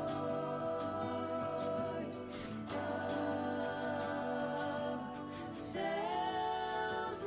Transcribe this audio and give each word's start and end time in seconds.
of 2.69 2.77
ourselves 5.51 7.25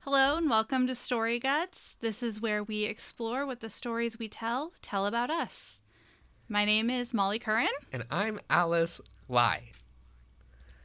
Hello 0.00 0.36
and 0.36 0.48
welcome 0.50 0.86
to 0.86 0.94
Story 0.94 1.38
Guts. 1.38 1.96
This 2.00 2.22
is 2.22 2.40
where 2.40 2.62
we 2.62 2.84
explore 2.84 3.44
what 3.46 3.60
the 3.60 3.70
stories 3.70 4.18
we 4.18 4.28
tell 4.28 4.72
tell 4.82 5.06
about 5.06 5.30
us. 5.30 5.80
My 6.48 6.64
name 6.64 6.90
is 6.90 7.14
Molly 7.14 7.38
Curran, 7.38 7.68
And 7.92 8.04
I'm 8.10 8.40
Alice 8.50 9.00
Lai. 9.30 9.70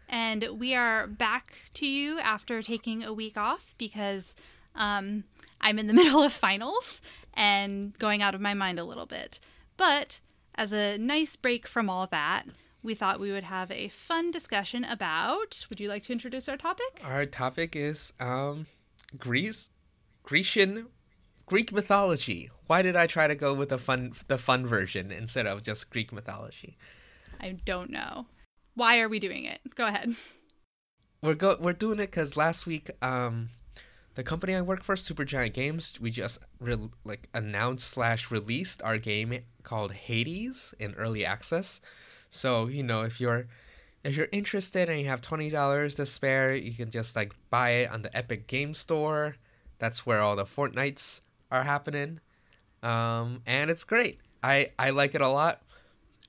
and 0.07 0.47
we 0.59 0.75
are 0.75 1.07
back 1.07 1.55
to 1.73 1.87
you 1.87 2.19
after 2.19 2.61
taking 2.61 3.03
a 3.03 3.11
week 3.13 3.37
off 3.37 3.73
because 3.77 4.35
um, 4.75 5.23
I'm 5.61 5.79
in 5.79 5.87
the 5.87 5.93
middle 6.01 6.21
of 6.21 6.31
finals 6.31 7.01
and 7.33 7.97
going 7.97 8.21
out 8.21 8.35
of 8.35 8.41
my 8.41 8.53
mind 8.53 8.79
a 8.79 8.83
little 8.83 9.07
bit. 9.07 9.39
But 9.77 10.19
as 10.55 10.71
a 10.71 10.97
nice 10.97 11.35
break 11.35 11.67
from 11.67 11.89
all 11.89 12.07
that, 12.07 12.43
we 12.83 12.93
thought 12.93 13.19
we 13.19 13.31
would 13.31 13.45
have 13.45 13.71
a 13.71 13.87
fun 13.89 14.29
discussion 14.29 14.83
about. 14.83 15.65
Would 15.69 15.79
you 15.79 15.89
like 15.89 16.03
to 16.03 16.13
introduce 16.13 16.47
our 16.47 16.57
topic? 16.57 17.01
Our 17.03 17.25
topic 17.25 17.75
is 17.75 18.13
um, 18.19 18.67
Greece, 19.17 19.71
Grecian, 20.21 20.87
Greek 21.47 21.71
mythology. 21.71 22.51
Why 22.67 22.83
did 22.83 22.95
I 22.95 23.07
try 23.07 23.27
to 23.27 23.35
go 23.35 23.55
with 23.55 23.69
the 23.69 23.79
fun, 23.79 24.13
the 24.27 24.37
fun 24.37 24.67
version 24.67 25.11
instead 25.11 25.47
of 25.47 25.63
just 25.63 25.89
Greek 25.89 26.13
mythology? 26.13 26.77
I 27.39 27.57
don't 27.65 27.89
know. 27.89 28.27
Why 28.75 28.99
are 28.99 29.09
we 29.09 29.19
doing 29.19 29.45
it? 29.45 29.61
Go 29.75 29.87
ahead. 29.87 30.15
We're 31.21 31.33
go, 31.33 31.57
we're 31.59 31.73
doing 31.73 31.99
it 31.99 32.11
because 32.11 32.37
last 32.37 32.67
week, 32.67 32.91
um, 33.01 33.49
the 34.15 34.23
company 34.23 34.53
I 34.55 34.61
work 34.61 34.83
for, 34.83 34.95
Supergiant 34.95 35.53
Games, 35.53 35.97
we 35.99 36.11
just 36.11 36.39
re- 36.59 36.89
like 37.03 37.29
announced 37.33 37.87
slash 37.87 38.29
released 38.31 38.81
our 38.83 38.97
game 38.97 39.33
called 39.63 39.91
Hades 39.91 40.73
in 40.79 40.93
early 40.95 41.25
access. 41.25 41.81
So 42.29 42.67
you 42.67 42.83
know 42.83 43.01
if 43.03 43.19
you're 43.19 43.47
if 44.03 44.15
you're 44.15 44.27
interested 44.31 44.89
and 44.89 44.99
you 44.99 45.07
have 45.07 45.21
twenty 45.21 45.49
dollars 45.49 45.95
to 45.95 46.05
spare, 46.05 46.55
you 46.55 46.73
can 46.73 46.91
just 46.91 47.15
like 47.15 47.33
buy 47.49 47.71
it 47.71 47.91
on 47.91 48.01
the 48.01 48.15
Epic 48.15 48.47
Game 48.47 48.73
Store. 48.73 49.35
That's 49.79 50.05
where 50.05 50.19
all 50.21 50.35
the 50.35 50.45
Fortnites 50.45 51.21
are 51.51 51.63
happening, 51.63 52.19
um, 52.83 53.41
and 53.45 53.69
it's 53.69 53.83
great. 53.83 54.19
I 54.43 54.71
I 54.77 54.91
like 54.91 55.15
it 55.15 55.21
a 55.21 55.27
lot. 55.27 55.61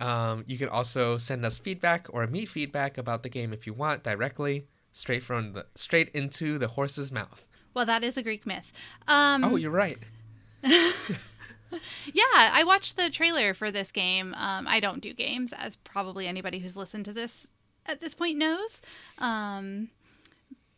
Um, 0.00 0.44
you 0.46 0.58
can 0.58 0.68
also 0.68 1.16
send 1.16 1.44
us 1.46 1.58
feedback 1.58 2.06
or 2.10 2.26
me 2.26 2.44
feedback 2.44 2.98
about 2.98 3.22
the 3.22 3.28
game 3.28 3.52
if 3.52 3.66
you 3.66 3.72
want 3.72 4.02
directly, 4.02 4.66
straight 4.92 5.22
from 5.22 5.52
the 5.52 5.66
straight 5.74 6.10
into 6.10 6.58
the 6.58 6.68
horse's 6.68 7.10
mouth. 7.10 7.44
Well, 7.74 7.86
that 7.86 8.04
is 8.04 8.16
a 8.16 8.22
Greek 8.22 8.46
myth. 8.46 8.72
Um, 9.06 9.44
Oh, 9.44 9.56
you're 9.56 9.70
right. 9.70 9.98
yeah, 10.62 12.22
I 12.34 12.64
watched 12.64 12.96
the 12.96 13.10
trailer 13.10 13.54
for 13.54 13.70
this 13.70 13.92
game. 13.92 14.34
Um, 14.34 14.66
I 14.66 14.80
don't 14.80 15.00
do 15.00 15.12
games, 15.12 15.52
as 15.56 15.76
probably 15.76 16.26
anybody 16.26 16.58
who's 16.58 16.76
listened 16.76 17.04
to 17.06 17.12
this 17.12 17.48
at 17.84 18.00
this 18.00 18.14
point 18.14 18.38
knows. 18.38 18.80
Um, 19.18 19.88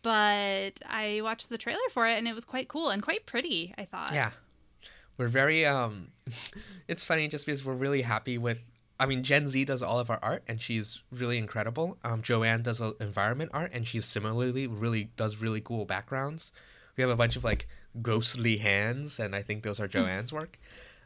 but 0.03 0.81
I 0.89 1.21
watched 1.23 1.49
the 1.49 1.59
trailer 1.59 1.89
for 1.91 2.07
it, 2.07 2.19
and 2.19 2.27
it 2.29 2.35
was 2.35 2.45
quite 2.45 2.69
cool 2.69 2.89
and 2.91 3.03
quite 3.03 3.27
pretty. 3.27 3.75
I 3.77 3.85
thought. 3.85 4.11
Yeah. 4.13 4.31
We're 5.17 5.29
very 5.29 5.67
um 5.67 6.09
it's 6.89 7.05
funny 7.05 7.27
just 7.29 7.47
because 7.47 7.65
we're 7.65 7.75
really 7.75 8.03
happy 8.03 8.39
with 8.39 8.61
I 9.01 9.07
mean 9.07 9.23
Jen 9.23 9.47
Zee 9.47 9.65
does 9.65 9.83
all 9.83 9.99
of 9.99 10.11
our 10.11 10.19
art 10.23 10.43
and 10.49 10.61
she's 10.61 11.03
really 11.11 11.39
incredible. 11.39 11.99
Um 12.05 12.23
Joanne 12.23 12.63
does 12.63 12.81
environment 13.01 13.51
art 13.55 13.71
and 13.73 13.87
she's 13.87 14.05
similarly 14.05 14.67
really 14.67 15.11
does 15.17 15.41
really 15.41 15.61
cool 15.61 15.85
backgrounds. 15.85 16.53
We 16.97 17.03
have 17.03 17.11
a 17.11 17.17
bunch 17.17 17.37
of 17.37 17.45
like 17.45 17.69
ghostly 18.03 18.59
hands 18.59 19.19
and 19.21 19.35
I 19.35 19.43
think 19.43 19.63
those 19.63 19.81
are 19.81 19.89
Joanne's 19.89 20.33
work. 20.33 20.59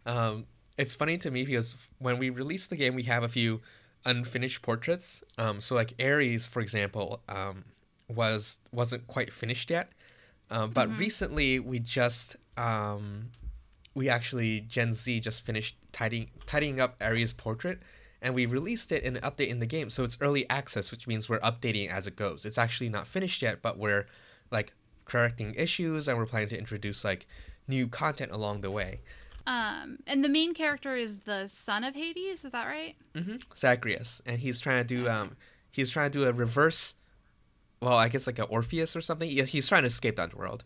Um 0.07 0.47
it's 0.79 0.95
funny 0.95 1.19
to 1.19 1.31
me 1.31 1.45
because 1.45 1.77
when 1.99 2.19
we 2.19 2.31
released 2.31 2.71
the 2.71 2.77
game 2.77 2.95
we 2.95 3.03
have 3.05 3.23
a 3.23 3.29
few 3.29 3.61
unfinished 4.05 4.63
portraits. 4.63 5.23
Um 5.39 5.61
so 5.61 5.75
like 5.75 5.95
Ares 6.01 6.47
for 6.47 6.61
example 6.61 7.23
um 7.29 7.65
was 8.09 8.59
wasn't 8.73 9.07
quite 9.07 9.33
finished 9.33 9.71
yet. 9.71 9.91
Um, 10.51 10.71
but 10.71 10.99
recently 10.99 11.59
we 11.61 11.79
just 11.79 12.37
um, 12.59 13.31
we 13.95 14.09
actually 14.09 14.61
Jen 14.63 14.93
Zee 14.93 15.21
just 15.21 15.45
finished 15.45 15.77
tidying 15.93 16.31
tidying 16.47 16.81
up 16.81 16.97
Ares' 17.01 17.33
portrait, 17.33 17.81
and 18.21 18.35
we 18.35 18.47
released 18.47 18.93
it 18.93 19.03
in 19.03 19.17
an 19.17 19.23
update 19.23 19.49
in 19.49 19.59
the 19.59 19.67
game. 19.67 19.91
So 19.91 20.05
it's 20.05 20.17
early 20.21 20.49
access, 20.49 20.91
which 20.91 21.07
means 21.07 21.29
we're 21.29 21.41
updating 21.41 21.89
as 21.91 22.07
it 22.07 22.17
goes. 22.17 22.45
It's 22.45 22.59
actually 22.59 22.89
not 22.89 23.07
finished 23.07 23.43
yet, 23.43 23.63
but 23.63 23.79
we're 23.79 24.07
like 24.51 24.73
correcting 25.05 25.55
issues, 25.57 26.09
and 26.09 26.17
we're 26.17 26.27
planning 26.27 26.49
to 26.51 26.59
introduce 26.59 27.05
like 27.05 27.27
new 27.69 27.87
content 27.89 28.33
along 28.33 28.61
the 28.63 28.71
way. 28.71 29.01
Um, 29.47 29.99
and 30.07 30.25
the 30.25 30.29
main 30.29 30.55
character 30.55 30.95
is 30.95 31.21
the 31.21 31.49
son 31.49 31.83
of 31.85 31.95
Hades. 31.95 32.45
Is 32.45 32.53
that 32.53 32.67
right? 32.67 32.95
Mm-hmm. 33.15 33.37
Zagreus, 33.57 34.23
and 34.25 34.39
he's 34.39 34.61
trying 34.61 34.87
to 34.87 34.95
do 34.95 35.09
um 35.09 35.37
he's 35.73 35.91
trying 35.91 36.11
to 36.11 36.19
do 36.19 36.25
a 36.27 36.33
reverse. 36.33 36.95
Well, 37.81 37.95
I 37.95 38.09
guess 38.09 38.27
like 38.29 38.39
a 38.39 38.45
Orpheus 38.45 38.95
or 38.95 39.01
something. 39.01 39.29
Yeah, 39.29 39.43
he's 39.45 39.67
trying 39.67 39.83
to 39.83 39.89
escape 39.89 40.17
the 40.17 40.23
underworld. 40.23 40.63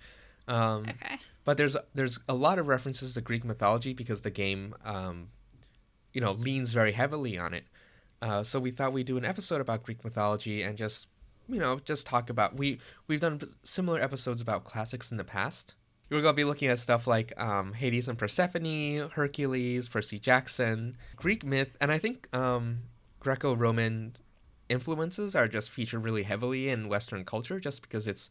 Um, 0.47 0.84
Okay. 0.88 1.19
But 1.46 1.56
there's 1.56 1.76
there's 1.94 2.18
a 2.28 2.34
lot 2.34 2.58
of 2.58 2.66
references 2.66 3.14
to 3.14 3.22
Greek 3.22 3.44
mythology 3.44 3.94
because 3.94 4.20
the 4.20 4.30
game, 4.30 4.74
um, 4.84 5.28
you 6.12 6.20
know, 6.20 6.32
leans 6.32 6.74
very 6.74 6.92
heavily 6.92 7.38
on 7.38 7.54
it. 7.54 7.64
Uh, 8.20 8.42
so 8.42 8.58
we 8.58 8.72
thought 8.72 8.92
we'd 8.92 9.06
do 9.06 9.16
an 9.16 9.24
episode 9.24 9.60
about 9.60 9.84
Greek 9.84 10.04
mythology 10.04 10.62
and 10.62 10.76
just, 10.76 11.08
you 11.48 11.60
know, 11.60 11.78
just 11.84 12.04
talk 12.04 12.28
about 12.28 12.56
we 12.56 12.80
we've 13.06 13.20
done 13.20 13.40
similar 13.62 14.00
episodes 14.00 14.42
about 14.42 14.64
classics 14.64 15.12
in 15.12 15.16
the 15.18 15.24
past. 15.24 15.76
We're 16.10 16.20
gonna 16.20 16.34
be 16.34 16.44
looking 16.44 16.68
at 16.68 16.80
stuff 16.80 17.06
like 17.06 17.32
um, 17.40 17.74
Hades 17.74 18.08
and 18.08 18.18
Persephone, 18.18 19.10
Hercules, 19.10 19.88
Percy 19.88 20.18
Jackson, 20.18 20.96
Greek 21.14 21.44
myth, 21.44 21.76
and 21.80 21.92
I 21.92 21.98
think 21.98 22.28
um, 22.34 22.80
Greco-Roman 23.20 24.14
influences 24.68 25.36
are 25.36 25.46
just 25.46 25.70
featured 25.70 26.02
really 26.02 26.24
heavily 26.24 26.68
in 26.70 26.88
Western 26.88 27.24
culture, 27.24 27.60
just 27.60 27.82
because 27.82 28.08
it's 28.08 28.28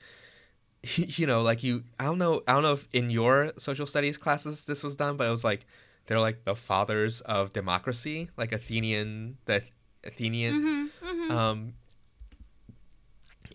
you 0.96 1.28
know, 1.28 1.42
like 1.42 1.64
you, 1.64 1.84
I 2.00 2.06
don't 2.06 2.18
know, 2.18 2.42
I 2.48 2.54
don't 2.54 2.64
know 2.64 2.74
if 2.74 2.88
in 2.94 3.10
your 3.10 3.52
social 3.58 3.86
studies 3.86 4.18
classes 4.18 4.66
this 4.66 4.84
was 4.84 4.96
done, 4.96 5.18
but 5.18 5.28
it 5.28 5.32
was 5.32 5.44
like 5.44 5.66
they're 6.08 6.20
like 6.20 6.44
the 6.46 6.56
fathers 6.56 7.22
of 7.22 7.54
democracy, 7.54 8.30
like 8.38 8.52
Athenian, 8.52 9.38
the 9.46 9.64
Athenian. 10.04 10.54
Mm-hmm, 10.54 11.08
mm-hmm. 11.08 11.32
Um, 11.32 11.74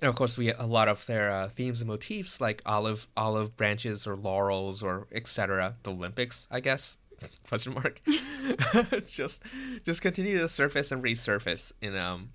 and 0.00 0.08
of 0.08 0.14
course, 0.14 0.38
we 0.38 0.52
a 0.52 0.66
lot 0.66 0.88
of 0.88 1.04
their 1.06 1.30
uh, 1.30 1.48
themes 1.48 1.80
and 1.80 1.88
motifs, 1.88 2.40
like 2.40 2.62
olive 2.64 3.06
olive 3.16 3.56
branches 3.56 4.06
or 4.06 4.16
laurels 4.16 4.82
or 4.82 5.06
etc. 5.12 5.76
The 5.82 5.92
Olympics, 5.92 6.48
I 6.50 6.60
guess. 6.60 6.98
Question 7.48 7.74
mark. 7.74 8.00
just 9.06 9.42
just 9.84 10.02
continue 10.02 10.38
to 10.38 10.48
surface 10.48 10.90
and 10.90 11.02
resurface 11.02 11.72
in 11.82 11.96
um, 11.96 12.30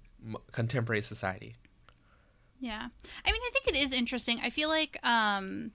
contemporary 0.51 1.01
society. 1.01 1.55
Yeah. 2.65 2.87
I 3.23 3.31
mean, 3.31 3.41
I 3.43 3.49
think 3.53 3.67
it 3.67 3.75
is 3.75 3.91
interesting. 3.91 4.39
I 4.41 4.49
feel 4.49 4.69
like 4.69 4.97
um, 5.05 5.69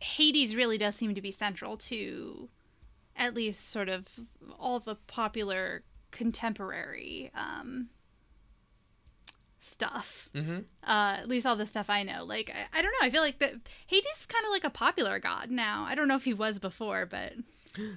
Hades 0.00 0.56
really 0.56 0.76
does 0.76 0.96
seem 0.96 1.14
to 1.14 1.22
be 1.22 1.30
central 1.30 1.76
to 1.76 2.48
at 3.14 3.32
least 3.32 3.70
sort 3.70 3.88
of 3.88 4.06
all 4.58 4.80
the 4.80 4.96
popular 5.06 5.84
contemporary 6.10 7.30
um, 7.36 7.90
stuff. 9.60 10.30
Mm-hmm. 10.34 10.58
Uh, 10.82 11.18
at 11.18 11.28
least 11.28 11.46
all 11.46 11.54
the 11.54 11.64
stuff 11.66 11.88
I 11.88 12.02
know. 12.02 12.24
Like, 12.24 12.50
I, 12.50 12.78
I 12.80 12.82
don't 12.82 12.90
know. 12.90 13.06
I 13.06 13.10
feel 13.10 13.22
like 13.22 13.38
that 13.38 13.54
Hades 13.86 14.18
is 14.18 14.26
kind 14.26 14.44
of 14.44 14.50
like 14.50 14.64
a 14.64 14.70
popular 14.70 15.20
god 15.20 15.48
now. 15.48 15.84
I 15.88 15.94
don't 15.94 16.08
know 16.08 16.16
if 16.16 16.24
he 16.24 16.34
was 16.34 16.58
before, 16.58 17.06
but 17.06 17.34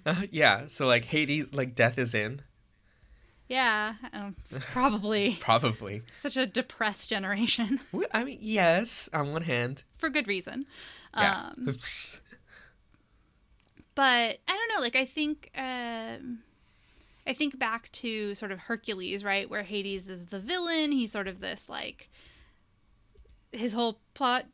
Uh, 0.05 0.21
yeah. 0.29 0.67
So 0.67 0.85
like 0.85 1.05
Hades, 1.05 1.51
like 1.51 1.73
death 1.73 1.97
is 1.97 2.13
in. 2.13 2.41
Yeah, 3.51 3.95
um, 4.13 4.35
probably 4.71 5.37
Probably. 5.41 6.03
such 6.23 6.37
a 6.37 6.47
depressed 6.47 7.09
generation 7.09 7.81
I 8.13 8.23
mean, 8.23 8.37
yes, 8.41 9.09
on 9.13 9.33
one 9.33 9.41
hand. 9.43 9.83
for 9.97 10.09
good 10.09 10.27
reason. 10.27 10.65
Yeah. 11.17 11.49
Um, 11.57 11.65
but 13.95 14.39
I 14.47 14.53
don't 14.55 14.75
know. 14.75 14.81
Like 14.81 14.95
I 14.95 15.05
think, 15.05 15.49
um, 15.57 16.39
I 17.27 17.33
think 17.33 17.59
back 17.59 17.91
to 17.93 18.33
sort 18.35 18.51
of 18.51 18.59
Hercules, 18.59 19.23
right, 19.23 19.49
where 19.49 19.63
Hades 19.63 20.07
is 20.07 20.27
the 20.27 20.39
villain. 20.39 20.91
He's 20.91 21.11
sort 21.11 21.27
of 21.27 21.39
this 21.41 21.67
like 21.67 22.09
his 23.51 23.73
whole 23.73 23.99
plot 24.13 24.45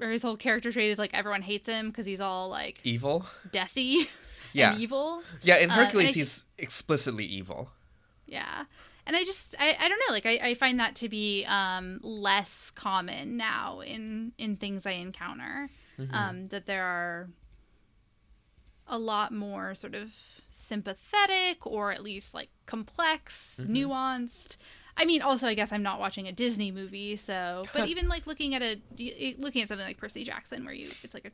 or 0.00 0.10
his 0.10 0.22
whole 0.22 0.36
character 0.36 0.70
trait 0.70 0.90
is 0.90 0.98
like 0.98 1.10
everyone 1.12 1.42
hates 1.42 1.68
him 1.68 1.88
because 1.88 2.06
he's 2.06 2.20
all 2.20 2.48
like 2.48 2.78
evil. 2.84 3.26
deathy 3.50 4.06
Yeah. 4.52 4.76
evil. 4.76 5.22
Yeah, 5.42 5.56
in 5.56 5.70
Uh, 5.70 5.72
and 5.74 5.80
I 5.80 5.84
Hercules, 5.86 6.06
think- 6.06 6.16
he's 6.16 6.44
explicitly 6.58 7.24
evil. 7.24 7.70
Yeah. 8.26 8.64
And 9.06 9.14
I 9.16 9.24
just 9.24 9.54
I, 9.58 9.76
I 9.78 9.88
don't 9.88 9.98
know, 10.08 10.12
like 10.14 10.26
I, 10.26 10.38
I 10.50 10.54
find 10.54 10.80
that 10.80 10.94
to 10.96 11.08
be 11.08 11.44
um 11.44 12.00
less 12.02 12.70
common 12.74 13.36
now 13.36 13.80
in 13.80 14.32
in 14.38 14.56
things 14.56 14.86
I 14.86 14.92
encounter. 14.92 15.68
Mm-hmm. 15.98 16.14
Um 16.14 16.46
that 16.46 16.66
there 16.66 16.84
are 16.84 17.28
a 18.86 18.98
lot 18.98 19.32
more 19.32 19.74
sort 19.74 19.94
of 19.94 20.12
sympathetic 20.50 21.66
or 21.66 21.92
at 21.92 22.02
least 22.02 22.34
like 22.34 22.50
complex, 22.66 23.56
Mm-hmm. 23.60 23.74
nuanced 23.76 24.56
I 24.96 25.06
mean, 25.06 25.22
also, 25.22 25.48
I 25.48 25.54
guess 25.54 25.72
I'm 25.72 25.82
not 25.82 25.98
watching 25.98 26.28
a 26.28 26.32
Disney 26.32 26.70
movie, 26.70 27.16
so. 27.16 27.64
But 27.72 27.88
even 27.92 28.08
like 28.08 28.26
looking 28.26 28.54
at 28.54 28.62
a 28.62 28.80
looking 29.38 29.62
at 29.62 29.68
something 29.68 29.86
like 29.86 29.98
Percy 29.98 30.22
Jackson, 30.22 30.64
where 30.64 30.74
you 30.74 30.86
it's 31.02 31.14
like 31.14 31.24
a 31.24 31.32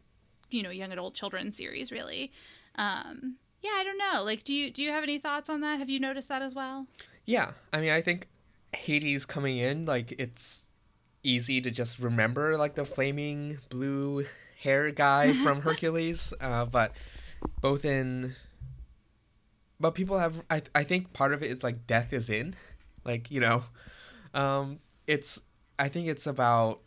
you 0.50 0.62
know 0.62 0.70
young 0.70 0.92
adult 0.92 1.14
children 1.14 1.52
series, 1.52 1.92
really. 1.92 2.32
Um, 2.76 3.36
yeah, 3.62 3.72
I 3.76 3.84
don't 3.84 3.98
know. 3.98 4.22
Like, 4.22 4.44
do 4.44 4.54
you 4.54 4.70
do 4.70 4.82
you 4.82 4.90
have 4.90 5.02
any 5.02 5.18
thoughts 5.18 5.50
on 5.50 5.60
that? 5.60 5.78
Have 5.78 5.90
you 5.90 6.00
noticed 6.00 6.28
that 6.28 6.42
as 6.42 6.54
well? 6.54 6.86
Yeah, 7.26 7.52
I 7.72 7.80
mean, 7.80 7.90
I 7.90 8.00
think 8.00 8.28
Hades 8.74 9.24
coming 9.26 9.58
in, 9.58 9.84
like, 9.86 10.12
it's 10.12 10.68
easy 11.22 11.60
to 11.60 11.70
just 11.70 11.98
remember, 11.98 12.56
like, 12.56 12.74
the 12.74 12.84
flaming 12.84 13.58
blue 13.68 14.24
hair 14.62 14.90
guy 14.90 15.32
from 15.44 15.60
Hercules. 15.62 16.32
Uh, 16.40 16.64
but 16.64 16.92
both 17.60 17.84
in. 17.84 18.34
But 19.78 19.94
people 19.94 20.18
have. 20.18 20.42
I, 20.50 20.62
I 20.74 20.84
think 20.84 21.12
part 21.12 21.32
of 21.32 21.42
it 21.42 21.50
is, 21.50 21.62
like, 21.62 21.86
death 21.86 22.12
is 22.12 22.30
in. 22.30 22.54
Like, 23.04 23.30
you 23.30 23.40
know. 23.40 23.64
Um, 24.34 24.80
it's. 25.06 25.40
I 25.78 25.88
think 25.88 26.08
it's 26.08 26.26
about. 26.26 26.80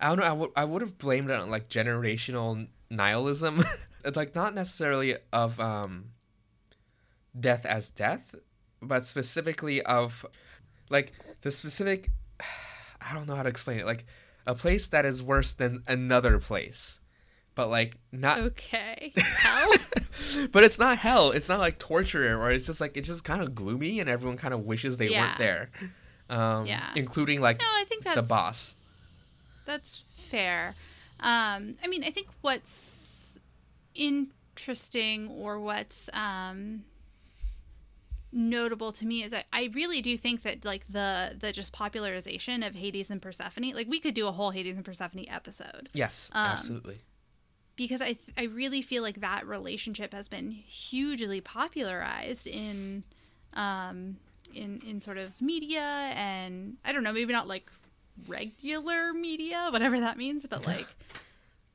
I 0.00 0.08
don't 0.08 0.18
know. 0.18 0.24
I 0.24 0.32
would 0.32 0.50
I 0.56 0.64
would 0.64 0.82
have 0.82 0.96
blamed 0.98 1.30
it 1.30 1.38
on 1.38 1.50
like 1.50 1.68
generational 1.68 2.66
nihilism. 2.88 3.62
it's 4.04 4.16
like 4.16 4.34
not 4.34 4.54
necessarily 4.54 5.16
of 5.32 5.58
um 5.60 6.06
death 7.38 7.64
as 7.66 7.90
death, 7.90 8.34
but 8.82 9.04
specifically 9.04 9.82
of 9.82 10.24
like 10.88 11.12
the 11.42 11.50
specific 11.50 12.10
I 13.00 13.14
don't 13.14 13.26
know 13.26 13.34
how 13.34 13.42
to 13.42 13.48
explain 13.48 13.78
it. 13.78 13.86
Like 13.86 14.04
a 14.46 14.54
place 14.54 14.88
that 14.88 15.04
is 15.04 15.22
worse 15.22 15.54
than 15.54 15.82
another 15.86 16.38
place. 16.38 17.00
But 17.54 17.68
like 17.68 17.96
not 18.12 18.38
Okay. 18.38 19.12
Hell. 19.16 19.72
but 20.52 20.62
it's 20.64 20.78
not 20.78 20.98
hell. 20.98 21.30
It's 21.32 21.48
not 21.48 21.58
like 21.60 21.78
torture 21.78 22.40
or 22.40 22.50
it's 22.50 22.66
just 22.66 22.80
like 22.80 22.96
it's 22.96 23.08
just 23.08 23.24
kind 23.24 23.42
of 23.42 23.54
gloomy 23.54 24.00
and 24.00 24.08
everyone 24.08 24.36
kind 24.38 24.54
of 24.54 24.60
wishes 24.64 24.96
they 24.98 25.08
Yeah. 25.08 25.20
weren't 25.26 25.38
there. 25.38 25.70
Um 26.28 26.66
Yeah. 26.66 26.90
including 26.94 27.40
like 27.40 27.58
no, 27.60 27.66
I 27.66 27.84
think 27.88 28.04
that's 28.04 28.16
the 28.16 28.22
boss. 28.22 28.76
That's 29.66 30.04
fair. 30.30 30.74
Um, 31.20 31.76
I 31.84 31.86
mean, 31.88 32.02
I 32.02 32.10
think 32.10 32.28
what's 32.40 32.99
interesting 33.94 35.28
or 35.28 35.58
what's 35.60 36.08
um, 36.12 36.84
notable 38.32 38.92
to 38.92 39.06
me 39.06 39.22
is 39.22 39.34
I, 39.34 39.44
I 39.52 39.70
really 39.74 40.00
do 40.02 40.16
think 40.16 40.42
that 40.42 40.64
like 40.64 40.86
the 40.86 41.36
the 41.40 41.52
just 41.52 41.72
popularization 41.72 42.62
of 42.62 42.74
Hades 42.74 43.10
and 43.10 43.20
Persephone, 43.20 43.72
like 43.72 43.88
we 43.88 44.00
could 44.00 44.14
do 44.14 44.26
a 44.28 44.32
whole 44.32 44.50
Hades 44.50 44.76
and 44.76 44.84
Persephone 44.84 45.24
episode 45.28 45.88
Yes, 45.92 46.30
Um, 46.32 46.46
absolutely. 46.46 46.98
because 47.76 48.00
I 48.00 48.12
th- 48.12 48.34
I 48.38 48.44
really 48.44 48.82
feel 48.82 49.02
like 49.02 49.20
that 49.20 49.46
relationship 49.46 50.12
has 50.12 50.28
been 50.28 50.50
hugely 50.52 51.40
popularized 51.40 52.46
in 52.46 53.02
um 53.54 54.16
in 54.54 54.80
in 54.86 55.00
sort 55.02 55.18
of 55.18 55.32
media 55.40 55.80
and 55.80 56.76
I 56.84 56.92
don't 56.92 57.02
know 57.02 57.12
maybe 57.12 57.32
not 57.32 57.48
like 57.48 57.68
regular 58.28 59.12
media 59.12 59.68
whatever 59.72 59.98
that 60.00 60.16
means 60.18 60.44
but 60.48 60.64
like 60.74 60.86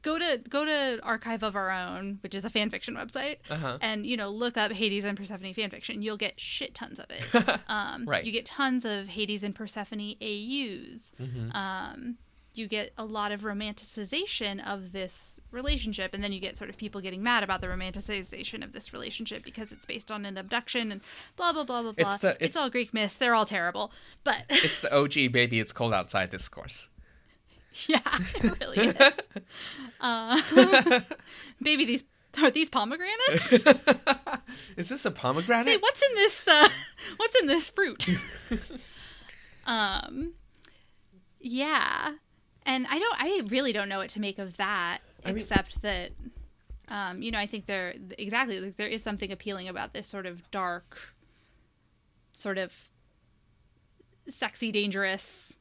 go 0.06 0.18
to 0.20 0.32
go 0.48 0.64
to 0.66 1.00
archive 1.04 1.42
of 1.44 1.56
our 1.56 1.70
own 1.72 2.20
which 2.22 2.34
is 2.36 2.46
a 2.46 2.50
fan 2.50 2.70
fiction 2.70 2.94
website 2.96 3.38
Uh-huh. 3.50 3.78
and 3.82 4.06
you 4.06 4.16
know 4.16 4.30
look 4.30 4.56
up 4.56 4.72
Hades 4.72 5.04
and 5.04 5.18
Persephone 5.18 5.54
fan 5.54 5.70
fiction 5.70 6.02
you'll 6.04 6.18
get 6.28 6.40
shit 6.40 6.74
tons 6.76 7.00
of 7.00 7.08
it 7.10 7.60
um 7.68 8.06
Right. 8.06 8.24
you 8.26 8.32
get 8.32 8.46
tons 8.46 8.86
of 8.86 9.08
Hades 9.10 9.44
and 9.44 9.54
Persephone 9.56 10.16
AUs 10.22 11.12
Mhm. 11.20 11.56
um, 11.56 12.18
you 12.54 12.68
get 12.70 12.94
a 12.98 13.04
lot 13.04 13.34
of 13.34 13.42
romanticization 13.42 14.66
of 14.66 14.94
this 14.94 15.40
relationship, 15.52 16.14
and 16.14 16.24
then 16.24 16.32
you 16.32 16.40
get 16.40 16.58
sort 16.58 16.70
of 16.70 16.78
people 16.78 17.02
getting 17.02 17.22
mad 17.22 17.44
about 17.44 17.60
the 17.60 17.68
romanticization 17.68 18.64
of 18.64 18.72
this 18.72 18.94
relationship 18.94 19.44
because 19.44 19.74
it's 19.74 19.84
based 19.86 20.10
on 20.10 20.26
an 20.26 20.38
abduction 20.38 20.90
and 20.92 21.02
blah 21.36 21.52
blah 21.52 21.66
blah 21.66 21.82
blah 21.82 21.92
blah. 21.92 22.06
It's 22.14 22.18
the- 22.20 22.36
it's- 22.42 22.56
all 22.56 22.70
Greek 22.70 22.94
myths; 22.94 23.16
they're 23.18 23.36
all 23.36 23.46
terrible. 23.46 23.92
But 24.24 24.46
It's 24.50 24.80
the 24.80 24.94
OG 24.96 25.28
baby 25.34 25.60
it's 25.60 25.74
cold 25.74 25.94
outside 25.94 26.30
discourse. 26.30 26.90
yeah, 27.88 28.20
it 28.36 28.60
really 28.60 28.88
is. 28.88 28.96
Uh, 30.02 30.40
baby, 31.62 31.86
these 31.86 32.04
are 32.40 32.52
these 32.52 32.70
pomegranates? 32.70 33.54
Is 34.76 34.90
this 34.90 35.06
a 35.06 35.10
pomegranate? 35.10 35.66
Say, 35.66 35.78
what's 35.78 36.02
in 36.02 36.16
this? 36.16 36.48
Uh, 36.48 36.68
what's 37.16 37.36
in 37.40 37.48
this 37.48 37.70
fruit? 37.70 38.06
um, 39.66 40.34
yeah, 41.40 42.12
and 42.66 42.86
I 42.88 43.00
don't. 43.00 43.16
I 43.18 43.42
really 43.48 43.74
don't 43.74 43.90
know 43.90 43.98
what 44.00 44.10
to 44.12 44.20
make 44.20 44.38
of 44.38 44.58
that, 44.58 45.00
I 45.24 45.30
mean- 45.32 45.42
except 45.42 45.82
that, 45.82 46.12
um, 46.90 47.22
you 47.24 47.32
know, 47.32 47.40
I 47.40 47.48
think 47.48 47.66
there 47.66 47.96
exactly 48.18 48.60
like 48.60 48.78
there 48.78 48.88
is 48.88 49.02
something 49.02 49.32
appealing 49.32 49.70
about 49.70 49.94
this 49.94 50.06
sort 50.06 50.26
of 50.26 50.52
dark, 50.52 50.98
sort 52.34 52.58
of 52.58 52.74
sexy, 54.30 54.72
dangerous 54.72 55.55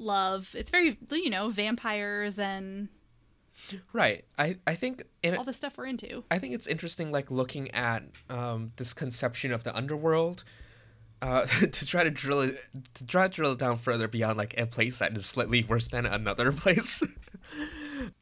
love. 0.00 0.54
It's 0.58 0.70
very 0.70 0.98
you 1.10 1.30
know 1.30 1.50
vampires 1.50 2.38
and 2.38 2.88
Right. 3.92 4.24
I, 4.38 4.56
I 4.66 4.74
think 4.74 5.04
in 5.22 5.36
all 5.36 5.44
the 5.44 5.52
stuff 5.52 5.76
we're 5.76 5.86
into. 5.86 6.24
I 6.30 6.38
think 6.38 6.54
it's 6.54 6.66
interesting, 6.66 7.10
like 7.10 7.30
looking 7.30 7.70
at 7.72 8.02
um, 8.28 8.72
this 8.76 8.92
conception 8.92 9.52
of 9.52 9.64
the 9.64 9.74
underworld, 9.76 10.44
uh, 11.22 11.46
to 11.72 11.86
try 11.86 12.04
to 12.04 12.10
drill 12.10 12.40
it, 12.40 12.58
to 12.94 13.06
try 13.06 13.28
to 13.28 13.34
drill 13.34 13.52
it 13.52 13.58
down 13.58 13.78
further 13.78 14.08
beyond 14.08 14.38
like 14.38 14.58
a 14.58 14.66
place 14.66 14.98
that 14.98 15.14
is 15.14 15.26
slightly 15.26 15.62
worse 15.62 15.88
than 15.88 16.06
another 16.06 16.52
place. 16.52 17.02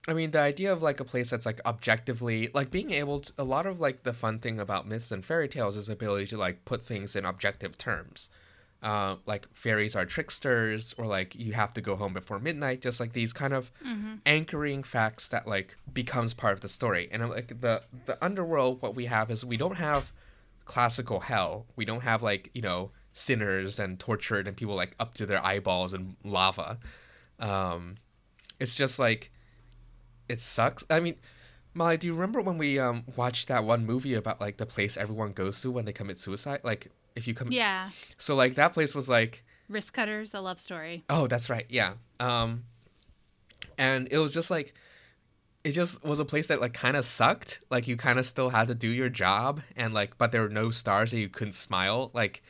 I 0.09 0.13
mean, 0.13 0.33
the 0.33 0.41
idea 0.41 0.73
of 0.73 0.83
like 0.83 1.01
a 1.01 1.05
place 1.05 1.31
that's 1.31 1.47
like 1.47 1.61
objectively 1.65 2.51
like 2.53 2.71
being 2.71 2.91
able 2.91 3.21
to. 3.21 3.33
A 3.39 3.45
lot 3.45 3.67
of 3.67 3.81
like 3.81 4.03
the 4.03 4.13
fun 4.13 4.39
thing 4.41 4.59
about 4.59 4.89
myths 4.89 5.13
and 5.13 5.25
fairy 5.25 5.49
tales 5.49 5.77
is 5.77 5.87
the 5.87 5.93
ability 5.93 6.27
to 6.29 6.37
like 6.37 6.65
put 6.65 6.83
things 6.83 7.15
in 7.15 7.25
objective 7.25 7.79
terms. 7.79 8.31
Uh, 8.81 9.17
like 9.27 9.49
fairies 9.55 9.97
are 9.97 10.07
tricksters, 10.07 10.95
or 10.97 11.07
like 11.07 11.35
you 11.35 11.53
have 11.53 11.73
to 11.73 11.81
go 11.81 11.97
home 11.97 12.13
before 12.13 12.39
midnight. 12.39 12.81
Just 12.81 13.01
like 13.01 13.13
these 13.13 13.33
kind 13.33 13.53
of 13.53 13.73
anchoring 14.25 14.85
facts 14.85 15.29
that 15.31 15.49
like 15.49 15.77
becomes 15.93 16.33
part 16.33 16.53
of 16.55 16.61
the 16.61 16.69
story. 16.69 17.09
And 17.11 17.23
I'm 17.23 17.31
like 17.31 17.61
the 17.61 17.83
the 18.07 18.17
underworld, 18.25 18.81
what 18.81 18.95
we 18.95 19.07
have 19.07 19.31
is 19.31 19.45
we 19.45 19.57
don't 19.57 19.77
have 19.77 20.13
classical 20.65 21.21
hell. 21.21 21.67
We 21.75 21.85
don't 21.85 22.03
have 22.03 22.23
like 22.23 22.51
you 22.55 22.63
know 22.63 22.93
sinners 23.13 23.81
and 23.81 23.99
tortured 23.99 24.47
and 24.47 24.57
people 24.57 24.77
like 24.77 24.95
up 25.01 25.15
to 25.15 25.27
their 25.27 25.45
eyeballs 25.45 25.93
in 25.93 26.15
lava. 26.23 26.79
Um, 27.41 27.97
it's 28.61 28.77
just 28.77 29.01
like 29.01 29.33
it 30.29 30.41
sucks. 30.41 30.85
I 30.89 31.01
mean, 31.01 31.17
Molly, 31.75 31.97
do 31.97 32.07
you 32.07 32.15
remember 32.15 32.41
when 32.41 32.59
we 32.59 32.79
um 32.79 33.05
watched 33.17 33.49
that 33.49 33.65
one 33.65 33.85
movie 33.85 34.15
about 34.15 34.41
like 34.41 34.59
the 34.59 34.67
place 34.67 34.97
everyone 34.97 35.33
goes 35.33 35.61
to 35.63 35.71
when 35.73 35.85
they 35.85 35.93
commit 35.93 36.19
suicide? 36.19 36.61
Like 36.63 36.93
if 37.19 37.29
you 37.29 37.35
come, 37.35 37.49
Yeah, 37.51 37.91
so 38.17 38.35
like 38.35 38.55
that 38.55 38.73
place 38.73 38.95
was 38.95 39.09
like 39.09 39.45
Wristcutters, 39.71 40.33
a 40.33 40.41
love 40.41 40.61
story. 40.61 41.05
Oh, 41.11 41.27
that's 41.27 41.51
right. 41.51 41.67
Yeah. 41.69 41.95
Um 42.19 42.65
and 43.77 44.09
it 44.11 44.19
was 44.19 44.33
just 44.33 44.51
like 44.51 44.75
it 45.65 45.73
just 45.73 46.03
was 46.05 46.21
a 46.21 46.25
place 46.25 46.47
that 46.47 46.61
like 46.61 46.73
kind 46.73 46.97
of 46.97 47.05
sucked. 47.05 47.61
Like 47.71 47.87
you 47.87 47.97
kind 47.97 48.19
of 48.19 48.25
still 48.25 48.51
had 48.51 48.69
to 48.69 48.75
do 48.75 48.89
your 48.89 49.11
job 49.11 49.61
and 49.77 49.93
like 49.93 50.17
but 50.17 50.33
there 50.33 50.43
were 50.43 50.49
no 50.49 50.71
stars 50.71 51.13
and 51.13 51.21
you 51.21 51.29
couldn't 51.29 51.53
smile. 51.53 52.11
Like 52.15 52.43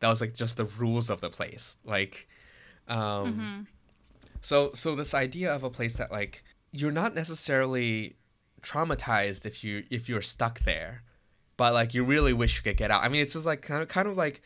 that 0.00 0.08
was 0.08 0.20
like 0.20 0.34
just 0.34 0.58
the 0.58 0.66
rules 0.66 1.08
of 1.08 1.20
the 1.20 1.30
place. 1.30 1.78
Like 1.84 2.28
um 2.88 3.66
so 4.42 4.70
so 4.74 4.94
this 4.94 5.14
idea 5.14 5.52
of 5.52 5.64
a 5.64 5.70
place 5.70 5.96
that 5.96 6.12
like 6.12 6.44
you're 6.72 6.92
not 6.92 7.14
necessarily 7.14 8.16
traumatized 8.60 9.46
if 9.46 9.64
you 9.64 9.84
if 9.90 10.08
you're 10.08 10.20
stuck 10.22 10.60
there, 10.60 11.02
but 11.56 11.72
like 11.72 11.94
you 11.94 12.04
really 12.04 12.32
wish 12.32 12.56
you 12.56 12.62
could 12.62 12.76
get 12.76 12.90
out. 12.90 13.02
I 13.02 13.08
mean, 13.08 13.22
it's 13.22 13.32
just 13.34 13.46
like 13.46 13.62
kind 13.62 13.82
of 13.82 13.88
kind 13.88 14.08
of 14.08 14.16
like 14.16 14.42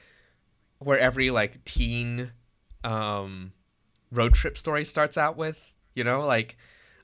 where 0.78 0.98
every 0.98 1.30
like 1.30 1.64
teen 1.64 2.32
um 2.84 3.52
road 4.10 4.34
trip 4.34 4.56
story 4.56 4.84
starts 4.84 5.16
out 5.16 5.36
with, 5.36 5.60
you 5.94 6.04
know, 6.04 6.20
like 6.20 6.56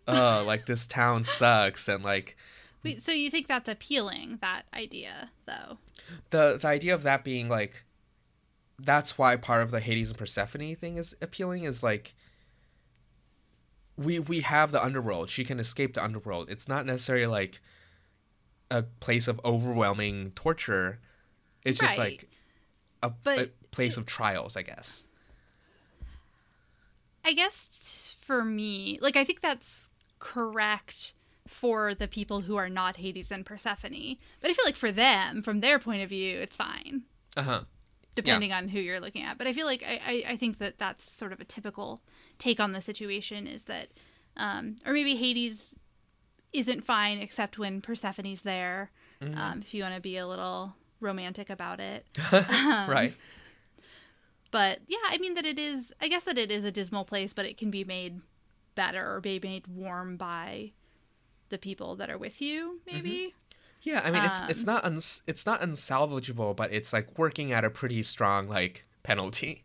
uh 0.07 0.45
like 0.45 0.67
this 0.67 0.87
town 0.87 1.25
sucks 1.25 1.89
and 1.89 2.05
like 2.05 2.37
Wait, 2.83 3.03
so 3.03 3.11
you 3.11 3.31
think 3.31 3.49
that's 3.49 3.69
appealing? 3.69 4.39
That 4.41 4.63
idea, 4.73 5.31
though. 5.45 5.79
the 6.31 6.57
the 6.61 6.69
idea 6.69 6.95
of 6.95 7.03
that 7.03 7.25
being 7.25 7.49
like 7.49 7.85
that's 8.79 9.19
why 9.19 9.35
part 9.37 9.63
of 9.63 9.71
the 9.71 9.81
Hades 9.81 10.11
and 10.11 10.19
Persephone 10.19 10.77
thing 10.77 10.97
is 10.97 11.17
appealing 11.21 11.65
is 11.65 11.83
like 11.83 12.15
we 13.97 14.19
we 14.19 14.41
have 14.41 14.71
the 14.71 14.83
underworld. 14.83 15.31
She 15.31 15.45
can 15.45 15.59
escape 15.59 15.95
the 15.95 16.05
underworld. 16.05 16.51
It's 16.51 16.69
not 16.69 16.87
necessarily 16.87 17.27
like 17.27 17.61
a 18.71 18.83
place 18.83 19.29
of 19.29 19.41
overwhelming 19.45 20.33
torture. 20.33 20.99
It's 21.65 21.79
just 21.79 21.99
Right. 21.99 22.23
like 22.23 22.29
a, 23.03 23.13
a 23.43 23.47
place 23.71 23.97
of 23.97 24.07
trials, 24.07 24.57
I 24.57 24.63
guess. 24.63 25.05
I 27.25 27.33
guess 27.33 28.15
for 28.21 28.45
me, 28.45 28.99
like 29.03 29.17
I 29.17 29.25
think 29.25 29.41
that's 29.41 29.91
correct 30.19 31.13
for 31.47 31.95
the 31.95 32.09
people 32.09 32.43
who 32.43 32.57
are 32.57 32.69
not 32.69 32.97
Hades 32.97 33.31
and 33.31 33.45
Persephone. 33.45 34.17
But 34.41 34.51
I 34.51 34.55
feel 34.55 34.65
like 34.65 34.77
for 34.77 34.93
them, 34.93 35.43
from 35.43 35.61
their 35.61 35.79
point 35.79 36.03
of 36.03 36.09
view, 36.09 36.39
it's 36.39 36.57
fine, 36.57 37.03
Uh 37.37 37.43
huh. 37.43 37.61
depending 38.15 38.53
on 38.53 38.69
who 38.69 38.81
you're 38.81 39.01
looking 39.01 39.23
at. 39.23 39.39
But 39.39 39.47
I 39.47 39.53
feel 39.53 39.67
like 39.67 39.83
I, 39.83 40.01
I, 40.27 40.33
I 40.33 40.37
think 40.37 40.59
that 40.59 40.79
that's 40.79 41.11
sort 41.11 41.33
of 41.33 41.41
a 41.41 41.45
typical 41.45 42.01
take 42.39 42.61
on 42.61 42.73
the 42.73 42.81
situation 42.81 43.47
is 43.47 43.65
that, 43.65 43.89
um, 44.37 44.77
or 44.87 44.93
maybe 44.93 45.17
Hades 45.17 45.75
isn't 46.53 46.85
fine 46.85 47.19
except 47.19 47.59
when 47.59 47.81
Persephone's 47.81 48.43
there. 48.43 48.91
Um, 49.21 49.63
if 49.63 49.73
you 49.75 49.83
want 49.83 49.95
to 49.95 50.01
be 50.01 50.17
a 50.19 50.27
little 50.27 50.75
romantic 51.01 51.49
about 51.51 51.81
it. 51.81 52.07
Um, 52.33 52.91
right. 52.91 53.15
but 54.51 54.81
yeah, 54.89 54.99
I 55.09 55.19
mean 55.19 55.35
that 55.35 55.45
it 55.47 55.59
is. 55.59 55.93
I 56.01 56.09
guess 56.09 56.25
that 56.25 56.39
it 56.39 56.51
is 56.51 56.65
a 56.65 56.71
dismal 56.73 57.05
place, 57.05 57.33
but 57.33 57.47
it 57.47 57.57
can 57.57 57.71
be 57.71 57.85
made 57.85 58.21
better 58.75 59.15
or 59.15 59.21
be 59.21 59.41
made 59.43 59.67
warm 59.67 60.17
by 60.17 60.73
the 61.49 61.59
people 61.59 61.97
that 61.97 62.11
are 62.11 62.19
with 62.19 62.41
you. 62.43 62.81
Maybe. 62.91 63.35
Yeah, 63.83 64.03
I 64.05 64.11
mean 64.11 64.25
it's 64.25 64.41
it's 64.49 64.61
Um, 64.61 64.75
not 64.75 64.85
uns- 64.85 65.23
it's 65.27 65.47
not 65.47 65.61
unsalvageable, 65.61 66.55
but 66.57 66.73
it's 66.73 66.93
like 66.93 67.19
working 67.19 67.53
at 67.53 67.65
a 67.65 67.71
pretty 67.71 68.03
strong 68.03 68.49
like 68.49 68.85
penalty. 69.03 69.65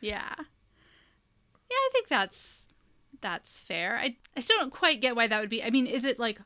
Yeah. 0.00 0.34
Yeah, 0.38 1.76
I 1.76 1.88
think 1.92 2.08
that's 2.08 2.62
that's 3.20 3.58
fair. 3.58 3.96
I 3.96 4.16
I 4.36 4.40
still 4.40 4.58
don't 4.58 4.72
quite 4.72 5.00
get 5.00 5.16
why 5.16 5.26
that 5.26 5.40
would 5.40 5.50
be. 5.50 5.62
I 5.62 5.70
mean, 5.70 5.86
is 5.86 6.04
it 6.04 6.18
like 6.18 6.40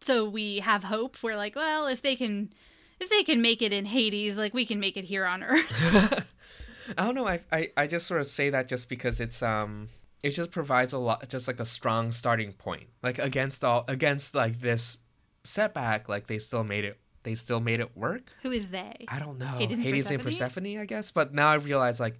so 0.00 0.28
we 0.28 0.60
have 0.60 0.84
hope? 0.84 1.16
We're 1.22 1.36
like, 1.36 1.56
well, 1.56 1.86
if 1.86 2.02
they 2.02 2.16
can 2.16 2.52
if 3.00 3.10
they 3.10 3.22
can 3.22 3.42
make 3.42 3.62
it 3.62 3.72
in 3.72 3.86
Hades, 3.86 4.36
like 4.36 4.54
we 4.54 4.66
can 4.66 4.80
make 4.80 4.96
it 4.96 5.04
here 5.04 5.24
on 5.24 5.42
Earth. 5.42 6.24
I 6.96 7.04
don't 7.04 7.14
know. 7.14 7.26
I, 7.26 7.40
I 7.52 7.70
I 7.76 7.86
just 7.86 8.06
sort 8.06 8.20
of 8.20 8.26
say 8.26 8.50
that 8.50 8.68
just 8.68 8.88
because 8.88 9.20
it's 9.20 9.42
um 9.42 9.88
it 10.22 10.30
just 10.30 10.50
provides 10.50 10.92
a 10.92 10.98
lot 10.98 11.28
just 11.28 11.46
like 11.46 11.60
a 11.60 11.64
strong 11.64 12.12
starting 12.12 12.52
point. 12.52 12.88
Like 13.02 13.18
against 13.18 13.64
all 13.64 13.84
against 13.88 14.34
like 14.34 14.60
this 14.60 14.98
setback, 15.44 16.08
like 16.08 16.26
they 16.26 16.38
still 16.38 16.64
made 16.64 16.84
it 16.84 16.98
they 17.22 17.34
still 17.34 17.60
made 17.60 17.80
it 17.80 17.96
work. 17.96 18.32
Who 18.42 18.52
is 18.52 18.68
they? 18.68 19.04
I 19.08 19.18
don't 19.18 19.38
know. 19.38 19.46
Hades 19.46 19.72
and 19.72 19.82
Hades 19.82 20.10
and 20.10 20.22
Persephone, 20.22 20.78
I 20.78 20.86
guess. 20.86 21.10
But 21.10 21.34
now 21.34 21.48
I 21.48 21.54
realize 21.54 22.00
like 22.00 22.16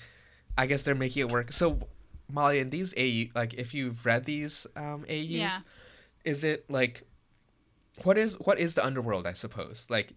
I 0.56 0.66
guess 0.66 0.82
they're 0.82 0.94
making 0.94 1.20
it 1.26 1.32
work. 1.32 1.52
So 1.52 1.78
Molly, 2.30 2.58
in 2.58 2.70
these 2.70 2.94
AU 2.96 3.30
like 3.34 3.54
if 3.54 3.72
you've 3.74 4.04
read 4.06 4.24
these 4.24 4.66
um 4.76 5.04
AUs, 5.08 5.26
Yeah. 5.28 5.58
is 6.24 6.44
it 6.44 6.68
like 6.70 7.02
what 8.04 8.16
is 8.18 8.34
what 8.40 8.58
is 8.58 8.74
the 8.74 8.84
underworld, 8.84 9.26
I 9.26 9.32
suppose? 9.32 9.86
Like 9.90 10.12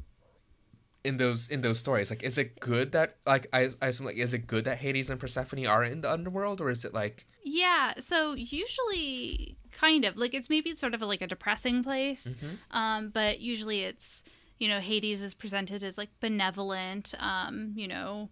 in 1.04 1.18
those 1.18 1.48
in 1.48 1.62
those 1.62 1.80
stories 1.80 2.12
like 2.12 2.22
is 2.22 2.38
it 2.38 2.60
good 2.60 2.92
that 2.92 3.16
like 3.26 3.48
I, 3.52 3.70
I 3.82 3.88
assume 3.88 4.06
like 4.06 4.18
is 4.18 4.36
it 4.36 4.46
good 4.46 4.66
that 4.66 4.78
hades 4.78 5.10
and 5.10 5.20
persephone 5.20 5.66
are 5.66 5.84
in 5.84 6.02
the 6.02 6.12
underworld 6.12 6.62
or 6.62 6.70
is 6.70 6.86
it 6.86 6.94
like 6.94 7.26
Yeah, 7.44 7.94
so 8.00 8.36
usually 8.36 9.58
kind 9.72 10.06
of 10.06 10.16
like 10.16 10.36
it's 10.36 10.48
maybe 10.48 10.70
it's 10.70 10.80
sort 10.80 10.94
of 10.94 11.02
like 11.02 11.24
a 11.24 11.28
depressing 11.28 11.82
place. 11.82 12.28
Mhm. 12.28 12.58
Um, 12.70 13.10
but 13.10 13.40
usually 13.40 13.82
it's 13.82 14.24
you 14.60 14.68
know 14.68 14.80
Hades 14.80 15.22
is 15.22 15.34
presented 15.34 15.82
as 15.82 15.98
like 15.98 16.10
benevolent. 16.20 17.16
Um, 17.18 17.74
you 17.76 17.88
know, 17.88 18.30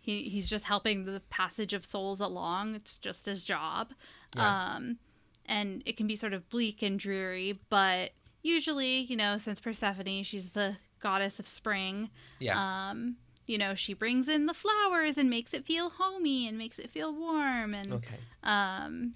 he 0.00 0.24
he's 0.24 0.48
just 0.48 0.64
helping 0.64 1.04
the 1.04 1.20
passage 1.30 1.72
of 1.72 1.84
souls 1.84 2.20
along. 2.20 2.74
It's 2.74 2.98
just 2.98 3.26
his 3.26 3.44
job. 3.44 3.92
Yeah. 4.34 4.74
Um, 4.74 4.98
and 5.46 5.82
it 5.86 5.96
can 5.96 6.06
be 6.06 6.16
sort 6.16 6.32
of 6.32 6.48
bleak 6.48 6.82
and 6.82 6.98
dreary, 6.98 7.60
but 7.68 8.10
usually 8.42 9.00
you 9.00 9.16
know 9.16 9.38
since 9.38 9.60
Persephone, 9.60 10.22
she's 10.22 10.50
the 10.50 10.76
goddess 11.00 11.38
of 11.38 11.46
spring. 11.46 12.10
yeah 12.38 12.90
Um, 12.90 13.16
you 13.46 13.58
know, 13.58 13.74
she 13.74 13.94
brings 13.94 14.28
in 14.28 14.46
the 14.46 14.54
flowers 14.54 15.18
and 15.18 15.28
makes 15.28 15.52
it 15.52 15.64
feel 15.64 15.90
homey 15.90 16.46
and 16.46 16.56
makes 16.56 16.78
it 16.78 16.88
feel 16.90 17.12
warm 17.12 17.74
and 17.74 17.92
okay 17.94 18.18
um 18.44 19.14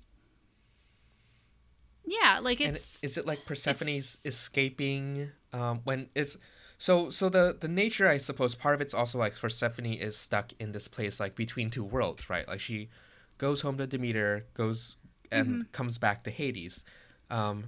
yeah 2.04 2.38
like 2.42 2.60
and 2.60 2.76
it's 2.76 3.02
is 3.02 3.16
it 3.16 3.26
like 3.26 3.44
persephone's 3.46 4.18
escaping 4.24 5.30
um 5.52 5.80
when 5.84 6.08
it's 6.14 6.36
so 6.84 7.08
so 7.18 7.30
the 7.30 7.56
the 7.64 7.72
nature 7.82 8.06
i 8.06 8.18
suppose 8.18 8.54
part 8.54 8.74
of 8.74 8.80
it's 8.84 8.92
also 9.00 9.16
like 9.24 9.34
for 9.34 9.48
persephone 9.48 9.86
is 10.06 10.14
stuck 10.18 10.48
in 10.62 10.72
this 10.72 10.86
place 10.86 11.18
like 11.18 11.34
between 11.34 11.70
two 11.70 11.86
worlds 11.94 12.28
right? 12.28 12.46
Like 12.46 12.60
she 12.60 12.90
goes 13.38 13.62
home 13.62 13.78
to 13.78 13.86
demeter 13.86 14.30
goes 14.52 14.96
and 15.32 15.46
Mm-hmm. 15.46 15.60
comes 15.72 15.96
back 15.98 16.18
to 16.24 16.30
hades. 16.30 16.84
Um 17.30 17.58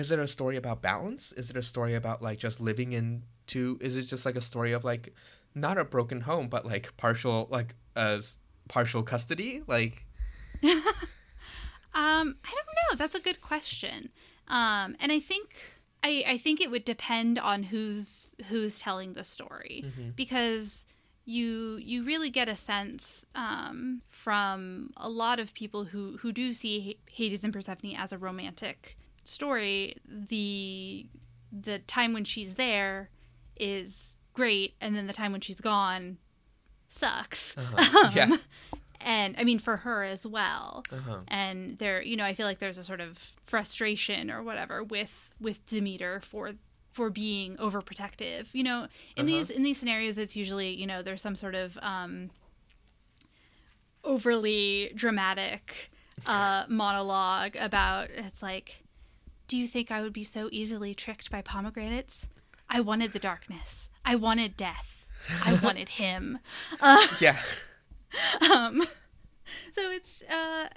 is 0.00 0.12
it 0.12 0.18
a 0.18 0.26
story 0.28 0.56
about 0.56 0.80
balance? 0.80 1.32
Is 1.32 1.50
it 1.50 1.56
a 1.56 1.62
story 1.62 1.94
about 1.94 2.22
like 2.22 2.38
just 2.38 2.60
living 2.60 2.92
in 2.92 3.24
two 3.52 3.78
is 3.80 3.96
it 3.96 4.02
just 4.02 4.24
like 4.26 4.36
a 4.36 4.40
story 4.52 4.72
of 4.72 4.84
like 4.84 5.12
not 5.54 5.76
a 5.76 5.84
broken 5.84 6.20
home 6.22 6.46
but 6.48 6.64
like 6.64 6.96
partial 6.96 7.48
like 7.50 7.74
as 7.96 8.38
partial 8.68 9.02
custody? 9.02 9.62
Like 9.66 10.06
um 10.64 10.86
i 11.94 12.52
don't 12.56 12.72
know. 12.78 12.96
That's 12.96 13.16
a 13.16 13.20
good 13.28 13.40
question. 13.40 14.10
Um 14.46 14.94
and 15.00 15.10
i 15.10 15.20
think 15.20 15.48
i 16.02 16.24
i 16.26 16.38
think 16.38 16.60
it 16.60 16.70
would 16.70 16.84
depend 16.84 17.38
on 17.38 17.62
who's 17.64 18.34
who's 18.48 18.78
telling 18.78 19.14
the 19.14 19.24
story 19.24 19.84
Mhm. 19.84 20.16
because 20.16 20.84
you 21.24 21.76
you 21.80 22.02
really 22.04 22.30
get 22.30 22.48
a 22.48 22.56
sense 22.56 23.24
um, 23.36 24.02
from 24.08 24.90
a 24.96 25.08
lot 25.08 25.38
of 25.38 25.54
people 25.54 25.84
who 25.84 26.16
who 26.18 26.32
do 26.32 26.52
see 26.52 26.98
Hades 27.08 27.44
and 27.44 27.52
Persephone 27.52 27.94
as 27.96 28.12
a 28.12 28.18
romantic 28.18 28.96
story. 29.22 29.96
The 30.04 31.06
the 31.52 31.78
time 31.80 32.12
when 32.12 32.24
she's 32.24 32.54
there 32.56 33.08
is 33.56 34.16
great, 34.34 34.74
and 34.80 34.96
then 34.96 35.06
the 35.06 35.12
time 35.12 35.30
when 35.30 35.40
she's 35.40 35.60
gone 35.60 36.18
sucks. 36.88 37.56
Uh-huh. 37.56 38.10
Yeah. 38.16 38.36
and 39.04 39.34
I 39.38 39.44
mean 39.44 39.58
for 39.58 39.78
her 39.78 40.04
as 40.04 40.26
well. 40.26 40.84
uh-huh 40.92 41.20
And 41.28 41.78
there, 41.78 42.02
you 42.02 42.16
know, 42.16 42.24
I 42.24 42.34
feel 42.34 42.46
like 42.46 42.58
there's 42.58 42.78
a 42.78 42.84
sort 42.84 43.00
of 43.00 43.18
frustration 43.44 44.30
or 44.30 44.42
whatever 44.42 44.82
with 44.82 45.30
with 45.40 45.64
Demeter 45.66 46.20
for 46.20 46.52
for 46.92 47.08
being 47.10 47.56
overprotective. 47.56 48.48
You 48.52 48.64
know, 48.64 48.78
in 49.16 49.24
Uh-huh. 49.24 49.26
these 49.26 49.50
in 49.50 49.62
these 49.62 49.78
scenarios, 49.78 50.18
it's 50.18 50.36
usually 50.36 50.70
you 50.74 50.86
know 50.86 51.02
there's 51.02 51.22
some 51.22 51.36
sort 51.36 51.54
of 51.54 51.78
um, 51.82 52.30
overly 54.04 54.92
dramatic 54.94 55.90
uh, 56.26 56.64
monologue 56.68 57.56
about 57.56 58.10
it's 58.10 58.42
like, 58.42 58.82
do 59.48 59.56
you 59.56 59.66
think 59.66 59.90
I 59.90 60.02
would 60.02 60.12
be 60.12 60.24
so 60.24 60.48
easily 60.52 60.94
tricked 60.94 61.30
by 61.30 61.42
pomegranates? 61.42 62.28
I 62.68 62.80
wanted 62.80 63.12
the 63.12 63.18
darkness. 63.18 63.90
I 64.04 64.16
wanted 64.16 64.56
death. 64.56 65.06
I 65.44 65.54
wanted 65.62 65.88
him. 66.00 66.38
Uh, 66.80 67.06
yeah 67.20 67.38
um 68.50 68.82
so 69.72 69.90
it's 69.90 70.22
uh 70.22 70.68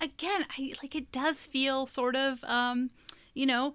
again 0.00 0.46
i 0.58 0.72
like 0.82 0.94
it 0.94 1.10
does 1.12 1.38
feel 1.40 1.86
sort 1.86 2.14
of 2.16 2.42
um 2.44 2.90
you 3.34 3.46
know 3.46 3.74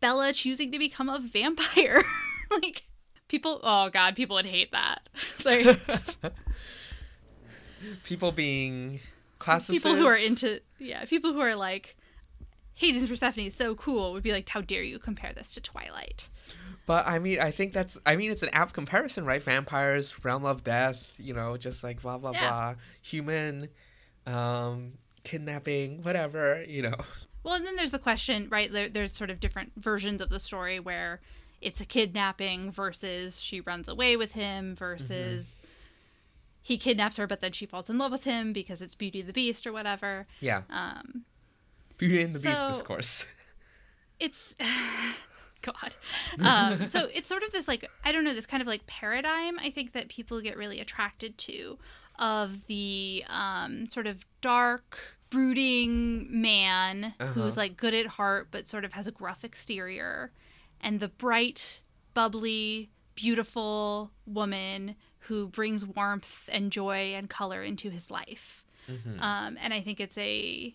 bella 0.00 0.32
choosing 0.32 0.70
to 0.72 0.78
become 0.78 1.08
a 1.08 1.18
vampire. 1.18 2.02
Like 2.48 2.84
people 3.26 3.58
oh 3.64 3.90
god 3.90 4.14
people 4.14 4.36
would 4.36 4.46
hate 4.46 4.70
that. 4.70 5.08
Sorry. 5.40 5.66
People 8.04 8.30
being 8.30 9.00
classicists. 9.40 9.82
people 9.82 9.96
who 9.96 10.06
are 10.06 10.16
into 10.16 10.60
yeah 10.78 11.04
people 11.06 11.32
who 11.32 11.40
are 11.40 11.56
like 11.56 11.96
hades 12.74 12.98
and 13.02 13.08
persephone 13.08 13.46
is 13.46 13.54
so 13.54 13.74
cool 13.74 14.12
would 14.12 14.22
be 14.22 14.30
like 14.30 14.48
how 14.48 14.60
dare 14.60 14.84
you 14.84 15.00
compare 15.00 15.32
this 15.34 15.50
to 15.54 15.60
twilight 15.60 16.28
But 16.86 17.06
I 17.06 17.18
mean, 17.18 17.40
I 17.40 17.50
think 17.50 17.72
that's. 17.72 17.98
I 18.06 18.14
mean, 18.16 18.30
it's 18.30 18.42
an 18.44 18.50
apt 18.52 18.72
comparison, 18.72 19.24
right? 19.24 19.42
Vampires, 19.42 20.24
realm 20.24 20.44
of 20.44 20.62
death. 20.64 21.04
You 21.18 21.34
know, 21.34 21.56
just 21.56 21.82
like 21.84 22.00
blah 22.02 22.18
blah 22.18 22.30
Yeah. 22.30 22.48
blah. 22.48 22.74
Human, 23.02 23.68
um, 24.26 24.92
kidnapping, 25.24 26.02
whatever. 26.02 26.64
You 26.66 26.82
know. 26.82 26.96
Well, 27.42 27.54
and 27.54 27.66
then 27.66 27.76
there's 27.76 27.90
the 27.92 27.98
question, 27.98 28.48
right? 28.50 28.72
There, 28.72 28.88
there's 28.88 29.12
sort 29.12 29.30
of 29.30 29.38
different 29.40 29.72
versions 29.76 30.20
of 30.20 30.30
the 30.30 30.40
story 30.40 30.80
where 30.80 31.20
it's 31.60 31.80
a 31.80 31.84
kidnapping 31.84 32.70
versus 32.72 33.40
she 33.40 33.60
runs 33.60 33.88
away 33.88 34.16
with 34.16 34.32
him 34.32 34.74
versus 34.74 35.62
he 36.60 36.76
kidnaps 36.76 37.16
her, 37.18 37.26
but 37.28 37.40
then 37.40 37.52
she 37.52 37.64
falls 37.64 37.88
in 37.88 37.98
love 37.98 38.10
with 38.10 38.24
him 38.24 38.52
because 38.52 38.80
it's 38.80 38.96
Beauty 38.96 39.20
and 39.20 39.28
the 39.28 39.32
Beast 39.32 39.64
or 39.66 39.72
whatever. 39.72 40.26
Yeah. 40.40 40.62
Um, 40.70 41.24
Beauty 41.98 42.22
and 42.22 42.34
the 42.34 42.40
Beast 42.40 42.58
So- 42.60 42.68
discourse. 42.68 43.26
it's 44.20 44.56
God. 45.72 45.94
Um, 46.40 46.90
so 46.90 47.08
it's 47.14 47.28
sort 47.28 47.42
of 47.42 47.50
this 47.52 47.66
like 47.68 47.90
I 48.04 48.12
don't 48.12 48.24
know 48.24 48.34
this 48.34 48.46
kind 48.46 48.60
of 48.60 48.66
like 48.66 48.86
paradigm 48.86 49.58
I 49.58 49.70
think 49.70 49.92
that 49.92 50.08
people 50.08 50.40
get 50.40 50.56
really 50.56 50.80
attracted 50.80 51.36
to 51.38 51.78
of 52.18 52.66
the 52.66 53.24
um, 53.28 53.88
sort 53.90 54.06
of 54.06 54.24
dark 54.40 54.98
brooding 55.30 56.28
man 56.40 57.14
Uh-huh. 57.20 57.32
who's 57.32 57.56
like 57.56 57.76
good 57.76 57.94
at 57.94 58.06
heart 58.06 58.48
but 58.50 58.66
sort 58.68 58.84
of 58.84 58.92
has 58.94 59.06
a 59.06 59.10
gruff 59.12 59.44
exterior 59.44 60.32
and 60.80 61.00
the 61.00 61.08
bright 61.08 61.80
bubbly 62.14 62.90
beautiful 63.14 64.10
woman 64.26 64.94
who 65.20 65.48
brings 65.48 65.84
warmth 65.84 66.48
and 66.52 66.70
joy 66.72 67.12
and 67.14 67.28
color 67.30 67.62
into 67.62 67.90
his 67.90 68.10
life 68.10 68.64
Mhm. 68.88 69.20
um, 69.20 69.58
and 69.60 69.74
I 69.74 69.80
think 69.80 69.98
it's 70.00 70.16
a 70.18 70.74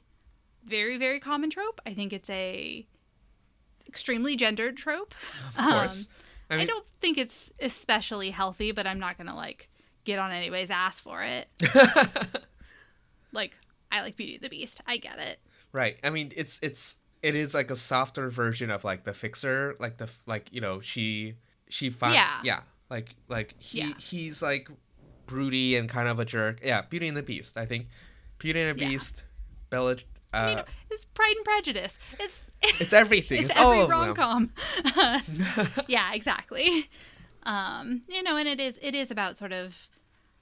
very 0.66 0.98
very 0.98 1.20
common 1.20 1.50
trope 1.50 1.80
I 1.86 1.94
think 1.94 2.12
it's 2.14 2.30
a 2.30 2.86
extremely 3.88 4.36
gendered 4.36 4.78
trope 4.78 5.14
Of 5.58 5.66
course. 5.66 6.02
Um, 6.04 6.08
I, 6.50 6.54
I 6.54 6.58
mean, 6.58 6.68
don't 6.68 6.86
think 7.00 7.18
it's 7.18 7.52
especially 7.60 8.30
healthy, 8.32 8.72
but 8.72 8.86
I'm 8.88 9.00
not 9.00 9.18
gonna 9.18 9.36
like 9.36 9.70
get 10.04 10.20
on 10.20 10.32
anybody's 10.32 10.72
ass 10.72 11.00
for 11.00 11.24
it. 11.24 11.48
Like 13.34 13.58
I 13.92 14.02
like 14.02 14.16
Beauty 14.18 14.36
and 14.36 14.44
the 14.44 14.50
Beast. 14.50 14.82
I 14.86 14.98
get 14.98 15.18
it. 15.20 15.40
right. 15.72 15.98
I 16.04 16.10
mean, 16.10 16.32
it's 16.36 16.60
it's 16.62 16.98
it 17.24 17.36
is 17.36 17.54
like 17.54 17.72
a 17.72 17.76
softer 17.76 18.30
version 18.30 18.70
of 18.72 18.84
like 18.84 19.04
the 19.04 19.14
fixer, 19.14 19.76
like 19.80 19.98
the 19.98 20.10
like 20.26 20.50
you 20.52 20.60
know 20.62 20.80
she 20.82 21.36
she 21.70 21.90
finds 21.90 22.16
Yeah. 22.16 22.40
yeah 22.44 22.60
like 22.90 23.16
like 23.30 23.56
he 23.58 23.80
Yeah. 23.80 23.94
he's 23.98 24.42
like 24.42 24.68
broody 25.28 25.78
and 25.78 25.88
kind 25.88 26.08
of 26.10 26.20
a 26.20 26.26
jerk. 26.26 26.60
Yeah, 26.64 26.82
Beauty 26.82 27.08
and 27.08 27.16
the 27.16 27.24
Beast. 27.24 27.58
I 27.58 27.66
think 27.66 27.88
Beauty 28.38 28.60
and 28.62 28.78
the 28.78 28.84
Yeah. 28.84 28.90
Beast, 28.90 29.24
Bella. 29.70 29.96
Uh, 30.34 30.38
I 30.38 30.56
mean, 30.56 30.64
it's 30.90 31.06
Pride 31.06 31.34
and 31.36 31.46
Prejudice. 31.46 32.00
It's 32.20 32.52
it's 32.80 32.94
everything. 32.94 33.44
it's, 33.44 33.52
It's, 33.52 33.60
all 33.60 33.74
every 33.74 33.86
rom 33.88 34.16
com. 34.16 34.52
yeah, 35.88 36.14
exactly. 36.14 36.90
Um, 37.44 38.04
you 38.08 38.24
know, 38.24 38.38
and 38.38 38.48
it 38.48 38.60
is 38.60 38.80
it 38.82 38.96
is 38.96 39.12
about 39.12 39.38
sort 39.38 39.52
of 39.52 39.88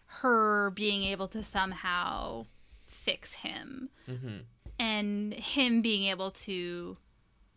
her 0.06 0.72
being 0.72 1.04
able 1.04 1.28
to 1.30 1.44
somehow 1.44 2.46
fix 2.88 3.34
him 3.36 3.90
hmm 4.08 4.38
and 4.80 5.34
him 5.34 5.82
being 5.82 6.06
able 6.06 6.32
to 6.32 6.96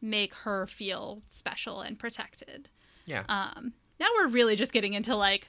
make 0.00 0.34
her 0.34 0.66
feel 0.66 1.22
special 1.28 1.80
and 1.80 1.96
protected. 1.96 2.68
Yeah. 3.06 3.22
Um, 3.28 3.74
now 4.00 4.06
we're 4.16 4.26
really 4.28 4.56
just 4.56 4.72
getting 4.72 4.94
into 4.94 5.14
like 5.14 5.48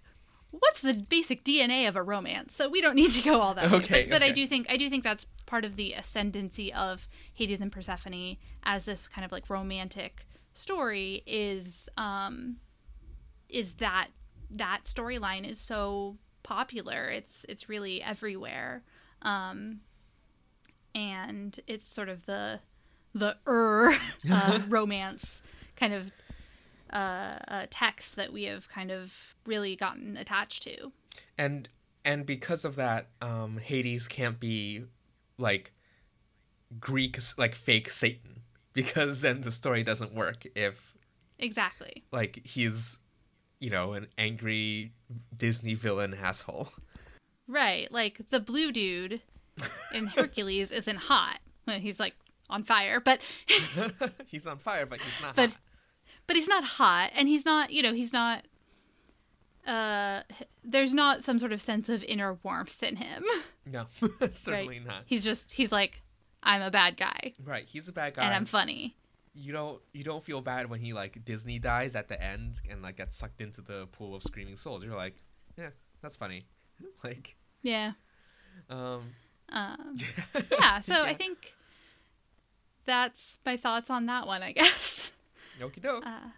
what's 0.60 0.81
the 0.81 0.93
basic 0.93 1.43
DNA 1.43 1.88
of 1.88 1.95
a 1.95 2.03
romance. 2.03 2.55
So 2.55 2.69
we 2.69 2.79
don't 2.79 2.95
need 2.95 3.12
to 3.12 3.24
go 3.24 3.41
all 3.41 3.55
that 3.55 3.72
way. 3.72 3.77
Okay, 3.77 4.03
But, 4.03 4.19
but 4.19 4.24
I 4.24 4.31
do 4.31 4.45
think 4.45 4.67
I 4.69 4.77
do 4.77 4.89
think 4.89 5.03
that's 5.03 5.25
part 5.45 5.65
of 5.65 5.75
the 5.75 5.93
ascendancy 5.93 6.72
of 6.72 7.07
Hades 7.33 7.60
and 7.60 7.72
Persephone 7.72 8.38
as 8.63 8.86
this 8.86 9.07
kind 9.07 9.25
of 9.25 9.31
like 9.31 9.50
romantic 9.50 10.27
story 10.53 11.24
is 11.25 11.89
um 11.98 12.57
is 13.50 13.75
that 13.75 14.10
that 14.51 14.81
storyline 14.86 15.50
is 15.50 15.60
so 15.60 16.17
popular. 16.43 17.10
It's 17.10 17.45
it's 17.50 17.67
really 17.67 18.03
everywhere. 18.03 18.83
Um 19.24 19.79
and 20.93 21.60
it's 21.65 21.91
sort 21.91 22.10
of 22.10 22.27
the 22.27 22.60
the 23.15 23.38
er 23.48 23.91
uh, 24.31 24.60
romance 24.67 25.41
kind 25.75 25.93
of 25.93 26.12
uh, 26.93 27.39
uh, 27.47 27.65
text 27.69 28.15
that 28.15 28.31
we 28.31 28.43
have 28.43 28.69
kind 28.69 28.91
of 28.91 29.35
really 29.45 29.75
gotten 29.75 30.15
attached 30.17 30.63
to. 30.63 30.91
and 31.38 31.67
and 32.05 32.25
because 32.25 32.63
of 32.65 32.75
that 32.75 33.07
um 33.21 33.57
hades 33.57 34.07
can't 34.07 34.39
be 34.39 34.83
like 35.38 35.71
greek 36.79 37.17
like 37.38 37.55
fake 37.55 37.89
satan 37.89 38.41
because 38.73 39.21
then 39.21 39.41
the 39.41 39.51
story 39.51 39.83
doesn't 39.83 40.13
work 40.13 40.45
if 40.55 40.93
Exactly. 41.39 42.03
like 42.12 42.41
he's 42.45 43.00
you 43.59 43.69
know 43.69 43.93
an 43.93 44.07
angry 44.17 44.93
disney 45.35 45.73
villain 45.73 46.13
asshole 46.13 46.69
Right. 47.45 47.91
Like 47.91 48.29
the 48.29 48.39
blue 48.39 48.71
dude 48.71 49.19
in 49.93 50.05
Hercules 50.15 50.71
isn't 50.71 50.95
hot. 50.95 51.39
He's 51.67 52.00
like 52.00 52.15
on 52.50 52.63
fire, 52.63 53.01
but 53.01 53.19
he's 54.27 54.47
on 54.47 54.59
fire 54.59 54.85
but 54.85 55.01
he's 55.01 55.21
not 55.21 55.35
But- 55.35 55.50
hot. 55.50 55.57
But 56.27 56.36
he's 56.36 56.48
not 56.48 56.63
hot 56.63 57.12
and 57.15 57.27
he's 57.27 57.46
not, 57.46 57.72
you 57.72 57.84
know, 57.84 57.94
he's 57.94 58.13
not 58.13 58.46
uh 59.65 60.22
there's 60.63 60.92
not 60.94 61.24
some 61.24 61.39
sort 61.39 61.53
of 61.53 61.62
sense 61.62 61.88
of 61.88 62.03
inner 62.03 62.38
warmth 62.44 62.84
in 62.84 62.98
him. 62.98 63.24
no 63.65 63.86
certainly 64.32 64.80
not 64.80 65.03
He's 65.06 65.24
just 65.24 65.53
he's 65.53 65.72
like 65.72 66.01
I'm 66.42 66.62
a 66.62 66.70
bad 66.70 66.98
guy 66.98 67.32
right 67.46 67.63
he's 67.65 67.88
a 67.88 67.94
bad 67.94 68.15
guy 68.15 68.24
and 68.25 68.34
I'm 68.34 68.44
funny. 68.46 68.98
you 69.34 69.53
don't 69.53 69.82
you 69.94 70.03
don't 70.03 70.22
feel 70.22 70.42
bad 70.42 70.70
when 70.70 70.82
he 70.82 70.92
like 70.92 71.24
disney 71.24 71.60
dies 71.60 71.96
at 71.96 72.10
the 72.10 72.22
end 72.22 72.60
and 72.70 72.82
like 72.82 72.98
gets 72.98 73.15
sucked 73.15 73.39
into 73.39 73.62
the 73.62 73.88
pool 73.94 74.13
of 74.15 74.24
screaming 74.24 74.58
souls 74.58 74.84
you're 74.84 74.98
like 74.98 75.15
yeah 75.58 75.70
that's 76.01 76.18
funny 76.18 76.46
like 77.06 77.38
Yeah. 77.62 77.94
um 78.70 79.03
Um 79.48 79.96
yeah, 80.51 80.82
so 80.82 81.03
I 81.03 81.13
think 81.13 81.53
that's 82.86 83.38
my 83.46 83.56
thoughts 83.56 83.89
on 83.89 84.08
that 84.08 84.27
one, 84.27 84.44
I 84.44 84.51
guess. 84.51 85.13
Okie 85.62 85.81
doke 85.81 86.05
Uh, 86.05 86.29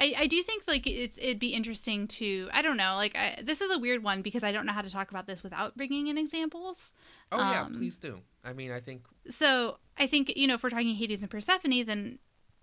I, 0.00 0.14
I 0.16 0.26
do 0.28 0.40
think 0.42 0.62
like 0.68 0.86
it's 0.86 1.18
it'd 1.18 1.40
be 1.40 1.54
interesting 1.54 2.06
to 2.08 2.48
I 2.52 2.62
don't 2.62 2.76
know 2.76 2.94
like 2.94 3.16
I, 3.16 3.40
this 3.42 3.60
is 3.60 3.70
a 3.70 3.78
weird 3.78 4.02
one 4.02 4.22
because 4.22 4.44
I 4.44 4.52
don't 4.52 4.64
know 4.64 4.72
how 4.72 4.82
to 4.82 4.90
talk 4.90 5.10
about 5.10 5.26
this 5.26 5.42
without 5.42 5.76
bringing 5.76 6.06
in 6.06 6.16
examples. 6.16 6.92
oh 7.32 7.38
yeah 7.38 7.62
um, 7.62 7.74
please 7.74 7.98
do. 7.98 8.20
I 8.44 8.52
mean 8.52 8.70
i 8.70 8.80
think 8.80 9.02
So 9.28 9.78
I 9.98 10.06
think 10.06 10.32
you 10.36 10.46
know 10.46 10.54
if 10.54 10.62
we're 10.62 10.70
talking 10.70 10.94
Hades 10.94 11.22
and 11.22 11.30
Persephone, 11.30 11.84
then 11.84 12.18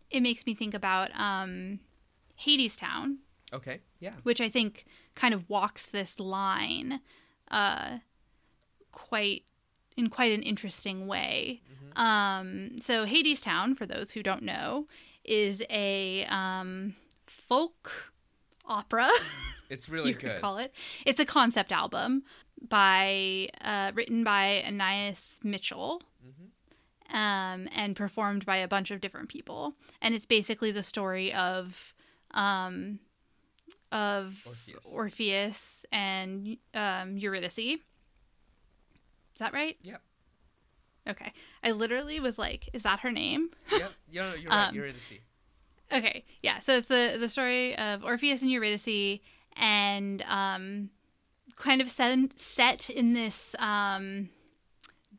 it 0.10 0.22
makes 0.22 0.46
me 0.46 0.56
think 0.56 0.74
about 0.74 1.10
um, 1.20 1.80
Hadestown, 2.40 3.18
okay 3.54 3.80
yeah. 4.00 4.14
Which 4.24 4.40
I 4.40 4.50
think 4.50 4.86
kind 5.16 5.34
of 5.34 5.50
walks 5.50 5.88
this 5.88 6.20
line 6.20 7.02
uh, 7.52 7.98
quite 8.92 9.44
in 9.98 10.10
quite 10.10 10.32
an 10.32 10.44
interesting 10.44 11.08
way. 11.08 11.62
Um, 11.96 12.82
so 12.82 13.06
Hadestown, 13.06 13.78
for 13.78 13.86
those 13.86 14.12
who 14.12 14.22
don't 14.22 14.44
know, 14.44 14.88
is 15.26 15.64
a 15.70 16.26
um, 16.26 16.96
folk 17.26 18.14
opera. 18.66 19.10
It's 19.68 19.90
really 19.90 20.10
you 20.12 20.16
could 20.16 20.30
good. 20.30 20.42
call 20.42 20.60
it. 20.60 20.76
It's 21.08 21.20
a 21.20 21.26
concept 21.26 21.72
album 21.72 22.22
by 22.70 23.50
uh, 23.62 23.94
written 23.96 24.24
by 24.24 24.62
Anais 24.64 25.16
Mitchell. 25.44 26.04
Mm-hmm. 26.24 27.16
Um, 27.16 27.68
and 27.74 27.96
performed 27.96 28.46
by 28.46 28.58
a 28.58 28.68
bunch 28.68 28.92
of 28.92 29.02
different 29.02 29.30
people, 29.30 29.74
and 30.02 30.14
it's 30.14 30.26
basically 30.26 30.72
the 30.72 30.84
story 30.84 31.34
of, 31.34 31.94
um, 32.32 33.00
of 33.92 34.40
Orpheus. 34.46 34.86
Orpheus 34.92 35.86
and 35.92 36.58
um, 36.74 37.18
Eurydice. 37.18 37.58
Is 37.58 37.80
that 39.40 39.54
right? 39.54 39.78
Yep. 39.84 40.02
Okay, 41.08 41.32
I 41.64 41.72
literally 41.72 42.20
was 42.20 42.38
like, 42.40 42.70
"Is 42.74 42.84
that 42.84 43.02
her 43.02 43.12
name?" 43.12 43.50
yep. 43.72 43.94
You're, 44.10 44.36
you're 44.36 44.50
right. 44.50 44.70
Um, 44.70 44.76
You're 44.76 44.86
in 44.86 44.96
the 44.96 45.02
sea. 45.02 45.22
Okay, 45.92 46.26
yeah. 46.42 46.60
So 46.60 46.78
it's 46.78 46.88
the 46.88 47.18
the 47.20 47.30
story 47.30 47.78
of 47.78 48.04
Orpheus 48.04 48.42
and 48.42 48.50
Eurydice, 48.50 49.20
and 49.56 50.24
um, 50.24 50.90
kind 51.58 51.82
of 51.82 51.90
set 51.90 52.40
set 52.40 52.90
in 52.90 53.14
this 53.14 53.56
um, 53.60 54.30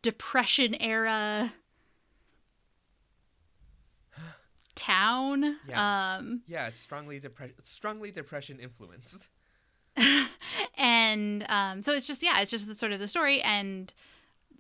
depression 0.03 0.75
era 0.81 1.53
town. 4.75 5.57
Yeah. 5.69 6.17
Um, 6.17 6.43
Yeah, 6.47 6.67
it's 6.69 6.79
strongly 6.79 7.21
depre- 7.21 7.55
strongly 7.63 8.11
depression 8.11 8.59
influenced. 8.59 9.29
and 10.77 11.47
um, 11.49 11.83
so 11.83 11.93
it's 11.93 12.07
just 12.07 12.23
yeah, 12.23 12.41
it's 12.41 12.51
just 12.51 12.67
the 12.67 12.75
sort 12.75 12.93
of 12.93 13.01
the 13.01 13.09
story 13.09 13.41
and 13.43 13.93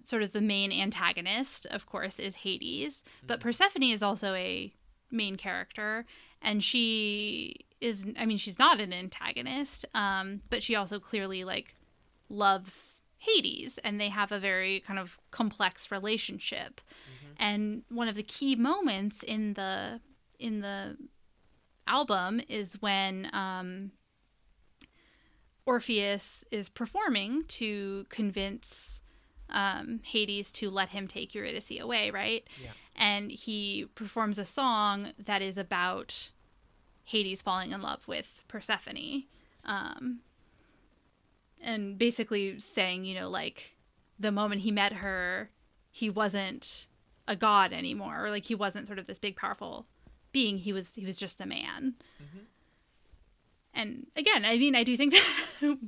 sort 0.06 0.22
of 0.22 0.32
the 0.32 0.40
main 0.40 0.72
antagonist, 0.72 1.66
of 1.66 1.84
course, 1.84 2.20
is 2.20 2.36
Hades, 2.36 3.02
but 3.26 3.40
Persephone 3.40 3.82
is 3.82 4.02
also 4.02 4.34
a 4.34 4.72
main 5.10 5.36
character, 5.36 6.06
and 6.40 6.62
she 6.62 7.56
is 7.80 8.06
I 8.18 8.24
mean 8.24 8.38
she's 8.38 8.58
not 8.58 8.80
an 8.80 8.92
antagonist, 8.92 9.84
um, 9.94 10.42
but 10.48 10.62
she 10.62 10.76
also 10.76 10.98
clearly 11.00 11.44
like 11.44 11.74
loves 12.28 13.00
Hades, 13.18 13.78
and 13.78 14.00
they 14.00 14.08
have 14.08 14.30
a 14.30 14.38
very 14.38 14.80
kind 14.80 14.98
of 14.98 15.18
complex 15.32 15.90
relationship. 15.90 16.80
And 17.38 17.82
one 17.90 18.08
of 18.08 18.14
the 18.14 18.22
key 18.22 18.54
moments 18.54 19.22
in 19.22 19.54
the 19.54 20.00
in 20.38 20.60
the 20.60 20.96
album 21.88 22.40
is 22.48 22.80
when 22.80 23.28
um, 23.32 23.90
Orpheus 25.66 26.44
is 26.52 26.68
performing 26.68 27.44
to 27.48 28.06
convince 28.08 29.00
um, 29.50 30.00
Hades 30.02 30.50
to 30.52 30.70
let 30.70 30.90
him 30.90 31.06
take 31.06 31.34
Eurydice 31.34 31.80
away, 31.80 32.10
right? 32.10 32.46
Yeah. 32.62 32.70
And 32.96 33.30
he 33.30 33.86
performs 33.94 34.38
a 34.38 34.44
song 34.44 35.12
that 35.18 35.42
is 35.42 35.58
about 35.58 36.30
Hades 37.04 37.42
falling 37.42 37.72
in 37.72 37.82
love 37.82 38.06
with 38.08 38.42
Persephone. 38.48 39.24
Um, 39.64 40.20
and 41.60 41.98
basically 41.98 42.58
saying, 42.60 43.04
you 43.04 43.14
know, 43.14 43.28
like 43.28 43.76
the 44.18 44.32
moment 44.32 44.62
he 44.62 44.70
met 44.70 44.92
her, 44.94 45.50
he 45.90 46.10
wasn't 46.10 46.86
a 47.28 47.36
god 47.36 47.72
anymore, 47.72 48.24
or 48.24 48.30
like 48.30 48.44
he 48.44 48.54
wasn't 48.54 48.86
sort 48.86 48.98
of 48.98 49.06
this 49.06 49.18
big, 49.18 49.36
powerful 49.36 49.86
being. 50.32 50.58
He 50.58 50.72
was 50.72 50.94
he 50.94 51.04
was 51.04 51.16
just 51.16 51.40
a 51.40 51.46
man. 51.46 51.94
And 53.74 54.06
again, 54.16 54.44
I 54.44 54.58
mean, 54.58 54.74
I 54.74 54.84
do 54.84 54.96
think 54.96 55.14
that 55.60 55.78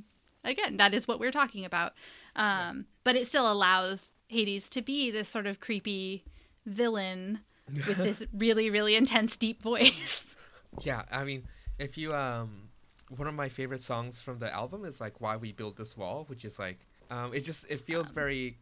again 0.43 0.77
that 0.77 0.93
is 0.93 1.07
what 1.07 1.19
we're 1.19 1.31
talking 1.31 1.65
about. 1.65 1.93
Um, 2.35 2.85
But 3.03 3.15
it 3.15 3.27
still 3.27 3.51
allows 3.51 4.11
Hades 4.27 4.69
to 4.71 4.81
be 4.81 5.11
this 5.11 5.27
sort 5.29 5.47
of 5.47 5.59
creepy 5.59 6.23
villain 6.65 7.39
with 7.87 7.97
this 8.07 8.23
really, 8.33 8.69
really 8.69 8.95
intense, 8.95 9.37
deep 9.37 9.61
voice. 9.61 10.25
Yeah, 10.83 11.01
I 11.11 11.23
mean, 11.23 11.47
if 11.79 11.97
you 11.97 12.13
um, 12.13 12.69
one 13.09 13.27
of 13.27 13.33
my 13.33 13.49
favorite 13.49 13.81
songs 13.81 14.21
from 14.21 14.37
the 14.37 14.53
album 14.53 14.85
is 14.85 15.01
like 15.01 15.19
"Why 15.19 15.35
We 15.35 15.51
Build 15.51 15.77
This 15.77 15.97
Wall," 15.97 16.25
which 16.27 16.45
is 16.45 16.59
like, 16.59 16.77
um, 17.09 17.33
it 17.33 17.39
just 17.39 17.65
it 17.69 17.79
feels 17.81 18.11
very 18.11 18.59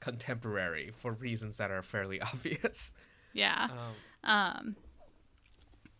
contemporary 0.00 0.90
for 0.90 1.12
reasons 1.12 1.56
that 1.58 1.70
are 1.70 1.82
fairly 1.82 2.20
obvious. 2.32 2.92
yeah. 3.32 3.68
Um, 3.70 3.94
Um, 4.24 4.76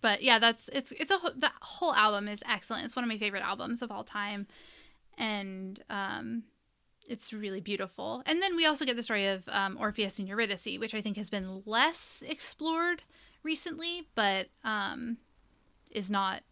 but 0.01 0.23
yeah, 0.23 0.39
that's 0.41 0.69
it's 0.73 0.93
it's 0.93 1.11
a 1.13 1.19
the 1.37 1.51
whole 1.63 1.95
album 1.95 2.27
is 2.29 2.41
excellent. 2.49 2.85
It's 2.85 2.97
one 2.97 3.05
of 3.05 3.09
my 3.09 3.19
favorite 3.19 3.43
albums 3.45 3.83
of 3.83 3.91
all 3.93 4.05
time, 4.05 4.47
and 5.17 5.81
um, 5.89 6.43
it's 7.09 7.33
really 7.33 7.61
beautiful. 7.61 8.23
And 8.27 8.41
then 8.41 8.57
we 8.57 8.67
also 8.67 8.85
get 8.85 8.97
the 8.97 9.03
story 9.03 9.27
of 9.27 9.49
um, 9.49 9.77
Orpheus 9.79 10.19
and 10.19 10.29
Eurydice, 10.29 10.79
which 10.79 10.95
I 10.95 11.01
think 11.01 11.17
has 11.17 11.31
been 11.31 11.63
less 11.67 12.23
explored 12.27 13.03
recently, 13.43 14.09
but 14.15 14.49
um, 14.65 15.19
is 15.91 16.11
not. 16.11 16.43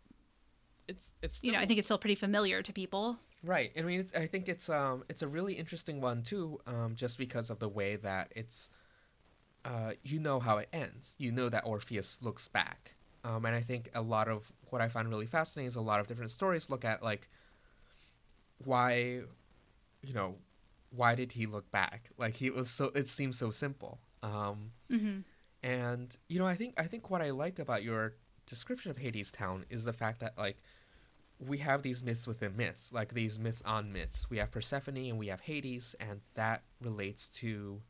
it's 0.89 1.15
it's 1.23 1.43
You 1.43 1.53
know, 1.53 1.59
I 1.59 1.67
think 1.67 1.79
it's 1.79 1.87
still 1.87 1.99
pretty 1.99 2.15
familiar 2.15 2.63
to 2.63 2.73
people. 2.73 3.19
Right. 3.45 3.73
I 3.77 3.83
mean, 3.83 4.01
it's, 4.01 4.15
I 4.15 4.27
think 4.27 4.49
it's 4.49 4.69
um 4.69 5.05
it's 5.09 5.23
a 5.23 5.29
really 5.29 5.55
interesting 5.55 6.01
one 6.01 6.23
too, 6.23 6.61
um, 6.67 6.95
just 6.95 7.19
because 7.19 7.51
of 7.51 7.59
the 7.59 7.69
way 7.69 7.97
that 7.97 8.33
it's, 8.37 8.71
uh, 9.65 9.93
you 10.05 10.21
know 10.21 10.39
how 10.39 10.59
it 10.59 10.69
ends. 10.73 11.15
You 11.19 11.33
know 11.33 11.49
that 11.49 11.65
Orpheus 11.67 12.21
looks 12.23 12.47
back, 12.47 12.95
um, 13.25 13.45
and 13.45 13.57
I 13.57 13.61
think 13.61 13.91
a 13.95 14.03
lot 14.03 14.29
of 14.29 14.53
what 14.71 14.81
I 14.81 14.89
find 14.89 15.09
really 15.09 15.27
fascinating 15.27 15.67
is 15.67 15.77
a 15.77 15.81
lot 15.81 15.99
of 15.99 16.07
different 16.07 16.31
stories 16.31 16.71
look 16.71 16.85
at 16.85 17.03
like 17.03 17.29
why, 18.65 19.23
you 20.03 20.15
know, 20.15 20.37
why 20.91 21.15
did 21.15 21.33
he 21.33 21.47
look 21.47 21.71
back? 21.71 22.11
Like 22.19 22.35
he 22.35 22.51
was 22.51 22.69
so. 22.69 22.87
It 22.95 23.09
seems 23.09 23.39
so 23.39 23.51
simple. 23.51 23.99
Um, 24.23 24.73
hmm 24.91 25.21
and 25.63 26.17
you 26.29 26.39
know, 26.39 26.47
I 26.47 26.57
think 26.57 26.75
I 26.79 26.85
think 26.85 27.11
what 27.11 27.23
I 27.23 27.31
liked 27.31 27.59
about 27.59 27.83
your 27.83 28.15
description 28.47 28.91
of 28.91 28.99
Hadestown 28.99 29.65
is 29.71 29.85
the 29.85 29.93
fact 29.93 30.21
that 30.21 30.37
like 30.37 30.57
we 31.39 31.59
have 31.59 31.83
these 31.83 32.03
myths 32.03 32.27
within 32.27 32.57
myths, 32.57 32.93
like 32.93 33.15
these 33.15 33.39
myths 33.39 33.63
on 33.65 33.93
myths. 33.93 34.29
We 34.31 34.39
have 34.39 34.51
Persephone 34.51 34.97
and 34.97 35.19
we 35.19 35.29
have 35.29 35.41
Hades, 35.41 35.95
and 36.01 36.21
that 36.35 36.63
relates 36.81 37.29
to, 37.41 37.81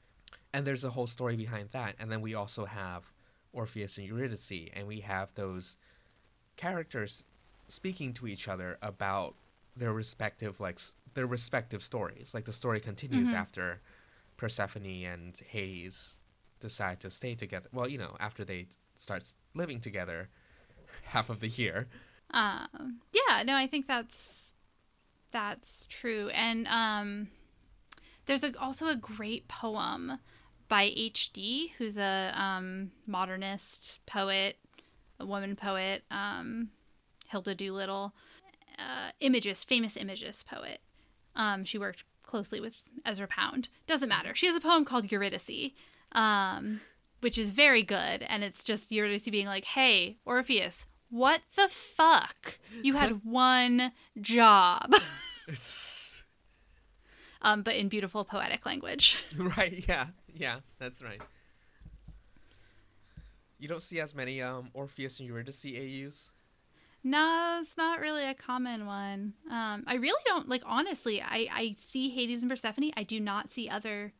and 0.53 0.67
there's 0.67 0.85
a 0.85 0.91
whole 0.91 1.07
story 1.07 1.37
behind 1.37 1.71
that. 1.71 1.97
And 1.99 2.11
then 2.11 2.21
we 2.23 2.35
also 2.35 2.65
have 2.65 3.13
Orpheus 3.53 3.99
and 3.99 4.07
Eurydice, 4.07 4.71
and 4.75 4.87
we 4.87 5.01
have 5.01 5.35
those 5.35 5.77
characters 6.57 7.25
speaking 7.69 8.13
to 8.15 8.27
each 8.27 8.49
other 8.49 8.79
about 8.83 9.35
their 9.77 9.93
respective 9.93 10.61
like 10.61 10.79
their 11.15 11.27
respective 11.27 11.83
stories. 11.83 12.33
Like 12.35 12.45
the 12.45 12.53
story 12.53 12.81
continues 12.81 13.31
Mhm. 13.31 13.35
after 13.35 13.81
Persephone 14.37 15.05
and 15.05 15.37
Hades 15.37 16.21
decide 16.61 17.01
to 17.01 17.11
stay 17.11 17.35
together. 17.35 17.69
Well, 17.73 17.89
you 17.89 17.99
know, 17.99 18.17
after 18.21 18.45
they 18.45 18.69
start 18.95 19.25
living 19.55 19.81
together 19.81 20.29
half 21.05 21.31
of 21.31 21.41
the 21.41 21.49
year. 21.49 21.89
Um, 22.31 23.01
yeah, 23.13 23.43
no, 23.43 23.55
I 23.55 23.67
think 23.67 23.87
that's 23.87 24.55
that's 25.31 25.87
true. 25.89 26.29
And 26.31 26.67
um, 26.69 27.29
there's 28.27 28.45
a, 28.45 28.59
also 28.59 28.87
a 28.87 28.97
great 28.97 29.49
poem 29.49 30.19
by 30.69 30.85
H.D., 30.95 31.75
who's 31.79 31.97
a 31.99 32.33
um, 32.35 32.91
modernist 33.07 34.01
poet, 34.07 34.57
a 35.21 35.27
woman 35.27 35.57
poet, 35.57 36.05
um, 36.11 36.71
Hilda 37.29 37.55
Doolittle, 37.55 38.15
uh, 38.79 39.11
imagist, 39.21 39.69
famous 39.69 39.97
imagist 39.97 40.47
poet. 40.47 40.81
Um, 41.37 41.65
she 41.65 41.79
worked 41.79 42.05
closely 42.23 42.61
with 42.61 42.75
Ezra 43.05 43.27
Pound. 43.27 43.69
Doesn't 43.87 44.09
matter. 44.09 44.35
She 44.35 44.47
has 44.47 44.57
a 44.57 44.61
poem 44.61 44.85
called 44.85 45.11
Eurydice, 45.11 45.73
um, 46.13 46.81
which 47.21 47.39
is 47.39 47.51
very 47.51 47.83
good, 47.83 48.23
and 48.23 48.43
it's 48.43 48.63
just 48.65 48.91
Eurydice 48.91 49.29
being 49.29 49.47
like, 49.47 49.65
"Hey, 49.65 50.19
Orpheus, 50.25 50.87
what 51.11 51.43
the 51.57 51.69
fuck? 51.69 52.59
You 52.83 52.95
had 52.95 53.25
one 53.25 53.93
job." 54.21 54.95
It's 55.47 56.23
um, 57.43 57.63
but 57.63 57.77
in 57.77 57.89
beautiful 57.89 58.25
poetic 58.25 58.65
language. 58.67 59.25
right, 59.37 59.85
yeah. 59.89 60.07
Yeah, 60.35 60.61
that's 60.79 61.03
right. 61.03 61.21
You 63.59 63.69
don't 63.69 63.83
see 63.83 64.01
as 64.01 64.15
many 64.15 64.43
um 64.43 64.71
Orpheus 64.75 65.21
and 65.21 65.29
Eurydice 65.29 65.65
AUs. 65.65 66.32
No, 67.05 67.59
it's 67.61 67.77
not 67.77 68.01
really 68.01 68.25
a 68.25 68.35
common 68.35 68.87
one. 68.87 69.35
Um, 69.51 69.83
I 69.87 69.95
really 69.95 70.23
don't 70.25 70.49
like. 70.49 70.63
Honestly, 70.65 71.21
I 71.21 71.49
I 71.53 71.75
see 71.79 72.11
Hades 72.11 72.43
and 72.43 72.51
Persephone. 72.51 72.93
I 72.97 73.03
do 73.03 73.19
not 73.19 73.51
see 73.51 73.69
other 73.69 74.13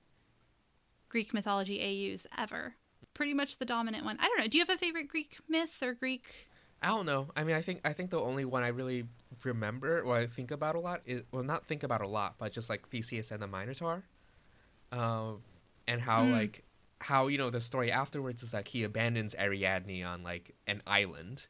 Greek 1.09 1.33
mythology 1.33 1.81
AUs 1.81 2.27
ever. 2.37 2.75
Pretty 3.15 3.35
much 3.35 3.59
the 3.59 3.65
dominant 3.65 4.05
one. 4.05 4.17
I 4.21 4.27
don't 4.27 4.39
know. 4.41 4.47
Do 4.49 4.59
you 4.59 4.65
have 4.65 4.75
a 4.75 4.79
favorite 4.79 5.09
Greek 5.09 5.37
myth 5.49 5.83
or 5.83 5.93
Greek? 5.95 6.49
I 6.83 6.89
don't 6.89 7.07
know. 7.07 7.29
I 7.37 7.45
mean, 7.45 7.55
I 7.55 7.63
think 7.63 7.81
I 7.85 7.93
think 7.93 8.11
the 8.11 8.21
only 8.21 8.45
one 8.45 8.63
I 8.65 8.69
really 8.69 9.05
remember 9.45 10.01
or 10.03 10.17
I 10.17 10.27
think 10.27 10.51
about 10.51 10.75
a 10.75 10.81
lot 10.81 11.03
is 11.07 11.23
well, 11.31 11.45
not 11.45 11.67
think 11.69 11.85
about 11.85 12.01
a 12.01 12.09
lot, 12.09 12.35
but 12.39 12.53
just 12.53 12.69
like 12.69 12.89
Theseus 12.89 13.31
and 13.31 13.41
the 13.43 13.47
Minotaur, 13.47 14.03
um, 14.91 15.43
and 15.87 16.01
how 16.01 16.25
Mm. 16.25 16.33
like 16.33 16.65
how 17.01 17.27
you 17.29 17.39
know 17.39 17.51
the 17.51 17.61
story 17.61 17.93
afterwards 17.93 18.43
is 18.43 18.53
like 18.55 18.69
he 18.69 18.83
abandons 18.83 19.35
Ariadne 19.39 20.03
on 20.05 20.23
like 20.25 20.55
an 20.67 20.83
island, 20.87 21.47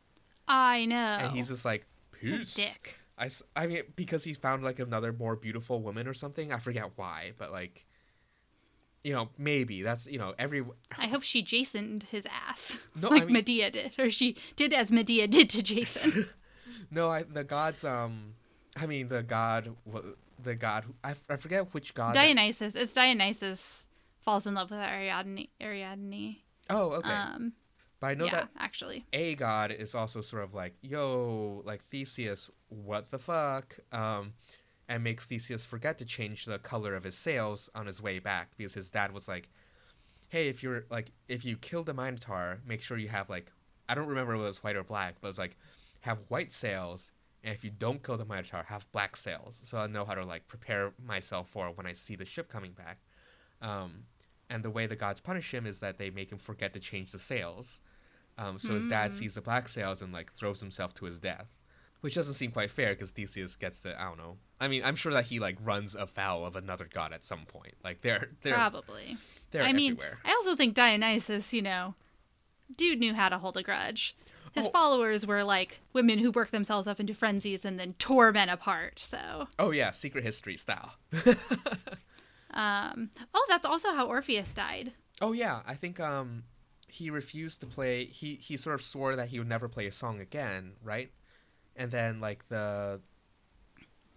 I 0.48 0.84
know. 0.86 0.96
and 0.96 1.32
he's 1.36 1.48
just 1.48 1.64
like 1.64 1.86
peace. 2.12 2.54
dick. 2.54 2.98
I, 3.18 3.28
I 3.54 3.66
mean 3.66 3.82
because 3.94 4.24
he 4.24 4.32
found 4.32 4.64
like 4.64 4.78
another 4.78 5.12
more 5.12 5.36
beautiful 5.36 5.80
woman 5.80 6.06
or 6.08 6.14
something. 6.14 6.52
I 6.52 6.58
forget 6.58 6.90
why, 6.96 7.32
but 7.38 7.52
like, 7.52 7.86
you 9.04 9.12
know, 9.12 9.28
maybe 9.38 9.82
that's 9.82 10.06
you 10.06 10.18
know 10.18 10.34
every 10.38 10.64
I 10.98 11.06
hope 11.08 11.22
she 11.22 11.42
Jasoned 11.42 12.04
his 12.04 12.26
ass 12.48 12.78
No, 13.00 13.08
like 13.08 13.22
I 13.22 13.24
mean- 13.26 13.32
Medea 13.34 13.70
did, 13.70 13.98
or 13.98 14.10
she 14.10 14.36
did 14.56 14.72
as 14.72 14.90
Medea 14.90 15.28
did 15.28 15.50
to 15.50 15.62
Jason. 15.62 16.28
No, 16.90 17.10
I, 17.10 17.22
the 17.22 17.42
gods. 17.44 17.84
Um, 17.84 18.34
I 18.76 18.84
mean 18.86 19.08
the 19.08 19.22
god. 19.22 19.74
The 20.42 20.54
god. 20.54 20.84
I, 21.02 21.14
I 21.30 21.36
forget 21.36 21.72
which 21.72 21.94
god. 21.94 22.14
that- 22.14 22.22
Dionysus. 22.22 22.74
It's 22.74 22.92
Dionysus 22.92 23.88
falls 24.20 24.46
in 24.46 24.54
love 24.54 24.70
with 24.70 24.80
Ariadne. 24.80 25.48
Ariadne. 25.60 26.36
oh, 26.68 26.90
okay. 26.92 27.08
Um, 27.10 27.52
but 28.02 28.08
I 28.08 28.14
know 28.14 28.24
yeah, 28.24 28.32
that 28.32 28.48
actually. 28.58 29.06
a 29.12 29.36
god 29.36 29.70
is 29.70 29.94
also 29.94 30.22
sort 30.22 30.42
of 30.42 30.54
like, 30.54 30.74
yo, 30.82 31.62
like 31.64 31.84
Theseus, 31.84 32.50
what 32.68 33.12
the 33.12 33.18
fuck? 33.18 33.78
Um, 33.92 34.32
and 34.88 35.04
makes 35.04 35.26
Theseus 35.26 35.64
forget 35.64 35.98
to 35.98 36.04
change 36.04 36.44
the 36.44 36.58
color 36.58 36.96
of 36.96 37.04
his 37.04 37.14
sails 37.14 37.70
on 37.76 37.86
his 37.86 38.02
way 38.02 38.18
back 38.18 38.48
because 38.56 38.74
his 38.74 38.90
dad 38.90 39.12
was 39.12 39.28
like, 39.28 39.48
hey, 40.30 40.48
if 40.48 40.64
you're 40.64 40.84
like, 40.90 41.12
if 41.28 41.44
you 41.44 41.56
kill 41.56 41.84
the 41.84 41.94
Minotaur, 41.94 42.58
make 42.66 42.82
sure 42.82 42.98
you 42.98 43.08
have 43.08 43.30
like, 43.30 43.52
I 43.88 43.94
don't 43.94 44.08
remember 44.08 44.32
whether 44.32 44.46
it 44.46 44.48
was 44.48 44.64
white 44.64 44.74
or 44.74 44.82
black, 44.82 45.14
but 45.20 45.28
it 45.28 45.30
was 45.30 45.38
like, 45.38 45.56
have 46.00 46.18
white 46.26 46.50
sails. 46.52 47.12
And 47.44 47.54
if 47.54 47.62
you 47.62 47.70
don't 47.70 48.02
kill 48.02 48.18
the 48.18 48.24
Minotaur, 48.24 48.64
have 48.64 48.90
black 48.90 49.16
sails. 49.16 49.60
So 49.62 49.78
I 49.78 49.86
know 49.86 50.04
how 50.04 50.14
to 50.14 50.24
like 50.24 50.48
prepare 50.48 50.92
myself 51.06 51.50
for 51.50 51.70
when 51.70 51.86
I 51.86 51.92
see 51.92 52.16
the 52.16 52.24
ship 52.24 52.48
coming 52.48 52.72
back. 52.72 52.98
Um, 53.60 54.06
and 54.50 54.64
the 54.64 54.70
way 54.70 54.88
the 54.88 54.96
gods 54.96 55.20
punish 55.20 55.54
him 55.54 55.66
is 55.66 55.78
that 55.78 55.98
they 55.98 56.10
make 56.10 56.32
him 56.32 56.38
forget 56.38 56.74
to 56.74 56.80
change 56.80 57.12
the 57.12 57.20
sails. 57.20 57.80
Um, 58.38 58.58
so 58.58 58.74
his 58.74 58.88
dad 58.88 59.10
Mm. 59.10 59.14
sees 59.14 59.34
the 59.34 59.40
black 59.42 59.68
sails 59.68 60.00
and 60.02 60.12
like 60.12 60.32
throws 60.32 60.60
himself 60.60 60.94
to 60.94 61.04
his 61.04 61.18
death, 61.18 61.60
which 62.00 62.14
doesn't 62.14 62.34
seem 62.34 62.50
quite 62.50 62.70
fair 62.70 62.94
because 62.94 63.10
Theseus 63.10 63.56
gets 63.56 63.82
to 63.82 64.00
I 64.00 64.04
don't 64.04 64.18
know. 64.18 64.36
I 64.60 64.68
mean, 64.68 64.82
I'm 64.84 64.96
sure 64.96 65.12
that 65.12 65.26
he 65.26 65.38
like 65.38 65.56
runs 65.62 65.94
afoul 65.94 66.44
of 66.46 66.56
another 66.56 66.88
god 66.92 67.12
at 67.12 67.24
some 67.24 67.44
point. 67.46 67.74
Like 67.84 68.00
they're 68.00 68.30
they're 68.42 68.54
Probably. 68.54 69.16
they're 69.50 69.62
I 69.64 69.72
mean. 69.72 69.98
I 70.24 70.30
also 70.30 70.56
think 70.56 70.74
Dionysus, 70.74 71.52
you 71.52 71.62
know, 71.62 71.94
dude 72.76 72.98
knew 73.00 73.14
how 73.14 73.28
to 73.28 73.38
hold 73.38 73.56
a 73.56 73.62
grudge. 73.62 74.16
His 74.54 74.66
Oh. 74.66 74.70
followers 74.70 75.26
were 75.26 75.44
like 75.44 75.80
women 75.94 76.18
who 76.18 76.30
worked 76.30 76.52
themselves 76.52 76.86
up 76.86 77.00
into 77.00 77.14
frenzies 77.14 77.64
and 77.64 77.78
then 77.78 77.94
tore 77.98 78.32
men 78.32 78.48
apart. 78.50 78.98
So, 78.98 79.48
Oh 79.58 79.70
yeah, 79.70 79.90
secret 79.92 80.24
history 80.24 80.56
style. 80.58 80.92
um, 82.54 83.10
oh, 83.34 83.46
that's 83.48 83.64
also 83.66 83.92
how 83.92 84.06
Orpheus 84.06 84.52
died. 84.52 84.92
Oh 85.20 85.32
yeah, 85.32 85.60
I 85.66 85.74
think 85.74 86.00
um 86.00 86.44
he 86.94 87.08
refused 87.08 87.60
to 87.62 87.66
play. 87.66 88.04
He 88.04 88.34
he 88.34 88.56
sort 88.58 88.74
of 88.74 88.82
swore 88.82 89.16
that 89.16 89.28
he 89.28 89.38
would 89.38 89.48
never 89.48 89.66
play 89.68 89.86
a 89.86 89.92
song 89.92 90.20
again, 90.20 90.72
right? 90.84 91.10
And 91.74 91.90
then 91.90 92.20
like 92.20 92.46
the 92.48 93.00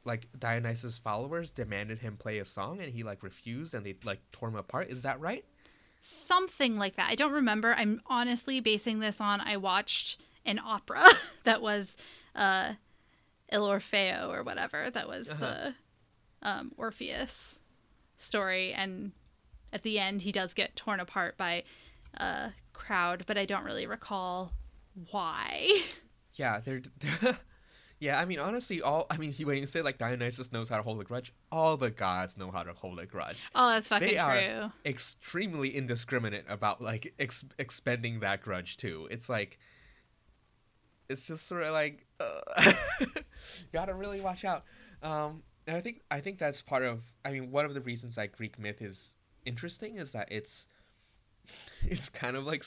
like 0.03 0.27
Dionysus 0.38 0.97
followers 0.99 1.51
demanded 1.51 1.99
him 1.99 2.17
play 2.17 2.38
a 2.39 2.45
song, 2.45 2.81
and 2.81 2.91
he 2.93 3.03
like 3.03 3.23
refused, 3.23 3.73
and 3.73 3.85
they 3.85 3.95
like 4.03 4.19
tore 4.31 4.49
him 4.49 4.55
apart. 4.57 4.89
Is 4.89 5.03
that 5.03 5.19
right? 5.21 5.45
Something 6.01 6.75
like 6.77 6.95
that. 6.97 7.09
I 7.09 7.15
don't 7.15 7.31
remember. 7.31 7.73
I'm 7.73 8.01
honestly 8.07 8.59
basing 8.59 8.99
this 8.99 9.21
on 9.21 9.39
I 9.41 9.57
watched 9.57 10.21
an 10.45 10.59
opera 10.59 11.07
that 11.45 11.61
was 11.61 11.95
uh 12.35 12.73
L'Orfeo 13.51 14.29
or 14.29 14.43
whatever. 14.43 14.89
That 14.89 15.07
was 15.07 15.29
Uh-huh. 15.29 15.45
the 15.45 16.47
um, 16.47 16.73
Orpheus 16.77 17.59
story, 18.19 18.73
and 18.73 19.13
at 19.71 19.83
the 19.83 19.97
end 19.97 20.23
he 20.23 20.31
does 20.33 20.53
get 20.53 20.75
torn 20.75 20.99
apart 20.99 21.38
by 21.38 21.63
a 22.15 22.51
crowd, 22.75 23.23
but 23.25 23.38
I 23.38 23.45
don't 23.45 23.63
really 23.63 23.88
recall 23.88 24.51
why. 25.11 25.67
Yeah, 26.33 26.59
they're, 26.63 26.81
they're 26.99 27.38
yeah. 27.99 28.19
I 28.19 28.25
mean, 28.25 28.39
honestly, 28.39 28.81
all 28.81 29.07
I 29.09 29.17
mean, 29.17 29.31
he, 29.31 29.45
when 29.45 29.57
you 29.57 29.65
say 29.65 29.81
like 29.81 29.97
Dionysus 29.97 30.51
knows 30.51 30.69
how 30.69 30.77
to 30.77 30.83
hold 30.83 30.99
a 31.01 31.03
grudge, 31.03 31.33
all 31.51 31.77
the 31.77 31.89
gods 31.91 32.38
know 32.38 32.51
how 32.51 32.63
to 32.63 32.73
hold 32.73 32.99
a 32.99 33.05
grudge. 33.05 33.38
Oh, 33.55 33.69
that's 33.69 33.88
fucking 33.88 34.07
They 34.07 34.17
are 34.17 34.39
true. 34.41 34.71
extremely 34.85 35.75
indiscriminate 35.75 36.45
about 36.49 36.81
like 36.81 37.13
ex- 37.19 37.45
expending 37.57 38.19
that 38.19 38.41
grudge 38.41 38.77
too. 38.77 39.07
It's 39.11 39.29
like 39.29 39.57
it's 41.09 41.27
just 41.27 41.47
sort 41.47 41.63
of 41.63 41.71
like 41.71 42.05
uh, 42.19 42.73
gotta 43.73 43.93
really 43.93 44.21
watch 44.21 44.43
out. 44.45 44.63
Um, 45.03 45.43
and 45.67 45.75
I 45.75 45.81
think 45.81 46.01
I 46.11 46.19
think 46.19 46.38
that's 46.39 46.61
part 46.61 46.83
of. 46.83 47.01
I 47.23 47.31
mean, 47.31 47.51
one 47.51 47.65
of 47.65 47.73
the 47.73 47.81
reasons 47.81 48.15
that 48.15 48.31
Greek 48.31 48.59
myth 48.59 48.81
is 48.81 49.15
interesting 49.45 49.95
is 49.95 50.11
that 50.13 50.31
it's 50.31 50.67
it's 51.88 52.10
kind 52.10 52.36
of 52.36 52.45
like 52.45 52.63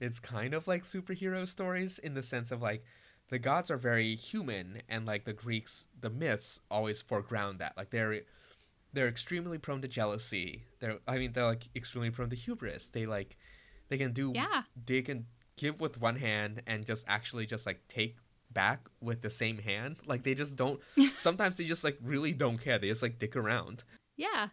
it's 0.00 0.18
kind 0.20 0.54
of 0.54 0.66
like 0.68 0.84
superhero 0.84 1.46
stories 1.46 1.98
in 1.98 2.14
the 2.14 2.22
sense 2.22 2.50
of 2.52 2.60
like 2.62 2.84
the 3.28 3.38
gods 3.38 3.70
are 3.70 3.76
very 3.76 4.16
human 4.16 4.82
and 4.88 5.06
like 5.06 5.24
the 5.24 5.32
Greeks 5.32 5.86
the 6.00 6.10
myths 6.10 6.58
always 6.70 7.00
foreground 7.02 7.58
that 7.60 7.76
like 7.76 7.90
they're 7.90 8.20
they're 8.92 9.06
extremely 9.08 9.56
prone 9.58 9.80
to 9.82 9.88
jealousy. 9.88 10.64
They're 10.80 10.98
I 11.06 11.18
mean 11.18 11.32
they're 11.32 11.44
like 11.46 11.68
extremely 11.76 12.10
prone 12.10 12.30
to 12.30 12.36
hubris. 12.36 12.90
They 12.90 13.06
like 13.06 13.36
they 13.88 13.98
can 13.98 14.12
do 14.12 14.32
Yeah. 14.34 14.62
they 14.86 15.02
can 15.02 15.26
give 15.56 15.80
with 15.80 16.00
one 16.00 16.16
hand 16.16 16.62
and 16.66 16.84
just 16.86 17.04
actually 17.06 17.46
just 17.46 17.66
like 17.66 17.82
take 17.88 18.16
back 18.52 18.88
with 19.00 19.22
the 19.22 19.30
same 19.30 19.58
hand. 19.58 19.98
Like 20.06 20.24
they 20.24 20.34
just 20.34 20.56
don't 20.56 20.80
sometimes 21.16 21.56
they 21.56 21.64
just 21.64 21.84
like 21.84 21.98
really 22.02 22.32
don't 22.32 22.58
care. 22.58 22.78
They 22.78 22.88
just 22.88 23.02
like 23.02 23.18
dick 23.20 23.36
around. 23.36 23.84
Yeah. 24.16 24.48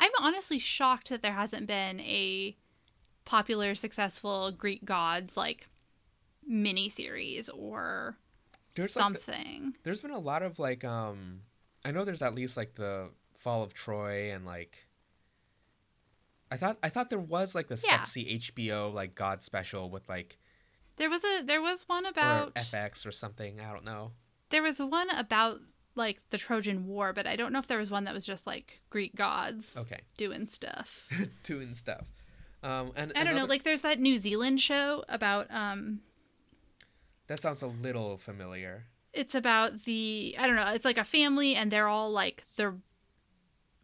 I'm 0.00 0.10
honestly 0.20 0.58
shocked 0.58 1.08
that 1.10 1.22
there 1.22 1.32
hasn't 1.32 1.66
been 1.66 2.00
a 2.00 2.56
popular, 3.24 3.74
successful 3.74 4.52
Greek 4.52 4.84
gods 4.84 5.36
like 5.36 5.68
mini 6.46 6.88
series 6.88 7.48
or 7.48 8.16
There's, 8.74 8.94
like, 8.96 9.14
the- 9.14 9.20
something. 9.20 9.74
There's 9.82 10.00
been 10.00 10.10
a 10.12 10.18
lot 10.18 10.42
of 10.42 10.58
like 10.58 10.84
um 10.84 11.40
I 11.84 11.90
know 11.92 12.04
there's 12.04 12.22
at 12.22 12.34
least 12.34 12.56
like 12.56 12.74
the 12.74 13.10
fall 13.36 13.62
of 13.62 13.72
Troy 13.74 14.32
and 14.32 14.44
like 14.46 14.86
I 16.50 16.56
thought 16.56 16.78
I 16.82 16.88
thought 16.88 17.10
there 17.10 17.18
was 17.18 17.54
like 17.54 17.68
the 17.68 17.80
Yeah. 17.84 17.96
sexy 17.98 18.38
HBO 18.38 18.92
like 18.92 19.14
God 19.14 19.42
special 19.42 19.90
with 19.90 20.08
like 20.08 20.38
There 20.96 21.10
was 21.10 21.24
a 21.24 21.42
there 21.42 21.60
was 21.62 21.88
one 21.88 22.06
or 22.06 22.10
about 22.10 22.54
FX 22.54 23.04
or 23.06 23.12
something. 23.12 23.60
I 23.60 23.72
don't 23.72 23.84
know. 23.84 24.12
there 24.50 24.62
was 24.62 24.78
one 24.78 25.10
about 25.10 25.60
like 25.96 26.18
the 26.30 26.38
Trojan 26.38 26.86
War, 26.86 27.12
but 27.12 27.26
I 27.26 27.36
don't 27.36 27.52
know 27.52 27.58
if 27.58 27.66
there 27.66 27.78
was 27.78 27.90
one 27.90 28.04
that 28.04 28.14
was 28.14 28.24
just 28.26 28.46
like 28.46 28.80
Greek 28.90 29.14
gods 29.16 29.72
Okay, 29.76 30.00
doing 30.16 30.46
stuff. 30.48 31.08
doing 31.42 31.74
stuff. 31.74 32.06
Um, 32.62 32.92
and 32.96 33.12
I 33.16 33.24
don't 33.24 33.34
know, 33.36 33.44
like 33.44 33.62
there's 33.64 33.82
that 33.82 33.98
New 34.00 34.16
Zealand 34.18 34.60
show 34.60 35.04
about 35.08 35.46
um 35.50 36.00
that 37.28 37.40
sounds 37.40 37.62
a 37.62 37.66
little 37.66 38.18
familiar. 38.18 38.84
it's 39.12 39.34
about 39.34 39.84
the 39.84 40.34
I 40.38 40.46
don't 40.46 40.56
know, 40.56 40.68
it's 40.68 40.84
like 40.84 40.98
a 40.98 41.04
family 41.04 41.54
and 41.54 41.70
they're 41.70 41.88
all 41.88 42.10
like 42.10 42.44
the 42.56 42.74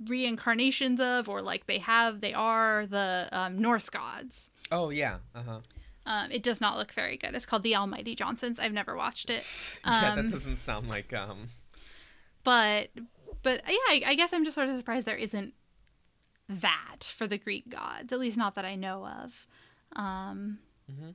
reincarnations 0.07 1.01
of 1.01 1.29
or 1.29 1.43
like 1.43 1.67
they 1.67 1.79
have 1.79 2.21
they 2.21 2.33
are 2.35 2.87
the 2.87 3.29
um, 3.33 3.61
Norse 3.61 3.89
gods. 3.91 4.51
Oh 4.71 4.91
yeah, 4.91 5.19
uh 5.35 5.43
huh. 5.43 5.61
Um, 6.05 6.33
it 6.33 6.43
does 6.43 6.61
not 6.61 6.77
look 6.77 6.91
very 6.93 7.17
good. 7.17 7.33
It's 7.35 7.47
called 7.47 7.63
The 7.63 7.77
Almighty 7.77 8.17
Johnsons. 8.17 8.59
I've 8.59 8.73
never 8.73 8.97
watched 8.97 9.31
it. 9.31 9.79
yeah, 9.87 10.11
Um, 10.15 10.17
that 10.17 10.33
doesn't 10.33 10.57
sound 10.57 10.89
like 10.89 11.13
um. 11.13 11.47
But 12.45 12.89
but 13.43 13.63
yeah 13.67 13.77
I, 13.89 14.03
I 14.07 14.15
guess 14.15 14.33
i'm 14.33 14.45
just 14.45 14.55
sort 14.55 14.69
of 14.69 14.77
surprised 14.77 15.07
there 15.07 15.17
isn't 15.17 15.55
that 16.49 17.13
for 17.17 17.27
the 17.27 17.39
greek 17.39 17.69
gods 17.69 18.13
at 18.13 18.21
least 18.21 18.37
not 18.37 18.55
that 18.57 18.65
i 18.65 18.75
know 18.75 19.07
of. 19.07 19.47
Um 19.95 20.59
Mhm. 20.91 21.15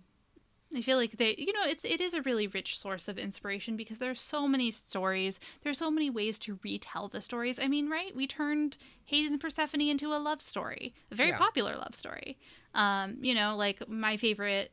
i 0.76 0.82
feel 0.82 0.98
like 0.98 1.12
they 1.18 1.36
you 1.38 1.54
know 1.54 1.64
it's 1.66 1.86
it 1.86 2.00
is 2.02 2.14
a 2.14 2.22
really 2.22 2.48
rich 2.48 2.80
source 2.80 3.08
of 3.08 3.18
inspiration 3.18 3.76
because 3.78 4.00
there's 4.00 4.20
so 4.20 4.48
many 4.48 4.72
stories. 4.72 5.40
There's 5.64 5.78
so 5.78 5.90
many 5.92 6.10
ways 6.10 6.38
to 6.40 6.60
retell 6.64 7.08
the 7.08 7.22
stories. 7.22 7.60
I 7.60 7.68
mean 7.68 7.90
right? 7.90 8.16
We 8.16 8.28
turned 8.28 8.78
hades 9.06 9.32
and 9.32 9.40
persephone 9.42 9.82
into 9.82 10.14
a 10.14 10.18
love 10.20 10.42
story 10.42 10.94
a 11.12 11.16
very 11.16 11.30
Yeah. 11.30 11.38
popular 11.38 11.76
love 11.76 11.96
story. 11.96 12.38
Um 12.74 13.18
you 13.22 13.34
know 13.36 13.56
like 13.56 13.88
my 13.90 14.18
favorite 14.18 14.72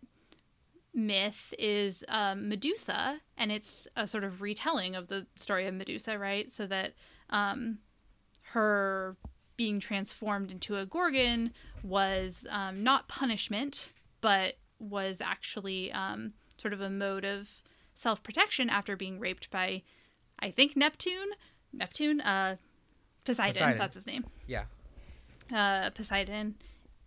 myth 0.94 1.52
is 1.58 2.04
um, 2.08 2.48
Medusa, 2.48 3.20
and 3.36 3.50
it's 3.50 3.88
a 3.96 4.06
sort 4.06 4.24
of 4.24 4.40
retelling 4.42 4.94
of 4.94 5.08
the 5.08 5.26
story 5.36 5.66
of 5.66 5.74
Medusa, 5.74 6.18
right? 6.18 6.52
So 6.52 6.66
that 6.66 6.94
um, 7.30 7.78
her 8.52 9.16
being 9.56 9.80
transformed 9.80 10.50
into 10.50 10.76
a 10.76 10.86
gorgon 10.86 11.52
was 11.82 12.46
um, 12.50 12.82
not 12.82 13.08
punishment, 13.08 13.90
but 14.20 14.54
was 14.78 15.20
actually 15.20 15.92
um, 15.92 16.32
sort 16.58 16.72
of 16.72 16.80
a 16.80 16.90
mode 16.90 17.24
of 17.24 17.48
self 17.94 18.22
protection 18.22 18.68
after 18.70 18.96
being 18.96 19.18
raped 19.20 19.50
by, 19.50 19.82
I 20.38 20.50
think, 20.50 20.76
Neptune. 20.76 21.28
Neptune? 21.72 22.20
Uh, 22.20 22.56
Poseidon, 23.24 23.52
Poseidon. 23.52 23.78
that's 23.78 23.94
his 23.94 24.06
name. 24.06 24.24
Yeah. 24.46 24.64
Uh, 25.52 25.90
Poseidon 25.90 26.54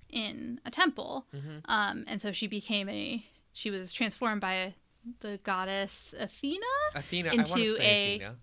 in 0.10 0.60
a 0.66 0.72
temple. 0.72 1.26
Mhm. 1.36 1.62
Um, 1.66 2.04
and 2.08 2.22
so 2.22 2.32
she 2.32 2.48
became 2.48 2.88
a, 2.90 3.24
she 3.58 3.72
was 3.72 3.92
transformed 3.92 4.40
by 4.40 4.76
the 5.22 5.40
goddess 5.44 6.14
Athena 6.20 6.64
Athena. 6.94 7.30
I 7.30 7.34
Into 7.34 7.66
say 7.76 7.84
a- 7.84 8.16
Athena. 8.18 8.36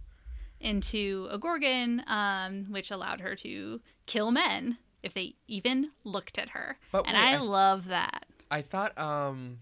into 0.61 1.29
a 1.31 1.38
gorgon, 1.38 2.03
um, 2.09 2.66
which 2.70 2.90
allowed 2.90 3.20
her 3.20 3.37
to 3.37 3.81
kill 4.07 4.33
men 4.33 4.79
if 5.05 5.14
they 5.14 5.37
even 5.46 5.92
looked 6.03 6.37
at 6.38 6.48
her. 6.50 6.79
But 6.90 7.07
and 7.07 7.14
wait, 7.16 7.22
I, 7.22 7.35
I- 7.35 7.38
love 7.38 7.87
that. 7.88 8.27
I 8.50 8.62
thought 8.62 8.98
um, 8.98 9.59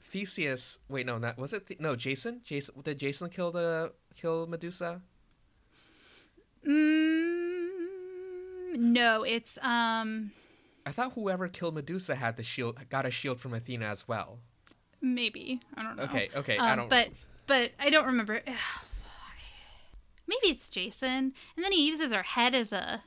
Theseus. 0.00 0.78
Wait, 0.88 1.06
no, 1.06 1.18
not 1.18 1.38
was 1.38 1.52
it? 1.52 1.66
The, 1.68 1.76
no, 1.78 1.94
Jason. 1.94 2.40
Jason 2.44 2.80
did 2.82 2.98
Jason 2.98 3.30
kill 3.30 3.52
the 3.52 3.92
kill 4.16 4.48
Medusa? 4.48 5.00
Mm, 6.66 7.68
no, 8.76 9.22
it's 9.22 9.58
um 9.62 10.32
I 10.86 10.92
thought 10.92 11.12
whoever 11.12 11.48
killed 11.48 11.74
Medusa 11.74 12.14
had 12.14 12.36
the 12.36 12.42
shield, 12.42 12.78
got 12.88 13.04
a 13.06 13.10
shield 13.10 13.40
from 13.40 13.52
Athena 13.54 13.86
as 13.86 14.08
well. 14.08 14.38
Maybe 15.00 15.60
I 15.74 15.82
don't 15.82 15.96
know. 15.96 16.04
Okay, 16.04 16.28
okay, 16.34 16.58
I 16.58 16.72
Um, 16.72 16.78
don't. 16.78 16.88
But 16.88 17.08
but 17.46 17.72
I 17.78 17.90
don't 17.90 18.06
remember. 18.06 18.40
Maybe 20.26 20.48
it's 20.54 20.68
Jason, 20.68 21.32
and 21.56 21.64
then 21.64 21.72
he 21.72 21.86
uses 21.88 22.12
her 22.12 22.22
head 22.22 22.54
as 22.54 22.72
a. 22.72 23.02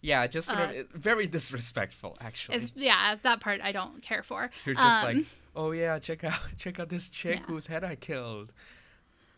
yeah, 0.00 0.26
just 0.26 0.48
sort 0.48 0.58
uh, 0.70 0.80
of 0.80 0.88
very 0.90 1.26
disrespectful, 1.28 2.16
actually. 2.20 2.56
It's, 2.56 2.68
yeah, 2.74 3.14
that 3.22 3.40
part 3.40 3.60
I 3.62 3.70
don't 3.70 4.02
care 4.02 4.22
for. 4.24 4.50
You're 4.64 4.74
just 4.74 5.04
Um, 5.04 5.16
like, 5.16 5.26
oh 5.54 5.70
yeah, 5.70 5.98
check 6.00 6.24
out 6.24 6.40
check 6.58 6.80
out 6.80 6.88
this 6.88 7.08
chick 7.08 7.40
Yeah. 7.40 7.46
whose 7.46 7.68
head 7.68 7.84
I 7.84 7.94
killed. 7.94 8.52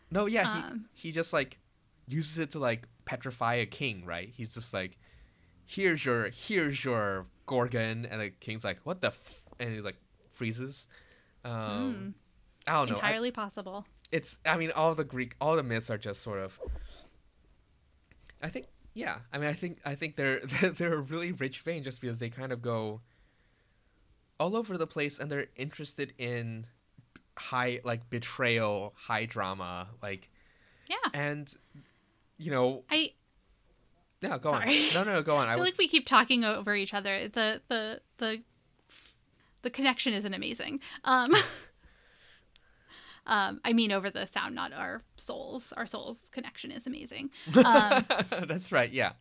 No, 0.09 0.25
yeah, 0.25 0.49
Um, 0.51 0.85
he 0.93 1.09
he 1.09 1.11
just 1.11 1.33
like 1.33 1.59
uses 2.07 2.39
it 2.39 2.49
to 2.51 2.59
like 2.59 2.87
petrify 3.05 3.55
a 3.55 3.65
king, 3.67 4.05
right? 4.05 4.29
He's 4.29 4.53
just 4.55 4.73
like, 4.73 4.97
here's 5.67 6.03
your 6.03 6.29
here's 6.31 6.83
your 6.83 7.27
gorgon, 7.45 8.07
and 8.07 8.21
the 8.21 8.29
king's 8.31 8.63
like, 8.63 8.79
what 8.85 9.01
the, 9.01 9.07
f-? 9.07 9.43
and 9.59 9.71
he 9.71 9.81
like 9.81 9.97
freezes. 10.33 10.87
Um, 11.45 12.15
I 12.67 12.73
don't 12.73 12.89
know. 12.89 12.95
I- 12.95 12.97
entirely 12.97 13.31
possible. 13.31 13.85
it's 14.11 14.39
I 14.45 14.57
mean 14.57 14.71
all 14.71 14.95
the 14.95 15.03
Greek 15.03 15.35
all 15.41 15.55
the 15.55 15.63
myths 15.63 15.89
are 15.89 15.97
just 15.97 16.21
sort 16.21 16.39
of 16.39 16.59
I 18.41 18.49
think 18.49 18.67
yeah 18.93 19.17
I 19.31 19.37
mean 19.37 19.49
I 19.49 19.53
think 19.53 19.79
I 19.85 19.95
think 19.95 20.15
they're 20.15 20.39
they're, 20.45 20.69
they're 20.71 20.93
a 20.93 21.01
really 21.01 21.31
rich 21.31 21.61
vein 21.61 21.83
just 21.83 22.01
because 22.01 22.19
they 22.19 22.29
kind 22.29 22.51
of 22.51 22.61
go 22.61 23.01
all 24.39 24.55
over 24.55 24.77
the 24.77 24.87
place 24.87 25.19
and 25.19 25.31
they're 25.31 25.47
interested 25.55 26.13
in 26.17 26.65
high 27.37 27.79
like 27.83 28.09
betrayal 28.09 28.93
high 28.95 29.25
drama 29.25 29.87
like 30.01 30.29
Yeah, 30.87 30.95
and 31.13 31.51
you 32.37 32.51
know 32.51 32.83
I 32.91 33.13
yeah 34.21 34.37
go 34.37 34.51
Sorry. 34.51 34.87
on 34.89 34.93
no 34.93 35.03
no 35.03 35.11
no 35.13 35.21
go 35.23 35.35
on 35.35 35.47
I 35.49 35.51
I 35.51 35.55
feel 35.55 35.63
was, 35.63 35.71
like 35.73 35.77
we 35.79 35.87
keep 35.87 36.05
talking 36.05 36.43
over 36.43 36.75
each 36.75 36.93
other. 36.93 37.27
The 37.27 37.61
the 37.69 38.01
the 38.17 38.41
the 39.63 39.69
connection 39.69 40.13
isn't 40.13 40.33
amazing. 40.33 40.79
Um, 41.03 41.33
um, 43.25 43.61
I 43.65 43.73
mean, 43.73 43.91
over 43.91 44.09
the 44.09 44.25
sound, 44.27 44.53
not 44.55 44.73
our 44.73 45.01
souls. 45.17 45.73
Our 45.75 45.85
souls 45.85 46.29
connection 46.31 46.71
is 46.71 46.85
amazing. 46.85 47.29
Um, 47.65 48.05
that's 48.47 48.71
right 48.71 48.91
yeah 48.91 49.13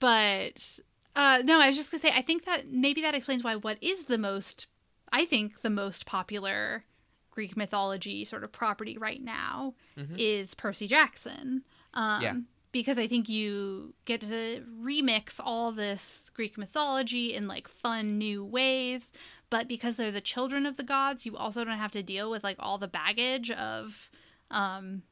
but 0.00 0.78
uh, 1.16 1.42
no, 1.44 1.60
I 1.60 1.66
was 1.68 1.76
just 1.76 1.90
gonna 1.90 2.00
say. 2.00 2.12
I 2.14 2.20
think 2.22 2.44
that 2.44 2.68
maybe 2.70 3.00
that 3.02 3.14
explains 3.14 3.42
why 3.42 3.56
what 3.56 3.82
is 3.82 4.04
the 4.04 4.18
most, 4.18 4.66
I 5.10 5.24
think, 5.24 5.62
the 5.62 5.70
most 5.70 6.04
popular 6.06 6.84
Greek 7.30 7.56
mythology 7.56 8.24
sort 8.24 8.44
of 8.44 8.52
property 8.52 8.98
right 8.98 9.22
now 9.22 9.74
Mhm. 9.96 10.14
is 10.18 10.54
Percy 10.54 10.86
Jackson. 10.86 11.64
Um, 11.94 12.22
Yeah. 12.22 12.34
Because 12.78 12.96
I 12.96 13.08
think 13.08 13.28
you 13.28 13.92
get 14.04 14.20
to 14.20 14.62
remix 14.80 15.40
all 15.42 15.72
this 15.72 16.30
Greek 16.32 16.56
mythology 16.56 17.34
in 17.34 17.48
like 17.48 17.66
fun 17.66 18.18
new 18.18 18.44
ways, 18.44 19.10
but 19.50 19.66
because 19.66 19.96
they're 19.96 20.12
the 20.12 20.20
children 20.20 20.64
of 20.64 20.76
the 20.76 20.84
gods, 20.84 21.26
you 21.26 21.36
also 21.36 21.64
don't 21.64 21.76
have 21.78 21.90
to 21.90 22.04
deal 22.04 22.30
with 22.30 22.44
like 22.44 22.54
all 22.60 22.78
the 22.78 22.86
baggage 22.86 23.50
of, 23.50 24.12
um, 24.52 25.02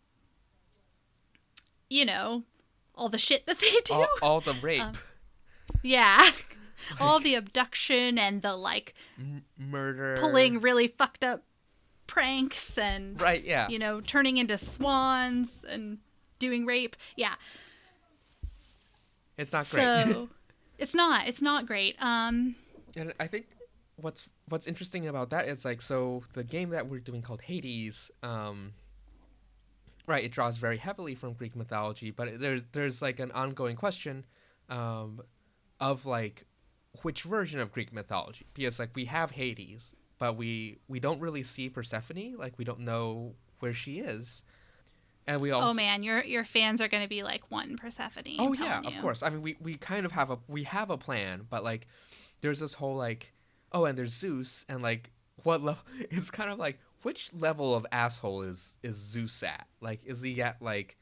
you 1.91 2.05
know, 2.05 2.45
all 2.95 3.09
the 3.09 3.19
shit 3.19 3.45
that 3.47 3.59
they 3.61 3.81
do. 3.85 3.95
all, 3.95 4.07
all 4.23 4.41
the 4.41 4.53
rape 4.63 4.81
Um, 4.81 4.93
Yeah. 5.83 6.31
All 7.01 7.19
the 7.19 7.35
abduction 7.35 8.17
and 8.17 8.43
the 8.43 8.55
like 8.55 8.95
m- 9.19 9.45
murder 9.59 10.17
pulling 10.21 10.61
really 10.61 10.87
fucked 10.87 11.25
up 11.25 11.43
pranks 12.07 12.79
and 12.79 13.21
right 13.21 13.43
yeah 13.43 13.67
you 13.69 13.79
know 13.79 14.01
turning 14.03 14.37
into 14.37 14.57
swans 14.57 15.65
and 15.69 15.99
doing 16.39 16.67
rape. 16.67 16.97
Yeah. 17.17 17.35
it's 19.39 19.53
not 19.53 19.69
great 19.71 19.83
So 19.83 20.29
it's 20.79 20.95
not 20.95 21.29
it's 21.29 21.43
not 21.43 21.67
great. 21.67 21.97
Um 22.01 22.57
And 22.97 23.13
I 23.19 23.27
think 23.27 23.47
what's 23.97 24.29
what's 24.49 24.67
interesting 24.67 25.07
about 25.09 25.31
that 25.31 25.49
is 25.49 25.65
like 25.65 25.81
so 25.81 26.23
the 26.35 26.45
game 26.45 26.71
that 26.71 26.89
we're 26.89 27.01
doing 27.01 27.23
called 27.23 27.43
Hades, 27.43 28.11
um, 28.23 28.75
right? 30.07 30.25
It 30.25 30.33
draws 30.33 30.57
very 30.59 30.77
heavily 30.77 31.15
from 31.15 31.33
Greek 31.33 31.57
mythology, 31.57 32.11
but 32.11 32.39
there's 32.39 32.63
there's 32.73 33.03
like 33.03 33.19
an 33.19 33.33
ongoing 33.33 33.77
question 33.77 34.25
um, 34.69 35.21
of 35.81 36.07
like 36.07 36.45
which 37.03 37.23
version 37.23 37.61
of 37.61 37.73
Greek 37.73 37.93
mythology 37.93 38.47
because 38.55 38.79
like 38.79 38.91
we 38.95 39.07
have 39.07 39.33
Hades, 39.33 39.95
but 40.19 40.37
we 40.37 40.79
we 40.89 41.01
don't 41.01 41.21
really 41.21 41.43
see 41.43 41.69
Persephone, 41.69 42.37
like 42.39 42.59
we 42.59 42.65
don't 42.65 42.81
know 42.81 43.35
where 43.61 43.73
she 43.73 43.99
is, 43.99 44.43
and 45.27 45.41
we 45.41 45.51
also 45.51 45.71
oh 45.71 45.75
man, 45.75 46.03
your 46.03 46.23
your 46.25 46.45
fans 46.45 46.81
are 46.81 46.89
going 46.89 47.03
to 47.03 47.09
be 47.09 47.23
like 47.23 47.51
one 47.51 47.77
Persephone. 47.77 48.37
Oh 48.39 48.53
yeah, 48.53 48.69
telling 48.69 48.87
of 48.87 48.95
you. 48.95 49.01
course. 49.01 49.23
I 49.23 49.31
mean, 49.31 49.43
we 49.43 49.57
we 49.61 49.77
kind 49.77 50.07
of 50.07 50.13
have 50.13 50.31
a 50.31 50.39
we 50.49 50.65
have 50.65 50.91
a 50.91 50.97
plan, 50.99 51.47
but 51.49 51.65
like, 51.65 51.87
there's 52.41 52.61
this 52.61 52.75
whole 52.75 52.97
like, 52.97 53.33
oh, 53.73 53.85
and 53.85 53.97
there's 53.99 54.13
Zeus, 54.13 54.65
and 54.69 54.83
like, 54.83 55.11
what 55.43 55.63
level? 55.63 55.83
It's 56.11 56.31
kind 56.31 56.51
of 56.51 56.59
like 56.59 56.79
which 57.03 57.33
level 57.35 57.75
of 57.75 57.87
asshole 57.93 58.43
is 58.43 58.77
is 58.83 58.97
Zeus 58.97 59.43
at? 59.43 59.67
Like, 59.81 60.05
is 60.05 60.23
he 60.23 60.41
at 60.43 60.61
like 60.63 60.97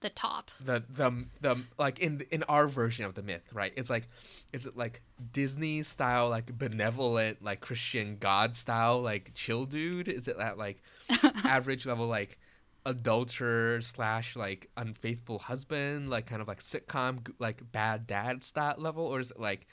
The 0.00 0.10
top. 0.10 0.50
the 0.64 0.82
the 0.90 1.24
the 1.40 1.62
like 1.78 1.98
in 2.00 2.22
in 2.30 2.42
our 2.44 2.68
version 2.68 3.04
of 3.04 3.14
the 3.14 3.22
myth, 3.22 3.48
right? 3.52 3.72
It's 3.76 3.88
like, 3.90 4.08
is 4.52 4.66
it 4.66 4.76
like 4.76 5.02
Disney 5.32 5.82
style, 5.82 6.28
like 6.28 6.56
benevolent, 6.58 7.42
like 7.42 7.60
Christian 7.60 8.16
God 8.18 8.54
style, 8.56 9.00
like 9.00 9.32
chill 9.34 9.64
dude? 9.64 10.08
Is 10.08 10.28
it 10.28 10.38
that 10.38 10.58
like 10.58 10.82
average 11.44 11.86
level, 11.86 12.06
like 12.06 12.38
adulterer 12.84 13.80
slash 13.80 14.36
like 14.36 14.70
unfaithful 14.76 15.38
husband, 15.38 16.10
like 16.10 16.26
kind 16.26 16.42
of 16.42 16.48
like 16.48 16.60
sitcom 16.60 17.32
like 17.38 17.60
bad 17.72 18.06
dad 18.06 18.44
style 18.44 18.74
level, 18.78 19.06
or 19.06 19.20
is 19.20 19.30
it 19.30 19.40
like 19.40 19.66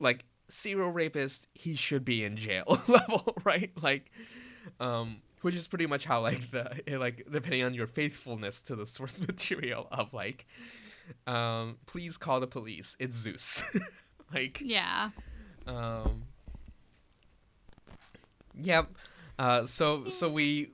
like 0.00 0.24
serial 0.48 0.90
rapist? 0.90 1.46
He 1.54 1.76
should 1.76 2.04
be 2.04 2.24
in 2.24 2.36
jail 2.36 2.80
level, 2.88 3.36
right? 3.44 3.70
Like, 3.80 4.10
um, 4.80 5.18
which 5.42 5.54
is 5.54 5.68
pretty 5.68 5.86
much 5.86 6.04
how 6.04 6.20
like 6.20 6.50
the 6.50 6.82
like 6.98 7.26
depending 7.30 7.62
on 7.62 7.74
your 7.74 7.86
faithfulness 7.86 8.60
to 8.62 8.76
the 8.76 8.86
source 8.86 9.20
material 9.26 9.88
of 9.92 10.12
like, 10.12 10.46
um, 11.26 11.76
please 11.86 12.16
call 12.16 12.40
the 12.40 12.46
police. 12.46 12.96
It's 12.98 13.16
Zeus, 13.16 13.62
like. 14.34 14.60
Yeah. 14.60 15.10
Um. 15.66 16.24
Yep. 18.60 18.92
Uh, 19.38 19.66
so 19.66 20.08
so 20.08 20.30
we 20.30 20.70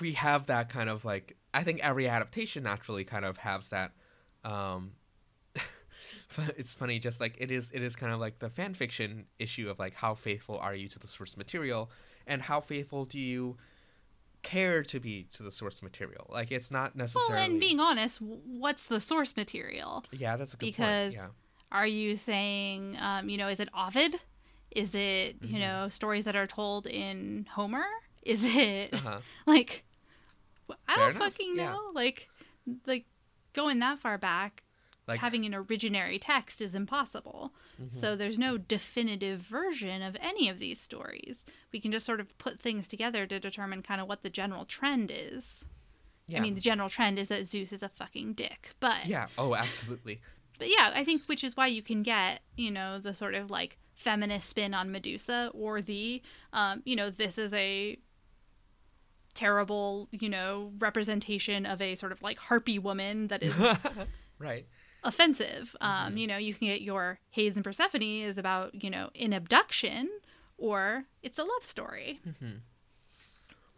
we 0.00 0.12
have 0.12 0.46
that 0.46 0.68
kind 0.68 0.88
of 0.88 1.04
like 1.04 1.36
I 1.52 1.64
think 1.64 1.80
every 1.80 2.06
adaptation 2.08 2.62
naturally 2.62 3.04
kind 3.04 3.24
of 3.24 3.38
has 3.38 3.70
that. 3.70 3.92
Um, 4.44 4.92
it's 6.56 6.74
funny, 6.74 6.98
just 6.98 7.20
like 7.20 7.36
it 7.40 7.50
is. 7.50 7.70
It 7.72 7.82
is 7.82 7.96
kind 7.96 8.12
of 8.12 8.20
like 8.20 8.38
the 8.38 8.50
fan 8.50 8.74
fiction 8.74 9.26
issue 9.38 9.68
of 9.68 9.78
like 9.78 9.94
how 9.94 10.14
faithful 10.14 10.58
are 10.58 10.74
you 10.74 10.88
to 10.88 10.98
the 10.98 11.06
source 11.06 11.36
material, 11.36 11.90
and 12.26 12.42
how 12.42 12.60
faithful 12.60 13.04
do 13.04 13.18
you 13.18 13.56
care 14.42 14.82
to 14.84 15.00
be 15.00 15.24
to 15.34 15.42
the 15.42 15.50
source 15.50 15.82
material? 15.82 16.26
Like 16.30 16.52
it's 16.52 16.70
not 16.70 16.94
necessarily. 16.96 17.32
Well, 17.34 17.50
and 17.50 17.60
being 17.60 17.80
honest, 17.80 18.20
what's 18.20 18.86
the 18.86 19.00
source 19.00 19.36
material? 19.36 20.04
yeah, 20.12 20.36
that's 20.36 20.54
a 20.54 20.56
good 20.56 20.66
because- 20.66 21.16
point. 21.16 21.30
Are 21.72 21.86
you 21.86 22.16
saying, 22.16 22.96
um, 23.00 23.28
you 23.28 23.36
know, 23.38 23.46
is 23.46 23.60
it 23.60 23.68
Ovid? 23.78 24.16
Is 24.74 24.92
it, 24.92 25.36
you 25.40 25.54
Mhm. 25.56 25.60
know, 25.60 25.88
stories 25.88 26.24
that 26.24 26.34
are 26.34 26.48
told 26.48 26.88
in 26.88 27.46
Homer? 27.52 27.84
Is 28.22 28.42
it 28.44 28.92
Uh-huh. 28.94 29.20
like 29.46 29.84
I 30.88 30.94
Fair 30.94 31.06
don't 31.06 31.16
enough, 31.16 31.32
fucking 31.32 31.56
yeah. 31.56 31.72
know. 31.72 31.90
Like, 31.94 32.28
like 32.86 33.06
going 33.54 33.78
that 33.80 33.98
far 33.98 34.18
back, 34.18 34.62
Like 35.08 35.18
having 35.20 35.44
an 35.44 35.52
originary 35.52 36.18
text 36.20 36.60
is 36.60 36.74
impossible. 36.74 37.52
mhm. 37.80 38.00
So 38.00 38.14
there's 38.14 38.38
no 38.38 38.56
definitive 38.58 39.40
version 39.40 40.02
of 40.02 40.16
any 40.20 40.48
of 40.48 40.58
these 40.60 40.80
stories. 40.80 41.44
We 41.72 41.80
can 41.80 41.90
just 41.90 42.06
sort 42.06 42.20
of 42.20 42.36
put 42.38 42.60
things 42.60 42.86
together 42.86 43.26
to 43.26 43.40
determine 43.40 43.82
kind 43.82 44.00
of 44.00 44.06
what 44.08 44.22
the 44.22 44.30
general 44.30 44.64
trend 44.64 45.10
is. 45.12 45.64
yeah. 46.28 46.38
I 46.38 46.40
mean, 46.42 46.54
the 46.54 46.60
general 46.60 46.88
trend 46.88 47.18
is 47.18 47.26
that 47.28 47.46
Zeus 47.48 47.72
is 47.72 47.82
a 47.82 47.88
fucking 47.88 48.34
dick, 48.34 48.70
but 48.78 49.06
yeah. 49.06 49.26
Oh, 49.36 49.56
absolutely. 49.56 50.20
but 50.60 50.68
yeah, 50.70 50.92
I 50.94 51.02
think 51.02 51.22
which 51.26 51.42
is 51.42 51.56
why 51.56 51.66
you 51.66 51.82
can 51.82 52.04
get, 52.04 52.42
you 52.56 52.70
know, 52.70 53.00
the 53.00 53.14
sort 53.14 53.34
of 53.34 53.50
like 53.50 53.78
feminist 53.94 54.48
spin 54.48 54.72
on 54.74 54.92
Medusa 54.92 55.50
or 55.54 55.82
the, 55.82 56.22
um, 56.52 56.82
you 56.84 56.94
know, 56.94 57.10
this 57.10 57.36
is 57.38 57.52
a 57.52 57.98
terrible, 59.40 60.08
you 60.12 60.28
know, 60.28 60.72
representation 60.78 61.64
of 61.64 61.80
a 61.80 61.94
sort 61.94 62.12
of 62.12 62.20
like 62.22 62.38
harpy 62.38 62.78
woman 62.78 63.28
that 63.28 63.42
is 63.42 63.54
right. 64.38 64.66
offensive. 65.02 65.74
Um, 65.80 66.14
Mhm. 66.14 66.18
you 66.18 66.26
know, 66.26 66.36
you 66.36 66.52
can 66.54 66.68
get 66.68 66.82
your 66.82 67.18
Hades 67.30 67.56
and 67.56 67.64
Persephone 67.64 68.02
is 68.02 68.36
about, 68.38 68.82
you 68.82 68.90
know, 68.90 69.10
an 69.18 69.32
abduction 69.32 70.10
or 70.58 71.04
it's 71.22 71.38
a 71.38 71.42
love 71.42 71.64
story. 71.64 72.20
hmm 72.40 72.56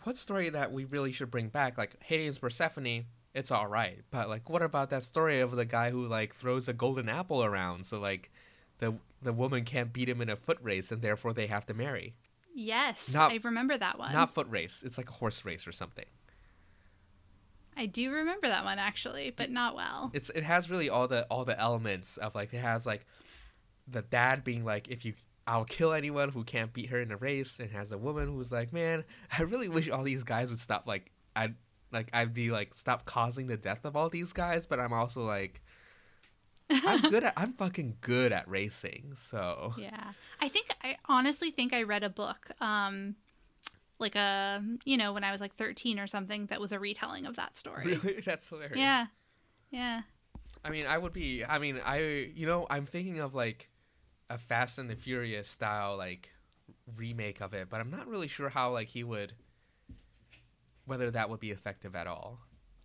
What 0.03 0.16
story 0.16 0.48
that 0.51 0.72
we 0.72 0.85
really 0.85 1.12
should 1.12 1.31
bring 1.31 1.48
back? 1.48 1.79
Like 1.79 2.03
Hades 2.03 2.35
and 2.35 2.40
Persephone, 2.40 3.05
it's 3.35 3.51
all 3.53 3.68
right, 3.68 4.01
but 4.11 4.29
like, 4.29 4.51
what 4.51 4.62
about 4.62 4.90
that 4.90 5.05
story 5.05 5.40
of 5.40 5.53
the 5.53 5.64
guy 5.64 5.90
who 5.90 6.07
like 6.09 6.35
throws 6.35 6.68
a 6.68 6.72
golden 6.72 7.09
apple 7.09 7.44
around, 7.44 7.87
so 7.87 8.01
like, 8.01 8.31
the 8.79 8.94
the 9.22 9.33
woman 9.33 9.64
can't 9.64 9.92
beat 9.92 10.09
him 10.09 10.20
in 10.20 10.29
a 10.29 10.35
foot 10.35 10.59
race, 10.61 10.90
and 10.90 11.01
therefore 11.03 11.33
they 11.33 11.46
have 11.46 11.64
to 11.66 11.75
marry. 11.75 12.14
Yes, 12.55 13.11
Not- 13.12 13.33
I 13.33 13.41
remember 13.43 13.77
that 13.77 13.99
one. 13.99 14.12
Not 14.12 14.35
foot 14.35 14.47
race. 14.51 14.83
It's 14.85 14.99
like 14.99 15.09
a 15.09 15.12
horse 15.12 15.45
race 15.45 15.67
or 15.67 15.73
something. 15.73 16.05
I 17.77 17.87
do 17.87 18.11
remember 18.11 18.49
that 18.49 18.65
one 18.65 18.79
actually, 18.79 19.31
but 19.31 19.51
not 19.51 19.75
well. 19.75 20.11
It's 20.12 20.31
it 20.31 20.45
has 20.45 20.69
really 20.69 20.91
all 20.91 21.09
the 21.09 21.25
all 21.31 21.45
the 21.45 21.59
elements 21.59 22.17
of 22.19 22.35
like 22.35 22.53
it 22.53 22.59
has 22.59 22.85
like 22.85 23.07
the 23.88 24.03
dad 24.03 24.45
being 24.45 24.65
like 24.65 24.88
if 24.88 25.05
you 25.05 25.15
I'll 25.47 25.65
kill 25.65 25.93
anyone 25.93 26.29
who 26.29 26.45
can't 26.45 26.73
beat 26.73 26.91
her 26.91 27.01
in 27.01 27.11
a 27.11 27.17
race 27.17 27.59
and 27.59 27.69
it 27.69 27.73
has 27.73 27.91
a 27.91 27.99
woman 27.99 28.29
who's 28.29 28.53
like 28.53 28.73
man 28.73 29.05
I 29.37 29.43
really 29.43 29.69
wish 29.69 29.88
all 29.88 30.05
these 30.05 30.23
guys 30.23 30.51
would 30.51 30.61
stop 30.61 30.87
like 30.87 31.11
I'd 31.35 31.55
like 31.91 32.11
I'd 32.12 32.35
be 32.35 32.51
like 32.51 32.75
stop 32.75 33.07
causing 33.07 33.47
the 33.47 33.57
death 33.57 33.85
of 33.85 33.97
all 33.97 34.09
these 34.09 34.33
guys 34.33 34.67
but 34.67 34.79
I'm 34.79 34.93
also 34.93 35.25
like 35.25 35.62
I'm 36.87 37.00
good 37.11 37.24
at 37.24 37.35
I'm 37.37 37.52
fucking 37.52 37.96
good 38.00 38.32
at 38.32 38.48
racing 38.48 39.12
so 39.14 39.74
Yeah. 39.76 40.12
I 40.40 40.48
think 40.48 40.74
I 40.82 40.96
honestly 41.06 41.50
think 41.50 41.72
I 41.72 41.82
read 41.82 42.02
a 42.02 42.11
book 42.11 42.50
um 42.61 43.16
like 43.98 44.16
a 44.16 44.62
you 44.85 44.96
know 44.96 45.12
when 45.12 45.24
I 45.24 45.32
was 45.32 45.40
like 45.40 45.54
13 45.54 45.98
or 45.98 46.06
something 46.06 46.46
that 46.46 46.61
was 46.61 46.72
a 46.72 46.78
retelling 46.78 47.26
of 47.26 47.37
that 47.37 47.56
story. 47.56 47.85
really 48.02 48.20
that's 48.20 48.48
hilarious 48.48 48.78
Yeah. 48.78 49.06
Yeah. 49.70 50.02
I 50.64 50.70
mean, 50.70 50.87
I 50.87 50.96
would 50.96 51.12
be. 51.12 51.44
I 51.44 51.58
mean, 51.58 51.80
I 51.85 52.30
you 52.35 52.46
know, 52.46 52.66
I'm 52.70 52.87
thinking 52.87 53.18
of 53.18 53.35
like 53.35 53.68
a 54.30 54.38
Fast 54.38 54.78
and 54.78 54.88
the 54.88 54.94
Furious 54.94 55.48
style 55.48 55.96
like 55.96 56.32
remake 56.96 57.40
of 57.40 57.52
it, 57.54 57.68
but 57.68 57.80
I'm 57.80 57.90
not 57.90 58.06
really 58.06 58.28
sure 58.28 58.48
how 58.48 58.72
like 58.72 58.88
he 58.88 59.02
would 59.02 59.35
whether 60.85 61.11
that 61.11 61.30
would 61.30 61.40
be 61.40 61.50
effective 61.50 61.94
at 61.94 62.06
all. 62.06 62.40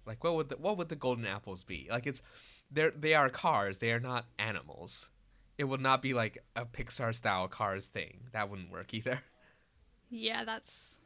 Like, 0.06 0.23
what 0.23 0.36
would 0.36 0.50
the, 0.50 0.58
what 0.58 0.78
would 0.78 0.89
the 0.89 0.95
golden 0.95 1.26
apples 1.26 1.63
be? 1.63 1.88
Like, 1.89 2.08
it's 2.08 2.21
they're 2.72 2.92
they 2.92 3.14
are 3.14 3.30
cars. 3.30 3.80
They 3.80 3.92
are 3.92 4.00
not 4.00 4.26
animals. 4.40 5.10
It 5.58 5.64
would 5.66 5.82
not 5.82 6.02
be 6.02 6.14
like 6.14 6.44
a 6.56 6.66
Pixar 6.66 7.16
style 7.16 7.48
Cars 7.48 7.88
thing. 7.88 8.26
That 8.32 8.50
wouldn't 8.50 8.72
work 8.72 8.94
either. 8.94 9.22
Yeah, 10.10 10.46
that's 10.46 11.00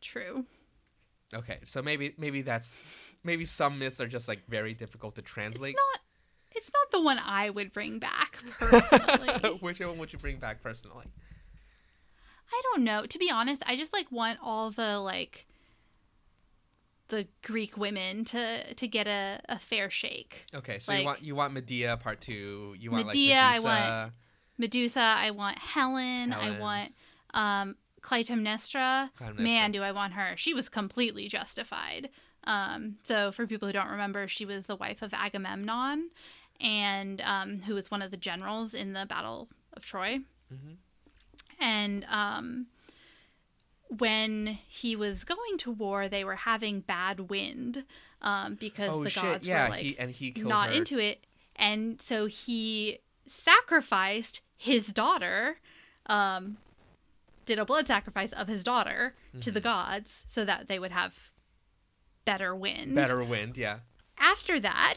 true. 0.00 0.46
Okay, 1.34 1.58
so 1.66 1.82
maybe 1.82 2.14
maybe 2.16 2.40
that's 2.40 2.78
maybe 3.22 3.44
some 3.44 3.78
myths 3.78 4.00
are 4.00 4.06
just 4.06 4.26
like 4.26 4.40
very 4.48 4.72
difficult 4.72 5.16
to 5.16 5.22
translate. 5.22 5.74
It's 5.74 5.76
not 5.76 6.00
it's 6.56 6.72
not 6.72 6.90
the 6.90 7.02
one 7.04 7.18
I 7.18 7.50
would 7.50 7.74
bring 7.74 7.98
back 7.98 8.38
personally. 8.58 9.58
Which 9.60 9.80
one 9.80 9.98
would 9.98 10.14
you 10.14 10.18
bring 10.18 10.38
back 10.38 10.62
personally? 10.62 11.04
I 12.50 12.62
don't 12.72 12.84
know. 12.84 13.04
To 13.04 13.18
be 13.18 13.30
honest, 13.30 13.62
I 13.66 13.76
just 13.76 13.92
like 13.92 14.10
want 14.10 14.38
all 14.42 14.70
the 14.70 14.98
like 14.98 15.44
the 17.08 17.26
Greek 17.42 17.76
women 17.76 18.24
to 18.26 18.74
to 18.74 18.88
get 18.88 19.06
a, 19.06 19.40
a 19.48 19.58
fair 19.58 19.90
shake. 19.90 20.44
Okay, 20.54 20.78
so 20.78 20.92
you 20.92 21.04
want 21.04 21.22
you 21.22 21.34
want 21.34 21.52
Medea 21.52 21.96
part 21.96 22.20
two. 22.20 22.74
You 22.78 22.90
want 22.90 23.06
Medea, 23.06 23.34
like 23.34 23.54
I 23.54 23.60
want- 23.60 24.12
Medusa, 24.58 25.00
I 25.00 25.30
want 25.30 25.58
Helen, 25.58 26.30
Helen. 26.32 26.56
I 26.56 26.60
want 26.60 26.92
um 27.34 27.76
Clytemnestra. 28.02 29.10
Clytemnestra. 29.18 29.38
Man, 29.38 29.72
do 29.72 29.82
I 29.82 29.92
want 29.92 30.12
her. 30.14 30.34
She 30.36 30.54
was 30.54 30.68
completely 30.68 31.28
justified. 31.28 32.10
Um, 32.44 32.96
so 33.04 33.32
for 33.32 33.46
people 33.46 33.68
who 33.68 33.72
don't 33.72 33.88
remember, 33.90 34.26
she 34.28 34.44
was 34.46 34.64
the 34.64 34.76
wife 34.76 35.02
of 35.02 35.12
Agamemnon 35.12 36.10
and 36.60 37.20
um, 37.20 37.58
who 37.58 37.74
was 37.74 37.90
one 37.90 38.00
of 38.02 38.10
the 38.10 38.16
generals 38.16 38.74
in 38.74 38.92
the 38.94 39.04
Battle 39.06 39.48
of 39.74 39.84
Troy. 39.84 40.20
Mhm. 40.52 40.76
And 41.60 42.04
um, 42.10 42.66
when 43.96 44.58
he 44.68 44.94
was 44.96 45.24
going 45.24 45.56
to 45.58 45.70
war, 45.70 46.08
they 46.08 46.24
were 46.24 46.36
having 46.36 46.80
bad 46.80 47.30
wind 47.30 47.84
um, 48.20 48.54
because 48.56 48.90
Oh 48.92 49.04
the 49.04 49.10
shit! 49.10 49.22
gods 49.22 49.46
Yeah, 49.46 49.64
were 49.64 49.70
like 49.70 49.82
he 49.82 49.98
and 49.98 50.10
he 50.10 50.32
not 50.36 50.68
her. 50.70 50.74
into 50.74 50.98
it 50.98 51.22
and 51.56 52.00
so 52.00 52.26
he 52.26 52.98
sacrificed 53.26 54.40
his 54.56 54.88
daughter 54.88 55.58
um 56.06 56.56
did 57.46 57.58
a 57.58 57.64
blood 57.64 57.86
sacrifice 57.86 58.32
of 58.32 58.46
his 58.48 58.62
daughter 58.64 59.14
to 59.40 59.50
the 59.50 59.60
gods 59.60 60.24
so 60.28 60.44
that 60.44 60.68
they 60.68 60.78
would 60.78 60.90
have 60.92 61.30
better 62.24 62.54
wind 62.54 62.94
Better 62.94 63.22
wind, 63.24 63.56
yeah. 63.56 63.78
after 64.18 64.58
that 64.60 64.96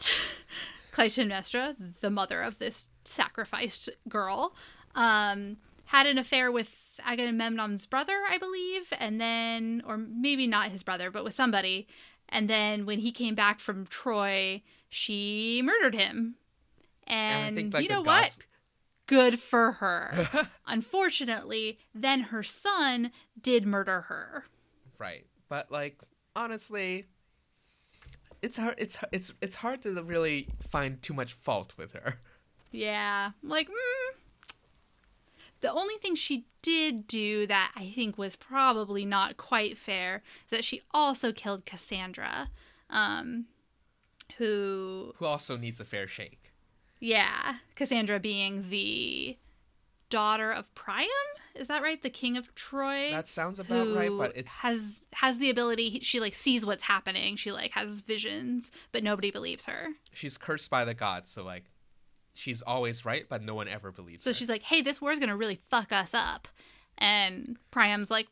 clytemnestra 0.92 1.74
the 2.00 2.10
mother 2.10 2.40
of 2.42 2.58
this 2.58 2.88
sacrificed 3.04 3.88
girl 4.08 4.54
um 4.94 5.56
had 5.86 6.06
an 6.06 6.18
affair 6.18 6.50
with 6.52 6.81
agamemnon's 7.04 7.86
brother 7.86 8.18
i 8.28 8.38
believe 8.38 8.92
and 8.98 9.20
then 9.20 9.82
or 9.86 9.96
maybe 9.96 10.46
not 10.46 10.70
his 10.70 10.82
brother 10.82 11.10
but 11.10 11.24
with 11.24 11.34
somebody 11.34 11.86
and 12.28 12.48
then 12.48 12.86
when 12.86 12.98
he 12.98 13.12
came 13.12 13.34
back 13.34 13.60
from 13.60 13.86
troy 13.86 14.62
she 14.88 15.62
murdered 15.64 15.94
him 15.94 16.36
And, 17.06 17.48
and, 17.48 17.56
think 17.56 17.74
like 17.74 17.82
you 17.82 17.88
know 17.88 18.02
gods... 18.02 18.38
what 18.38 18.46
good 19.06 19.40
for 19.40 19.72
her 19.72 20.28
unfortunately 20.66 21.78
then 21.94 22.20
her 22.20 22.42
son 22.42 23.10
did 23.40 23.66
murder 23.66 24.02
her 24.02 24.44
right, 25.02 25.26
but 25.48 25.70
like 25.70 26.00
honestly, 26.36 27.06
it's 28.40 28.56
hard. 28.56 28.76
It's 28.78 28.98
it's 29.10 29.34
it's 29.42 29.56
hard 29.56 29.82
to 29.82 30.02
really 30.02 30.48
find 30.70 31.02
too 31.02 31.14
much 31.14 31.32
fault 31.32 31.74
with 31.76 31.92
her. 31.92 32.18
Yeah, 32.70 33.32
like 33.42 33.68
mm. 33.68 34.16
The 35.62 35.72
only 35.72 35.96
thing 35.96 36.14
she 36.14 36.44
did 36.60 37.06
do 37.08 37.46
that 37.48 37.72
I 37.74 37.90
think 37.94 38.16
was 38.18 38.36
probably 38.36 39.04
not 39.06 39.36
quite 39.38 39.76
fair 39.78 40.22
is 40.44 40.50
that 40.50 40.64
she 40.64 40.82
also 40.92 41.32
killed 41.32 41.64
Cassandra, 41.66 42.50
um, 42.90 43.46
who 44.38 45.12
Who 45.16 45.24
also 45.26 45.56
needs 45.56 45.80
a 45.80 45.84
fair 45.84 46.06
shake. 46.06 46.52
yeah, 47.00 47.56
Cassandra 47.74 48.20
being 48.20 48.68
the 48.70 49.36
daughter 50.08 50.52
of 50.52 50.72
Priam. 50.74 51.08
is 51.54 51.68
that 51.68 51.82
right? 51.82 52.00
The 52.02 52.10
king 52.10 52.36
of 52.36 52.54
Troy. 52.54 53.10
That 53.10 53.26
sounds 53.26 53.58
about 53.58 53.94
right, 53.96 54.10
but 54.16 54.36
it's 54.36 54.58
has 54.58 55.08
has 55.14 55.38
the 55.38 55.48
ability. 55.50 56.00
She 56.00 56.20
like 56.20 56.34
sees 56.34 56.64
what's 56.66 56.84
happening. 56.84 57.36
She 57.36 57.50
like 57.50 57.70
has 57.72 58.00
visions, 58.00 58.70
but 58.92 59.02
nobody 59.02 59.30
believes 59.30 59.64
her. 59.66 59.88
she's 60.12 60.36
cursed 60.38 60.70
by 60.70 60.84
the 60.84 60.94
gods, 60.94 61.30
so 61.30 61.42
like 61.42 61.64
she's 62.34 62.62
always 62.62 63.04
right, 63.04 63.26
but 63.28 63.42
no 63.42 63.54
one 63.54 63.68
ever 63.68 63.90
believes 63.92 64.24
So 64.24 64.30
her. 64.30 64.34
So 64.34 64.38
she's 64.38 64.48
like, 64.48 64.62
"Hey, 64.62 64.82
this 64.82 65.00
war's 65.00 65.18
gonna 65.18 65.36
really 65.36 65.60
fuck 65.70 65.92
us 65.92 66.14
up," 66.14 66.48
and 66.98 67.56
Priam's 67.70 68.10
like, 68.10 68.28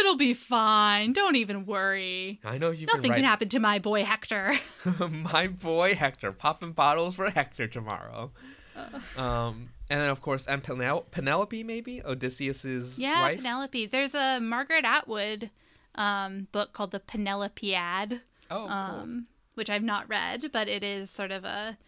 "It'll 0.00 0.16
be 0.16 0.34
fine. 0.34 1.12
Don't 1.12 1.36
even 1.36 1.66
worry. 1.66 2.40
I 2.44 2.58
know 2.58 2.70
you've 2.70 2.92
Nothing 2.92 3.12
can 3.12 3.24
happen 3.24 3.48
to 3.50 3.58
my 3.58 3.78
boy 3.78 4.04
Hector." 4.04 4.54
My 5.08 5.48
boy 5.48 5.94
Hector, 5.94 6.32
popping 6.32 6.72
bottles 6.72 7.16
for 7.16 7.30
Hector 7.30 7.66
tomorrow. 7.66 8.32
Uh. 8.76 9.20
Um, 9.20 9.70
and 9.88 10.00
then 10.00 10.10
of 10.10 10.20
course, 10.20 10.46
and 10.46 10.62
Penel- 10.62 11.10
Penelope 11.10 11.62
maybe 11.64 12.02
Odysseus's 12.02 12.98
yeah, 12.98 13.22
wife. 13.22 13.36
Penelope. 13.38 13.86
There's 13.86 14.14
a 14.14 14.40
Margaret 14.40 14.84
Atwood 14.84 15.50
um, 15.94 16.48
book 16.52 16.72
called 16.72 16.90
The 16.90 17.00
Penelopiad. 17.00 18.20
oh, 18.50 18.56
cool. 18.56 18.68
um, 18.68 19.26
which 19.54 19.70
I've 19.70 19.82
not 19.82 20.08
read, 20.08 20.50
but 20.52 20.68
it 20.68 20.82
is 20.82 21.10
sort 21.10 21.30
of 21.30 21.44
a 21.44 21.78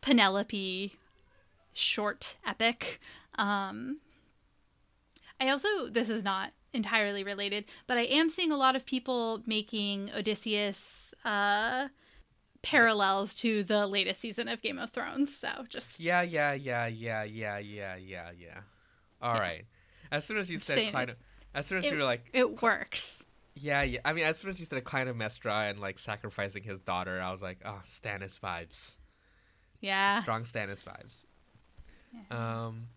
Penelope 0.00 0.94
short 1.72 2.36
epic. 2.46 3.00
Um, 3.36 3.98
I 5.40 5.48
also, 5.48 5.88
this 5.88 6.08
is 6.08 6.22
not 6.22 6.52
entirely 6.72 7.24
related, 7.24 7.64
but 7.86 7.96
I 7.96 8.02
am 8.02 8.28
seeing 8.28 8.52
a 8.52 8.56
lot 8.56 8.76
of 8.76 8.86
people 8.86 9.42
making 9.46 10.10
Odysseus 10.14 11.14
uh, 11.24 11.88
parallels 12.62 13.34
to 13.36 13.62
the 13.64 13.86
latest 13.86 14.20
season 14.20 14.48
of 14.48 14.62
Game 14.62 14.78
of 14.78 14.90
Thrones. 14.90 15.36
So 15.36 15.48
just 15.68 16.00
Yeah, 16.00 16.22
yeah, 16.22 16.52
yeah, 16.52 16.86
yeah, 16.86 17.24
yeah, 17.24 17.58
yeah, 17.58 17.96
yeah, 17.96 18.30
yeah. 18.38 18.60
All 19.22 19.34
right. 19.34 19.64
As 20.12 20.24
soon 20.24 20.38
as 20.38 20.50
you 20.50 20.58
said 20.58 20.76
saying. 20.76 20.90
Clyde, 20.90 21.16
as 21.54 21.66
soon 21.66 21.78
as 21.78 21.86
It- 21.86 21.92
you 21.92 21.98
were 21.98 22.04
like, 22.04 22.28
it 22.32 22.62
works. 22.62 23.24
yeah, 23.54 23.82
yeah. 23.82 24.00
I 24.04 24.12
mean, 24.12 24.24
as 24.24 24.38
soon 24.38 24.50
as 24.50 24.58
you 24.60 24.66
said 24.66 24.82
Clytemnestra 24.84 25.70
and 25.70 25.80
like 25.80 25.98
sacrificing 25.98 26.62
his 26.62 26.80
daughter, 26.80 27.20
I 27.20 27.30
was 27.30 27.42
like, 27.42 27.58
oh, 27.64 27.80
Stannis 27.84 28.38
vibes. 28.40 28.96
Yeah. 29.80 30.20
strong 30.20 30.42
Stannis 30.44 30.84
vibes. 30.84 31.24
Um, 32.30 32.88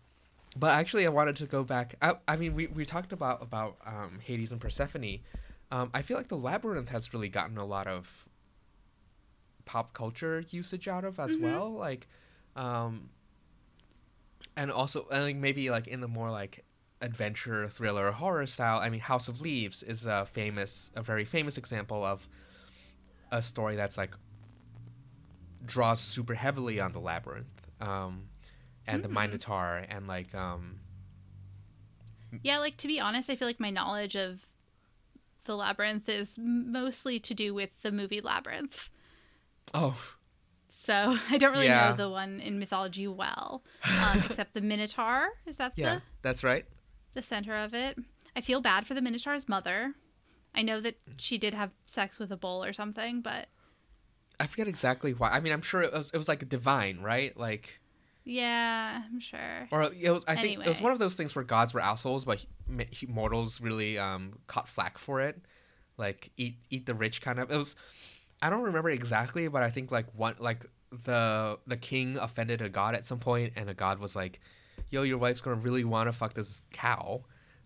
but 0.56 0.70
actually, 0.70 1.06
I 1.06 1.08
wanted 1.08 1.36
to 1.36 1.46
go 1.46 1.64
back. 1.64 1.96
I, 2.00 2.14
I 2.28 2.36
mean, 2.36 2.54
we, 2.54 2.66
we 2.68 2.84
talked 2.84 3.12
about 3.12 3.42
about 3.42 3.76
um, 3.84 4.20
Hades 4.22 4.52
and 4.52 4.60
Persephone. 4.60 5.20
Um, 5.72 5.90
I 5.92 6.02
feel 6.02 6.16
like 6.16 6.28
the 6.28 6.36
labyrinth 6.36 6.90
has 6.90 7.12
really 7.12 7.28
gotten 7.28 7.58
a 7.58 7.64
lot 7.64 7.86
of 7.86 8.28
pop 9.64 9.92
culture 9.94 10.44
usage 10.50 10.86
out 10.86 11.04
of 11.04 11.18
as 11.18 11.36
Mhm. 11.36 11.40
well. 11.40 11.72
Like, 11.72 12.06
um, 12.54 13.08
and 14.56 14.70
also, 14.70 15.06
I 15.10 15.16
think 15.18 15.38
maybe 15.40 15.70
like 15.70 15.88
in 15.88 16.00
the 16.00 16.08
more 16.08 16.30
like 16.30 16.64
adventure, 17.00 17.66
thriller, 17.68 18.12
horror 18.12 18.46
style. 18.46 18.78
I 18.78 18.88
mean, 18.90 19.00
House 19.00 19.26
of 19.28 19.40
Leaves 19.40 19.82
is 19.82 20.06
a 20.06 20.26
famous, 20.26 20.90
a 20.94 21.02
very 21.02 21.24
famous 21.24 21.58
example 21.58 22.04
of 22.04 22.28
a 23.32 23.42
story 23.42 23.74
that's 23.74 23.98
like 23.98 24.14
draws 25.64 26.00
super 26.00 26.34
heavily 26.34 26.80
on 26.80 26.92
the 26.92 27.00
labyrinth 27.00 27.46
um, 27.80 28.24
and 28.86 29.02
the 29.02 29.08
Mm. 29.08 29.12
Minotaur 29.12 29.84
and 29.88 30.06
like 30.06 30.34
um, 30.34 30.80
Yeah, 32.42 32.58
like 32.58 32.76
to 32.78 32.88
be 32.88 33.00
honest, 33.00 33.30
I 33.30 33.36
feel 33.36 33.48
like 33.48 33.60
my 33.60 33.70
knowledge 33.70 34.16
of 34.16 34.44
the 35.44 35.56
labyrinth 35.56 36.08
is 36.08 36.36
mostly 36.38 37.20
to 37.20 37.34
do 37.34 37.54
with 37.54 37.70
the 37.82 37.92
movie 37.92 38.20
Labyrinth. 38.20 38.90
oh 39.72 40.14
So 40.68 41.16
I 41.30 41.38
don't 41.38 41.52
really 41.52 41.66
Yeah. 41.66 41.90
know 41.90 41.96
the 41.96 42.10
one 42.10 42.40
in 42.40 42.58
mythology 42.58 43.06
well, 43.06 43.62
um, 44.02 44.20
except 44.24 44.54
the 44.54 44.60
Minotaur. 44.60 45.28
Is 45.46 45.56
that 45.58 45.76
yeah, 45.76 45.96
the 45.96 46.02
that's 46.22 46.42
right. 46.44 46.64
the 47.14 47.22
center 47.22 47.54
of 47.54 47.74
it? 47.74 47.98
I 48.36 48.40
feel 48.40 48.60
bad 48.60 48.86
for 48.86 48.94
the 48.94 49.02
Minotaur's 49.02 49.48
mother. 49.48 49.94
I 50.54 50.62
know 50.62 50.80
that 50.80 50.96
she 51.16 51.38
did 51.38 51.54
have 51.54 51.70
sex 51.84 52.18
with 52.18 52.30
a 52.32 52.36
bull 52.36 52.64
or 52.64 52.72
something, 52.72 53.20
but 53.20 53.48
I 54.40 54.46
forget 54.46 54.68
exactly 54.68 55.12
why. 55.12 55.30
I 55.30 55.40
mean, 55.40 55.52
I'm 55.52 55.62
sure 55.62 55.82
it 55.82 55.92
was 55.92 56.10
it 56.12 56.18
was 56.18 56.28
like 56.28 56.48
divine, 56.48 57.00
right? 57.00 57.36
Like 57.36 57.80
yeah, 58.24 59.02
I'm 59.04 59.20
sure. 59.20 59.68
or 59.70 59.82
it 59.84 60.10
was. 60.10 60.24
I 60.26 60.34
think 60.36 60.60
it 60.60 60.68
was 60.68 60.80
one 60.80 60.92
of 60.92 60.98
those 60.98 61.14
things 61.14 61.34
where 61.36 61.44
gods 61.44 61.74
were 61.74 61.80
assholes, 61.80 62.24
but 62.24 62.38
he- 62.38 62.86
he- 62.90 63.06
mortals 63.06 63.60
really 63.60 63.98
um, 63.98 64.38
caught 64.46 64.68
flack 64.68 64.96
for 64.98 65.20
it. 65.20 65.40
Like 65.98 66.30
eat 66.36 66.56
eat 66.70 66.86
the 66.86 66.94
rich 66.94 67.20
kind 67.20 67.38
of. 67.38 67.50
It 67.50 67.56
was. 67.56 67.76
I 68.42 68.50
don't 68.50 68.62
remember 68.62 68.90
exactly, 68.90 69.46
but 69.48 69.62
I 69.62 69.70
think 69.70 69.90
like 69.92 70.06
one 70.14 70.36
like 70.38 70.64
the 71.04 71.58
the 71.66 71.76
king 71.76 72.16
offended 72.16 72.62
a 72.62 72.68
god 72.68 72.94
at 72.94 73.04
some 73.04 73.18
point, 73.18 73.52
and 73.56 73.68
a 73.68 73.74
god 73.74 73.98
was 73.98 74.16
like, 74.16 74.40
"Yo, 74.90 75.02
your 75.02 75.18
wife's 75.18 75.40
gonna 75.42 75.56
really 75.56 75.84
want 75.84 76.08
to 76.08 76.12
fuck 76.12 76.34
this 76.34 76.62
cow," 76.72 77.24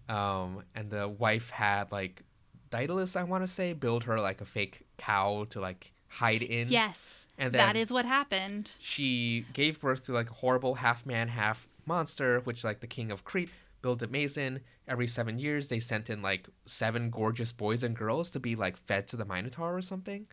um, 0.08 0.62
and 0.74 0.90
the 0.90 1.08
wife 1.08 1.50
had 1.50 1.90
like 1.92 2.22
Daedalus, 2.70 3.16
I 3.16 3.22
want 3.22 3.44
to 3.44 3.48
say, 3.48 3.72
build 3.72 4.04
her 4.04 4.20
like 4.20 4.40
a 4.40 4.44
fake 4.44 4.86
cow 4.98 5.46
to 5.50 5.60
like 5.60 5.92
hide 6.08 6.42
in. 6.42 6.68
Yes, 6.68 7.26
And 7.38 7.52
that 7.54 7.76
is 7.76 7.90
what 7.90 8.04
happened. 8.04 8.70
she 8.78 9.44
gave 9.52 9.80
birth 9.80 10.04
to 10.06 10.12
like 10.12 10.30
a 10.30 10.34
horrible 10.34 10.76
half 10.76 11.04
man 11.06 11.28
half 11.28 11.68
monster 11.86 12.40
which 12.40 12.64
like 12.64 12.80
the 12.80 12.86
king 12.86 13.10
of 13.10 13.24
crete 13.24 13.48
built 13.80 14.02
a 14.02 14.06
mason 14.08 14.60
every 14.86 15.06
seven 15.06 15.38
years 15.38 15.68
they 15.68 15.80
sent 15.80 16.10
in 16.10 16.20
like 16.20 16.46
seven 16.66 17.08
gorgeous 17.08 17.50
boys 17.52 17.82
and 17.82 17.96
girls 17.96 18.30
to 18.30 18.38
be 18.40 18.54
like 18.54 18.76
fed 18.76 19.06
to 19.06 19.16
the 19.16 19.24
minotaur 19.24 19.74
or 19.74 19.80
something 19.80 20.26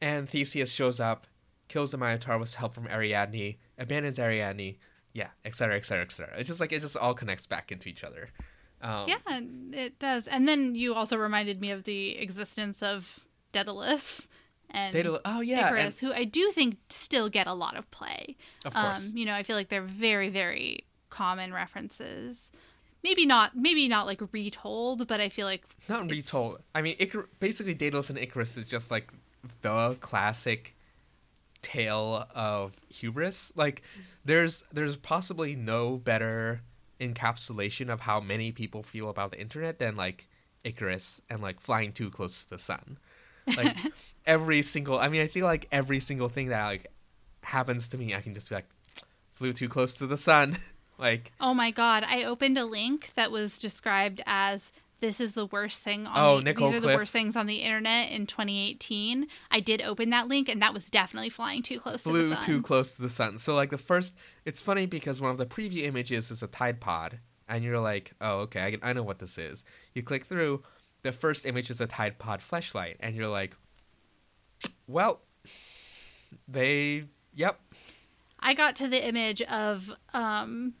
and 0.00 0.28
theseus 0.28 0.70
shows 0.70 1.00
up 1.00 1.26
kills 1.68 1.92
the 1.92 1.96
minotaur 1.96 2.36
with 2.38 2.54
help 2.54 2.74
from 2.74 2.86
ariadne 2.88 3.56
abandons 3.78 4.18
ariadne 4.18 4.76
yeah 5.14 5.28
etc 5.46 5.76
etc 5.76 6.04
etc 6.04 6.34
it's 6.36 6.48
just 6.48 6.60
like 6.60 6.72
it 6.72 6.80
just 6.80 6.96
all 6.96 7.14
connects 7.14 7.46
back 7.46 7.72
into 7.72 7.88
each 7.88 8.04
other 8.04 8.28
um, 8.82 9.06
Yeah, 9.08 9.40
it 9.80 10.00
does. 10.00 10.26
And 10.26 10.48
then 10.48 10.74
you 10.74 10.92
also 10.92 11.16
reminded 11.16 11.60
me 11.60 11.70
of 11.70 11.84
the 11.84 12.18
existence 12.18 12.82
of 12.82 13.20
Daedalus 13.52 14.26
and 14.72 14.92
Daedalus- 14.92 15.20
oh 15.24 15.40
yeah 15.40 15.68
and, 15.68 15.76
Icarus, 15.78 16.00
who 16.00 16.12
I 16.12 16.24
do 16.24 16.50
think 16.50 16.76
still 16.90 17.28
get 17.28 17.46
a 17.46 17.54
lot 17.54 17.76
of 17.76 17.88
play. 17.90 18.36
of 18.64 18.74
course 18.74 19.10
Um, 19.10 19.16
you 19.16 19.24
know, 19.24 19.34
I 19.34 19.42
feel 19.44 19.56
like 19.56 19.68
they're 19.68 19.82
very, 19.82 20.28
very 20.28 20.84
common 21.10 21.52
references. 21.52 22.50
Maybe 23.04 23.26
not, 23.26 23.56
maybe 23.56 23.88
not 23.88 24.06
like 24.06 24.20
retold, 24.32 25.06
but 25.08 25.20
I 25.20 25.28
feel 25.28 25.46
like 25.46 25.64
Not 25.88 26.10
retold. 26.10 26.62
I 26.74 26.82
mean, 26.82 26.96
Icar- 26.98 27.26
basically, 27.40 27.74
Daedalus 27.74 28.10
and 28.10 28.18
Icarus 28.18 28.56
is 28.56 28.66
just 28.66 28.90
like 28.90 29.12
the 29.60 29.96
classic 30.00 30.76
tale 31.62 32.26
of 32.34 32.72
hubris. 32.88 33.52
Like, 33.56 33.82
there's 34.24 34.64
there's 34.72 34.96
possibly 34.96 35.54
no 35.56 35.96
better 35.96 36.62
encapsulation 37.00 37.88
of 37.92 38.00
how 38.00 38.20
many 38.20 38.52
people 38.52 38.82
feel 38.82 39.08
about 39.08 39.32
the 39.32 39.40
internet 39.40 39.78
than 39.80 39.96
like 39.96 40.28
Icarus 40.64 41.20
and 41.28 41.42
like 41.42 41.60
flying 41.60 41.92
too 41.92 42.08
close 42.10 42.44
to 42.44 42.50
the 42.50 42.58
sun. 42.58 42.98
Like 43.46 43.76
every 44.26 44.62
single, 44.62 44.98
I 44.98 45.08
mean, 45.08 45.22
I 45.22 45.26
feel 45.26 45.46
like 45.46 45.68
every 45.72 46.00
single 46.00 46.28
thing 46.28 46.48
that 46.48 46.64
like 46.64 46.86
happens 47.42 47.88
to 47.90 47.98
me, 47.98 48.14
I 48.14 48.20
can 48.20 48.34
just 48.34 48.48
be 48.48 48.54
like, 48.54 48.68
flew 49.34 49.52
too 49.52 49.68
close 49.68 49.94
to 49.94 50.06
the 50.06 50.16
sun. 50.16 50.58
like, 50.98 51.32
oh 51.40 51.54
my 51.54 51.70
god, 51.70 52.04
I 52.06 52.24
opened 52.24 52.58
a 52.58 52.64
link 52.64 53.10
that 53.14 53.30
was 53.30 53.58
described 53.58 54.22
as 54.26 54.72
this 55.02 55.20
is 55.20 55.32
the 55.32 55.46
worst 55.46 55.80
thing 55.80 56.06
on 56.06 56.12
Oh, 56.16 56.36
the, 56.38 56.44
Nicole 56.44 56.70
these 56.70 56.78
are 56.78 56.86
the 56.88 56.94
worst 56.94 57.12
things 57.12 57.34
on 57.34 57.46
the 57.46 57.56
internet 57.56 58.12
in 58.12 58.24
2018. 58.24 59.26
I 59.50 59.58
did 59.58 59.82
open 59.82 60.10
that 60.10 60.28
link 60.28 60.48
and 60.48 60.62
that 60.62 60.72
was 60.72 60.88
definitely 60.88 61.28
flying 61.28 61.62
too 61.62 61.80
close 61.80 62.04
to 62.04 62.10
flew 62.10 62.28
the 62.28 62.36
sun. 62.36 62.44
too 62.44 62.62
close 62.62 62.94
to 62.94 63.02
the 63.02 63.10
sun. 63.10 63.38
So 63.38 63.56
like 63.56 63.70
the 63.70 63.78
first, 63.78 64.16
it's 64.44 64.60
funny 64.60 64.86
because 64.86 65.20
one 65.20 65.32
of 65.32 65.38
the 65.38 65.46
preview 65.46 65.82
images 65.82 66.30
is 66.30 66.40
a 66.40 66.46
Tide 66.46 66.80
Pod, 66.80 67.18
and 67.48 67.64
you're 67.64 67.80
like, 67.80 68.12
oh 68.20 68.38
okay, 68.42 68.62
I, 68.64 68.70
can, 68.70 68.80
I 68.82 68.92
know 68.92 69.02
what 69.02 69.18
this 69.18 69.38
is. 69.38 69.64
You 69.92 70.04
click 70.04 70.26
through, 70.26 70.62
the 71.02 71.12
first 71.12 71.46
image 71.46 71.70
is 71.70 71.80
a 71.80 71.86
Tide 71.86 72.18
Pod 72.18 72.42
flashlight, 72.42 72.96
and 73.00 73.16
you're 73.16 73.28
like, 73.28 73.56
well, 74.86 75.20
they, 76.48 77.04
yep, 77.34 77.60
I 78.42 78.54
got 78.54 78.76
to 78.76 78.88
the 78.88 79.06
image 79.06 79.40
of 79.42 79.90
um, 80.12 80.74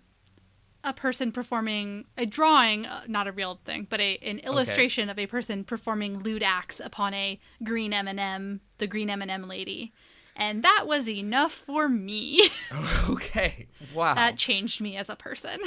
a 0.84 0.92
person 0.92 1.30
performing 1.30 2.06
a 2.18 2.26
drawing, 2.26 2.86
uh, 2.86 3.02
not 3.06 3.28
a 3.28 3.32
real 3.32 3.60
thing, 3.64 3.86
but 3.88 4.00
a 4.00 4.18
an 4.18 4.40
illustration 4.40 5.08
of 5.08 5.18
a 5.18 5.26
person 5.26 5.64
performing 5.64 6.18
lewd 6.18 6.42
acts 6.42 6.80
upon 6.80 7.14
a 7.14 7.38
green 7.62 7.92
M&M, 7.92 8.60
the 8.78 8.86
green 8.86 9.08
M&M 9.08 9.48
lady. 9.48 9.92
And 10.34 10.64
that 10.64 10.84
was 10.86 11.08
enough 11.08 11.52
for 11.52 11.88
me. 11.88 12.40
okay, 13.08 13.68
wow, 13.94 14.14
that 14.14 14.36
changed 14.36 14.80
me 14.80 14.96
as 14.96 15.08
a 15.08 15.16
person. 15.16 15.58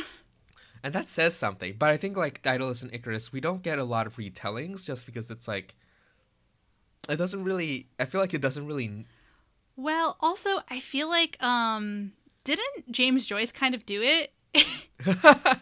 And 0.85 0.93
that 0.93 1.07
says 1.07 1.35
something. 1.35 1.73
But 1.79 1.89
I 1.89 1.97
think 1.97 2.15
like 2.15 2.43
Daedalus 2.43 2.83
and 2.83 2.93
Icarus, 2.93 3.33
we 3.33 3.41
don't 3.41 3.63
get 3.63 3.79
a 3.79 3.83
lot 3.83 4.05
of 4.05 4.17
retellings 4.17 4.85
just 4.85 5.07
because 5.07 5.31
it's 5.31 5.47
like, 5.47 5.73
it 7.09 7.15
doesn't 7.15 7.43
really. 7.43 7.87
I 7.99 8.05
feel 8.05 8.21
like 8.21 8.35
it 8.35 8.41
doesn't 8.41 8.67
really 8.67 9.07
Well, 9.75 10.15
also, 10.19 10.59
I 10.69 10.79
feel 10.79 11.09
like 11.09 11.41
um 11.43 12.11
didn't 12.43 12.91
James 12.91 13.25
Joyce 13.25 13.51
kind 13.51 13.73
of 13.73 13.83
do 13.87 14.03
it? 14.03 14.31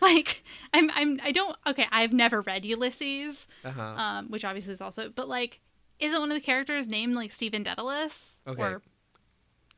like 0.00 0.44
I'm 0.72 0.88
I'm 0.94 1.20
I 1.20 1.32
don't 1.32 1.56
okay, 1.66 1.86
I've 1.90 2.12
never 2.12 2.40
read 2.40 2.64
Ulysses. 2.64 3.48
uh-huh. 3.64 3.82
um, 3.82 4.26
which 4.30 4.44
obviously 4.44 4.72
is 4.72 4.80
also, 4.80 5.08
but 5.08 5.28
like, 5.28 5.58
isn't 5.98 6.20
one 6.20 6.30
of 6.30 6.36
the 6.36 6.40
characters 6.40 6.86
named 6.86 7.16
like 7.16 7.32
Stephen 7.32 7.64
Dedalus 7.64 8.34
Okay. 8.46 8.62
or 8.62 8.82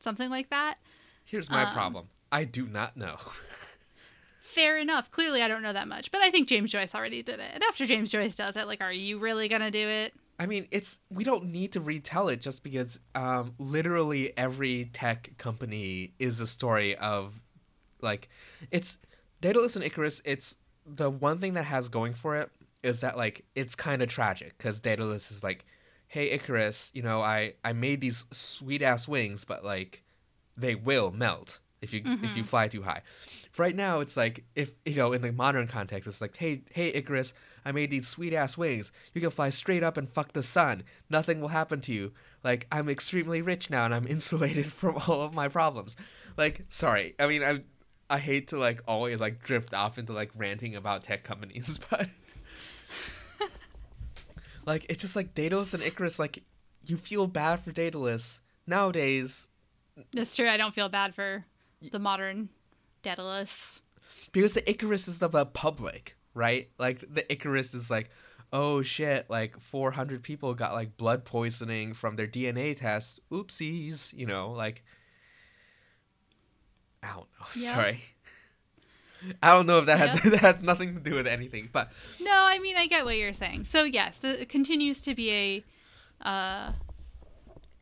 something 0.00 0.28
like 0.28 0.50
that? 0.50 0.76
Here's 1.24 1.48
my 1.48 1.64
um, 1.64 1.72
problem. 1.72 2.08
I 2.30 2.44
do 2.44 2.66
not 2.66 2.94
know. 2.94 3.16
fair 4.52 4.78
enough. 4.78 5.10
Clearly, 5.10 5.42
I 5.42 5.48
don't 5.48 5.62
know 5.62 5.72
that 5.72 5.88
much, 5.88 6.10
but 6.12 6.20
I 6.20 6.30
think 6.30 6.48
James 6.48 6.70
Joyce 6.70 6.94
already 6.94 7.22
did 7.22 7.40
it. 7.40 7.50
And 7.54 7.62
after 7.64 7.86
James 7.86 8.10
Joyce 8.10 8.34
does 8.34 8.56
it, 8.56 8.66
like, 8.66 8.80
are 8.80 8.92
you 8.92 9.18
really 9.18 9.48
gonna 9.48 9.70
do 9.70 9.88
it? 9.88 10.14
I 10.38 10.46
mean, 10.46 10.66
it's 10.70 10.98
we 11.10 11.24
don't 11.24 11.46
need 11.46 11.72
to 11.72 11.80
retell 11.80 12.28
it 12.28 12.40
just 12.40 12.62
because 12.62 12.98
um, 13.14 13.54
literally 13.58 14.36
every 14.36 14.90
tech 14.92 15.30
company 15.38 16.14
is 16.18 16.40
a 16.40 16.46
story 16.46 16.96
of 16.96 17.40
like 18.00 18.28
it's 18.70 18.98
Daedalus 19.40 19.76
and 19.76 19.84
Icarus. 19.84 20.20
It's 20.24 20.56
the 20.84 21.10
one 21.10 21.38
thing 21.38 21.54
that 21.54 21.64
has 21.64 21.88
going 21.88 22.14
for 22.14 22.36
it 22.36 22.50
is 22.82 23.00
that 23.02 23.16
like 23.16 23.44
it's 23.54 23.74
kind 23.74 24.02
of 24.02 24.08
tragic 24.08 24.56
because 24.58 24.80
Daedalus 24.80 25.30
is 25.30 25.44
like, 25.44 25.64
hey 26.08 26.30
Icarus, 26.30 26.90
you 26.94 27.02
know 27.02 27.20
I 27.20 27.54
I 27.64 27.72
made 27.72 28.00
these 28.00 28.26
sweet 28.32 28.82
ass 28.82 29.06
wings, 29.06 29.44
but 29.44 29.64
like 29.64 30.02
they 30.56 30.74
will 30.74 31.10
melt 31.12 31.60
if 31.82 31.92
you 31.92 32.00
if 32.04 32.06
you 32.06 32.28
mm-hmm. 32.28 32.42
fly 32.42 32.68
too 32.68 32.82
high. 32.82 33.02
Right 33.58 33.76
now, 33.76 34.00
it's 34.00 34.16
like 34.16 34.44
if 34.54 34.72
you 34.86 34.94
know 34.94 35.12
in 35.12 35.20
the 35.20 35.32
modern 35.32 35.66
context, 35.66 36.08
it's 36.08 36.20
like, 36.20 36.36
hey, 36.36 36.62
hey, 36.72 36.88
Icarus, 36.88 37.34
I 37.64 37.72
made 37.72 37.90
these 37.90 38.08
sweet 38.08 38.32
ass 38.32 38.56
wings. 38.56 38.92
You 39.12 39.20
can 39.20 39.30
fly 39.30 39.50
straight 39.50 39.82
up 39.82 39.96
and 39.96 40.08
fuck 40.08 40.32
the 40.32 40.42
sun. 40.42 40.84
Nothing 41.10 41.40
will 41.40 41.48
happen 41.48 41.80
to 41.82 41.92
you. 41.92 42.12
Like 42.42 42.66
I'm 42.72 42.88
extremely 42.88 43.42
rich 43.42 43.68
now, 43.68 43.84
and 43.84 43.94
I'm 43.94 44.06
insulated 44.08 44.72
from 44.72 44.96
all 44.96 45.20
of 45.20 45.34
my 45.34 45.48
problems. 45.48 45.96
Like, 46.36 46.64
sorry, 46.68 47.14
I 47.18 47.26
mean, 47.26 47.42
I 47.42 47.62
I 48.08 48.18
hate 48.18 48.48
to 48.48 48.58
like 48.58 48.82
always 48.86 49.20
like 49.20 49.42
drift 49.42 49.74
off 49.74 49.98
into 49.98 50.12
like 50.12 50.30
ranting 50.36 50.76
about 50.76 51.02
tech 51.02 51.24
companies, 51.24 51.78
but 51.90 52.08
like 54.66 54.86
it's 54.88 55.00
just 55.00 55.16
like 55.16 55.34
Daedalus 55.34 55.74
and 55.74 55.82
Icarus. 55.82 56.18
Like 56.18 56.42
you 56.84 56.96
feel 56.96 57.26
bad 57.26 57.60
for 57.60 57.72
Daedalus 57.72 58.40
nowadays 58.66 59.48
That's 60.12 60.34
true. 60.34 60.48
I 60.48 60.56
don't 60.56 60.74
feel 60.74 60.88
bad 60.88 61.14
for 61.14 61.44
the 61.90 61.98
modern 61.98 62.48
Daedalus. 63.02 63.80
because 64.32 64.54
the 64.54 64.68
Icarus 64.70 65.08
is 65.08 65.18
the, 65.18 65.28
the 65.28 65.46
public, 65.46 66.16
right? 66.34 66.68
Like 66.78 67.04
the 67.12 67.30
Icarus 67.32 67.74
is 67.74 67.90
like, 67.90 68.10
oh 68.52 68.82
shit, 68.82 69.28
like 69.30 69.58
400 69.58 70.22
people 70.22 70.54
got 70.54 70.72
like 70.74 70.96
blood 70.96 71.24
poisoning 71.24 71.94
from 71.94 72.16
their 72.16 72.26
DNA 72.26 72.78
test. 72.78 73.20
Oopsies, 73.30 74.12
you 74.12 74.26
know, 74.26 74.50
like 74.52 74.84
I 77.02 77.08
don't 77.08 77.26
know. 77.40 77.46
Sorry. 77.50 78.00
I 79.42 79.52
don't 79.52 79.66
know 79.66 79.78
if 79.78 79.86
that 79.86 79.98
has 79.98 80.14
Yeah. 80.24 80.30
that 80.30 80.40
has 80.40 80.62
nothing 80.62 80.94
to 80.94 81.00
do 81.00 81.14
with 81.14 81.26
anything, 81.26 81.68
but 81.72 81.90
No, 82.20 82.32
I 82.34 82.58
mean 82.58 82.76
I 82.76 82.86
get 82.86 83.04
what 83.04 83.16
you're 83.16 83.32
saying. 83.34 83.66
So 83.66 83.84
yes, 83.84 84.18
the, 84.18 84.42
it 84.42 84.48
continues 84.48 85.00
to 85.02 85.14
be 85.14 85.30
a 85.32 86.28
uh, 86.28 86.72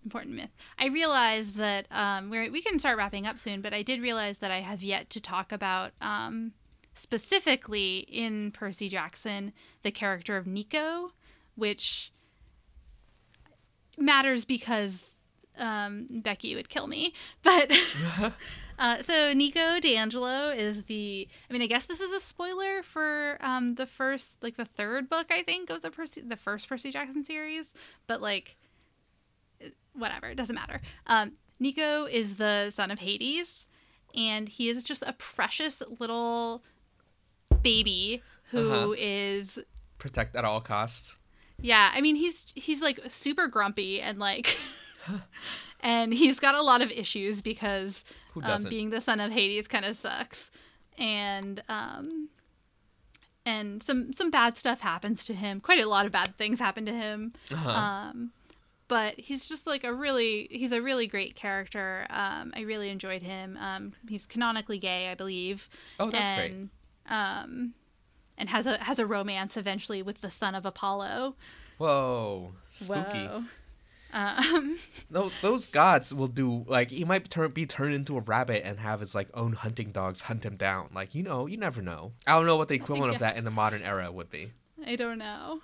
important 0.04 0.34
myth. 0.34 0.50
I 0.78 0.86
realized 0.86 1.56
that 1.56 1.86
um, 1.90 2.30
we're, 2.30 2.50
we 2.50 2.62
can 2.62 2.78
start 2.78 2.96
wrapping 2.96 3.26
up 3.26 3.38
soon, 3.38 3.60
but 3.60 3.74
I 3.74 3.82
did 3.82 4.00
realize 4.00 4.38
that 4.38 4.50
I 4.50 4.60
have 4.60 4.82
yet 4.82 5.10
to 5.10 5.20
talk 5.20 5.52
about 5.52 5.92
um, 6.00 6.52
specifically 6.94 7.98
in 8.08 8.50
Percy 8.52 8.88
Jackson 8.88 9.52
the 9.82 9.90
character 9.90 10.36
of 10.36 10.46
Nico, 10.46 11.12
which 11.54 12.12
matters 13.98 14.44
because 14.44 15.16
um, 15.58 16.06
Becky 16.10 16.54
would 16.54 16.68
kill 16.68 16.86
me, 16.86 17.12
but. 17.42 17.72
Uh, 18.80 19.02
so 19.02 19.34
Nico 19.34 19.78
di 19.78 19.94
Angelo 19.94 20.48
is 20.48 20.84
the. 20.84 21.28
I 21.50 21.52
mean, 21.52 21.60
I 21.60 21.66
guess 21.66 21.84
this 21.84 22.00
is 22.00 22.10
a 22.12 22.18
spoiler 22.18 22.82
for 22.82 23.36
um, 23.42 23.74
the 23.74 23.84
first, 23.84 24.42
like 24.42 24.56
the 24.56 24.64
third 24.64 25.10
book, 25.10 25.26
I 25.30 25.42
think, 25.42 25.68
of 25.68 25.82
the 25.82 25.90
Percy, 25.90 26.22
the 26.22 26.34
first 26.34 26.66
Percy 26.66 26.90
Jackson 26.90 27.22
series. 27.22 27.74
But 28.06 28.22
like, 28.22 28.56
whatever, 30.00 30.26
it 30.28 30.34
doesn't 30.36 30.54
matter. 30.56 30.80
Um, 31.06 31.32
Nico 31.58 32.06
is 32.06 32.36
the 32.36 32.70
son 32.70 32.90
of 32.90 32.98
Hades, 33.00 33.68
and 34.14 34.48
he 34.48 34.68
is 34.68 34.82
just 34.82 35.02
a 35.06 35.12
precious 35.12 35.82
little 36.00 36.62
baby 37.62 38.22
who 38.50 38.70
Uh-huh. 38.72 38.94
is 38.98 39.58
protect 39.98 40.34
at 40.34 40.44
all 40.44 40.60
costs. 40.60 41.18
yeah, 41.60 41.90
I 41.94 42.00
mean 42.00 42.16
he's 42.16 42.46
he's 42.54 42.80
like 42.80 42.98
super 43.08 43.46
grumpy 43.48 44.00
and 44.00 44.18
like 44.18 44.58
and 45.80 46.12
he's 46.14 46.38
got 46.40 46.54
a 46.54 46.62
lot 46.62 46.82
of 46.82 46.90
issues 46.90 47.42
because 47.42 48.04
um, 48.42 48.64
being 48.64 48.90
the 48.90 49.00
son 49.00 49.20
of 49.20 49.30
Hades 49.32 49.68
kind 49.68 49.84
of 49.84 49.96
sucks. 49.96 50.50
And 50.98 51.62
um 51.68 52.28
and 53.46 53.82
some 53.82 54.12
some 54.12 54.30
bad 54.30 54.56
stuff 54.58 54.80
happens 54.80 55.24
to 55.26 55.34
him. 55.34 55.60
Quite 55.60 55.80
a 55.80 55.86
lot 55.86 56.06
of 56.06 56.12
bad 56.12 56.36
things 56.36 56.58
happen 56.58 56.84
to 56.86 56.92
him. 56.92 57.32
Uh-huh. 57.52 57.70
Um 57.70 58.32
but 58.90 59.18
he's 59.18 59.46
just 59.46 59.66
like 59.66 59.84
a 59.84 59.94
really 59.94 60.46
he's 60.50 60.72
a 60.72 60.82
really 60.82 61.06
great 61.06 61.34
character. 61.34 62.06
Um 62.10 62.52
I 62.54 62.60
really 62.62 62.90
enjoyed 62.90 63.22
him. 63.22 63.56
Um 63.58 63.92
he's 64.08 64.26
canonically 64.26 64.78
gay, 64.78 65.08
I 65.10 65.14
believe. 65.14 65.70
oh, 65.98 66.10
that's 66.10 66.28
great. 66.36 66.50
and, 66.52 66.70
Um 67.08 67.74
and 68.36 68.50
has 68.50 68.66
a 68.66 68.76
has 68.84 68.98
a 68.98 69.06
romance 69.06 69.56
eventually 69.56 70.02
with 70.02 70.20
the 70.20 70.30
son 70.30 70.54
of 70.54 70.66
Apollo. 70.66 71.36
Whoa, 71.78 72.52
spooky. 72.68 73.24
Whoa. 73.26 73.44
Um, 74.12 74.76
Those, 75.10 75.32
those 75.40 75.68
gods 75.68 76.12
will 76.12 76.26
do 76.26 76.64
like 76.66 76.90
he 76.90 77.04
might 77.04 77.30
turn 77.30 77.52
be 77.52 77.64
turned 77.64 77.94
into 77.94 78.16
a 78.18 78.20
rabbit 78.20 78.62
and 78.64 78.80
have 78.80 78.98
his 79.00 79.14
like 79.14 79.28
own 79.34 79.52
hunting 79.52 79.92
dogs 79.92 80.22
hunt 80.22 80.44
him 80.44 80.56
down. 80.56 80.88
Like 80.92 81.14
you 81.14 81.22
know, 81.22 81.46
you 81.46 81.56
never 81.56 81.80
know. 81.80 82.10
I 82.26 82.32
don't 82.32 82.46
know 82.46 82.56
what 82.56 82.66
the 82.68 82.74
equivalent 82.74 83.14
of 83.14 83.20
that 83.20 83.36
in 83.36 83.44
the 83.44 83.52
modern 83.52 83.82
era 83.82 84.10
would 84.10 84.28
be. 84.28 84.50
I 84.84 84.96
don't 84.96 85.18
know. 85.18 85.60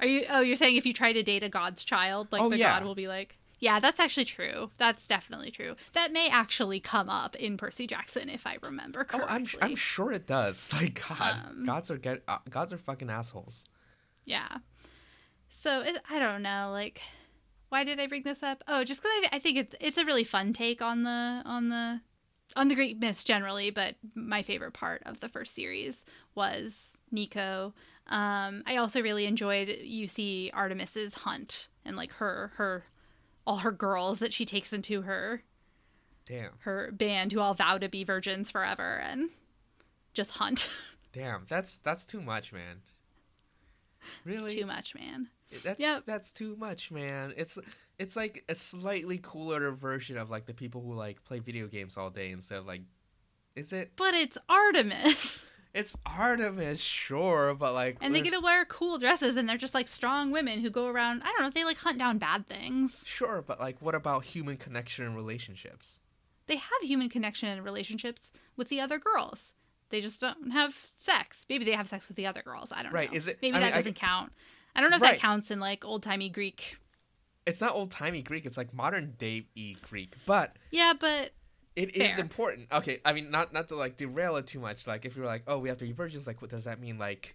Are 0.00 0.06
you? 0.06 0.24
Oh, 0.28 0.40
you're 0.40 0.56
saying 0.56 0.76
if 0.76 0.84
you 0.86 0.92
try 0.92 1.12
to 1.12 1.22
date 1.22 1.42
a 1.42 1.48
god's 1.48 1.84
child, 1.84 2.28
like 2.32 2.42
Oh, 2.42 2.48
the 2.48 2.58
yeah. 2.58 2.70
god 2.78 2.84
will 2.84 2.94
be 2.94 3.08
like, 3.08 3.38
yeah, 3.60 3.80
that's 3.80 4.00
actually 4.00 4.24
true. 4.26 4.70
That's 4.76 5.06
definitely 5.06 5.50
true. 5.50 5.76
That 5.94 6.12
may 6.12 6.28
actually 6.28 6.80
come 6.80 7.08
up 7.08 7.34
in 7.36 7.56
Percy 7.56 7.86
Jackson 7.86 8.28
if 8.28 8.46
I 8.46 8.58
remember 8.62 9.04
correctly. 9.04 9.28
Oh. 9.30 9.34
I'm 9.34 9.70
I'm 9.70 9.76
sure 9.76 10.12
it 10.12 10.26
does. 10.26 10.68
Like 10.72 11.00
God, 11.08 11.36
Um, 11.48 11.64
gods 11.64 11.90
are 11.90 11.96
get 11.96 12.22
uh, 12.28 12.38
gods 12.50 12.72
are 12.72 12.78
fucking 12.78 13.08
assholes. 13.10 13.64
Yeah. 14.24 14.48
So 15.48 15.80
it, 15.80 15.96
I 16.10 16.18
don't 16.18 16.42
know. 16.42 16.70
Like, 16.72 17.00
why 17.68 17.84
did 17.84 17.98
I 18.00 18.06
bring 18.06 18.22
this 18.22 18.42
up? 18.42 18.62
Oh, 18.68 18.84
just 18.84 19.00
because 19.00 19.12
I, 19.32 19.36
I 19.36 19.38
think 19.38 19.56
it's 19.58 19.76
it's 19.80 19.98
a 19.98 20.04
really 20.04 20.24
fun 20.24 20.52
take 20.52 20.82
on 20.82 21.04
the 21.04 21.42
on 21.46 21.68
the 21.70 22.00
on 22.56 22.68
the 22.68 22.74
Greek 22.74 22.98
myths 22.98 23.24
generally. 23.24 23.70
But 23.70 23.94
my 24.14 24.42
favorite 24.42 24.72
part 24.74 25.02
of 25.06 25.20
the 25.20 25.28
first 25.28 25.54
series 25.54 26.04
was 26.34 26.98
Nico. 27.10 27.72
Um, 28.06 28.62
I 28.66 28.76
also 28.76 29.00
really 29.02 29.26
enjoyed 29.26 29.68
you 29.82 30.06
see 30.06 30.50
Artemis's 30.52 31.14
hunt 31.14 31.68
and 31.84 31.96
like 31.96 32.12
her 32.14 32.52
her 32.56 32.84
all 33.46 33.58
her 33.58 33.72
girls 33.72 34.18
that 34.18 34.32
she 34.32 34.44
takes 34.44 34.72
into 34.72 35.02
her 35.02 35.42
Damn, 36.26 36.50
her 36.60 36.90
band 36.92 37.32
who 37.32 37.40
all 37.40 37.54
vow 37.54 37.78
to 37.78 37.88
be 37.88 38.04
virgins 38.04 38.50
forever 38.50 38.96
and 38.98 39.30
just 40.12 40.32
hunt. 40.32 40.70
damn, 41.12 41.44
that's 41.48 41.78
that's 41.78 42.06
too 42.06 42.20
much, 42.20 42.52
man. 42.52 42.82
Really, 44.24 44.52
it's 44.52 44.54
too 44.54 44.66
much, 44.66 44.94
man. 44.94 45.28
That's 45.62 45.80
Yep. 45.80 46.02
that's 46.06 46.32
too 46.32 46.56
much, 46.56 46.90
man. 46.90 47.32
It's 47.36 47.58
it's 47.98 48.16
like 48.16 48.44
a 48.48 48.54
slightly 48.54 49.18
cooler 49.22 49.70
version 49.72 50.16
of 50.18 50.30
like 50.30 50.46
the 50.46 50.54
people 50.54 50.82
who 50.82 50.94
like 50.94 51.24
play 51.24 51.38
video 51.38 51.66
games 51.66 51.96
all 51.96 52.10
day 52.10 52.30
instead 52.30 52.58
of 52.58 52.66
like, 52.66 52.82
is 53.54 53.72
it? 53.72 53.92
But 53.96 54.14
it's 54.14 54.36
Artemis. 54.48 55.44
It's 55.74 55.96
Artemis, 56.06 56.80
sure, 56.80 57.52
but 57.54 57.74
like, 57.74 57.96
And 58.00 58.14
they 58.14 58.20
get 58.22 58.32
to 58.32 58.40
wear 58.40 58.64
cool 58.64 58.96
dresses, 58.98 59.34
and 59.36 59.48
they're 59.48 59.58
just 59.58 59.74
like 59.74 59.88
strong 59.88 60.30
women 60.30 60.60
who 60.60 60.70
go 60.70 60.86
around. 60.86 61.22
I 61.24 61.32
don't 61.32 61.42
know. 61.42 61.50
They 61.50 61.64
like 61.64 61.78
hunt 61.78 61.98
down 61.98 62.18
bad 62.18 62.48
things. 62.48 63.02
Sure, 63.06 63.42
but 63.44 63.58
like, 63.58 63.82
what 63.82 63.94
about 63.96 64.24
human 64.24 64.56
connection 64.56 65.04
and 65.04 65.16
relationships? 65.16 65.98
They 66.46 66.56
have 66.56 66.70
human 66.82 67.08
connection 67.08 67.48
and 67.48 67.64
relationships 67.64 68.30
with 68.56 68.68
the 68.68 68.80
other 68.80 68.98
girls. 68.98 69.54
They 69.90 70.00
just 70.00 70.20
don't 70.20 70.52
have 70.52 70.90
sex. 70.96 71.44
Maybe 71.48 71.64
they 71.64 71.72
have 71.72 71.88
sex 71.88 72.06
with 72.06 72.16
the 72.16 72.26
other 72.26 72.42
girls. 72.42 72.70
I 72.70 72.82
don't 72.84 72.92
Right, 72.92 73.08
know. 73.08 73.12
Right? 73.12 73.16
Is 73.16 73.26
it- 73.28 73.38
Maybe 73.42 73.56
I 73.56 73.60
that 73.60 73.64
mean, 73.66 73.70
doesn't 73.72 73.84
think- 73.84 73.96
count. 73.96 74.32
I 74.76 74.80
don't 74.80 74.90
know 74.90 74.96
if 74.96 75.02
Right. 75.02 75.12
that 75.12 75.20
counts 75.20 75.50
in 75.50 75.58
like 75.60 75.84
old 75.84 76.02
timey 76.04 76.28
Greek. 76.28 76.76
It's 77.46 77.60
not 77.60 77.74
old 77.74 77.90
timey 77.90 78.22
Greek. 78.22 78.46
It's 78.46 78.56
like 78.56 78.72
modern 78.72 79.14
day 79.18 79.46
Greek, 79.82 80.14
but 80.24 80.56
Yeah, 80.70 80.92
but 80.98 81.32
it 81.76 81.96
is 81.96 82.12
Fair. 82.12 82.20
important. 82.20 82.68
Okay, 82.72 83.00
I 83.04 83.12
mean, 83.12 83.30
not 83.30 83.52
not 83.52 83.68
to 83.68 83.76
like 83.76 83.96
derail 83.96 84.36
it 84.36 84.46
too 84.46 84.60
much. 84.60 84.86
Like, 84.86 85.04
if 85.04 85.16
you're 85.16 85.26
like, 85.26 85.42
oh, 85.46 85.58
we 85.58 85.68
have 85.68 85.78
to 85.78 85.84
be 85.84 85.92
virgins, 85.92 86.26
like, 86.26 86.40
what 86.40 86.50
does 86.50 86.64
that 86.64 86.80
mean? 86.80 86.98
Like, 86.98 87.34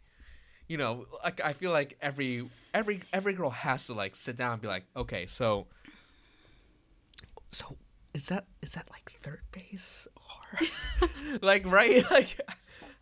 you 0.67 0.77
know, 0.77 1.05
like 1.23 1.41
I 1.43 1.53
feel 1.53 1.71
like 1.71 1.97
every 2.01 2.49
every 2.73 3.01
every 3.11 3.33
girl 3.33 3.49
has 3.49 3.87
to 3.87 3.93
like 3.93 4.15
sit 4.15 4.37
down 4.37 4.53
and 4.53 4.61
be 4.61 4.67
like, 4.67 4.85
okay, 4.95 5.25
so, 5.25 5.67
so 7.51 7.75
is 8.13 8.27
that 8.27 8.45
is 8.61 8.71
that 8.71 8.89
like 8.89 9.11
third 9.21 9.41
base 9.51 10.07
or 10.15 11.09
like 11.41 11.65
right? 11.65 12.03
Like, 12.11 12.39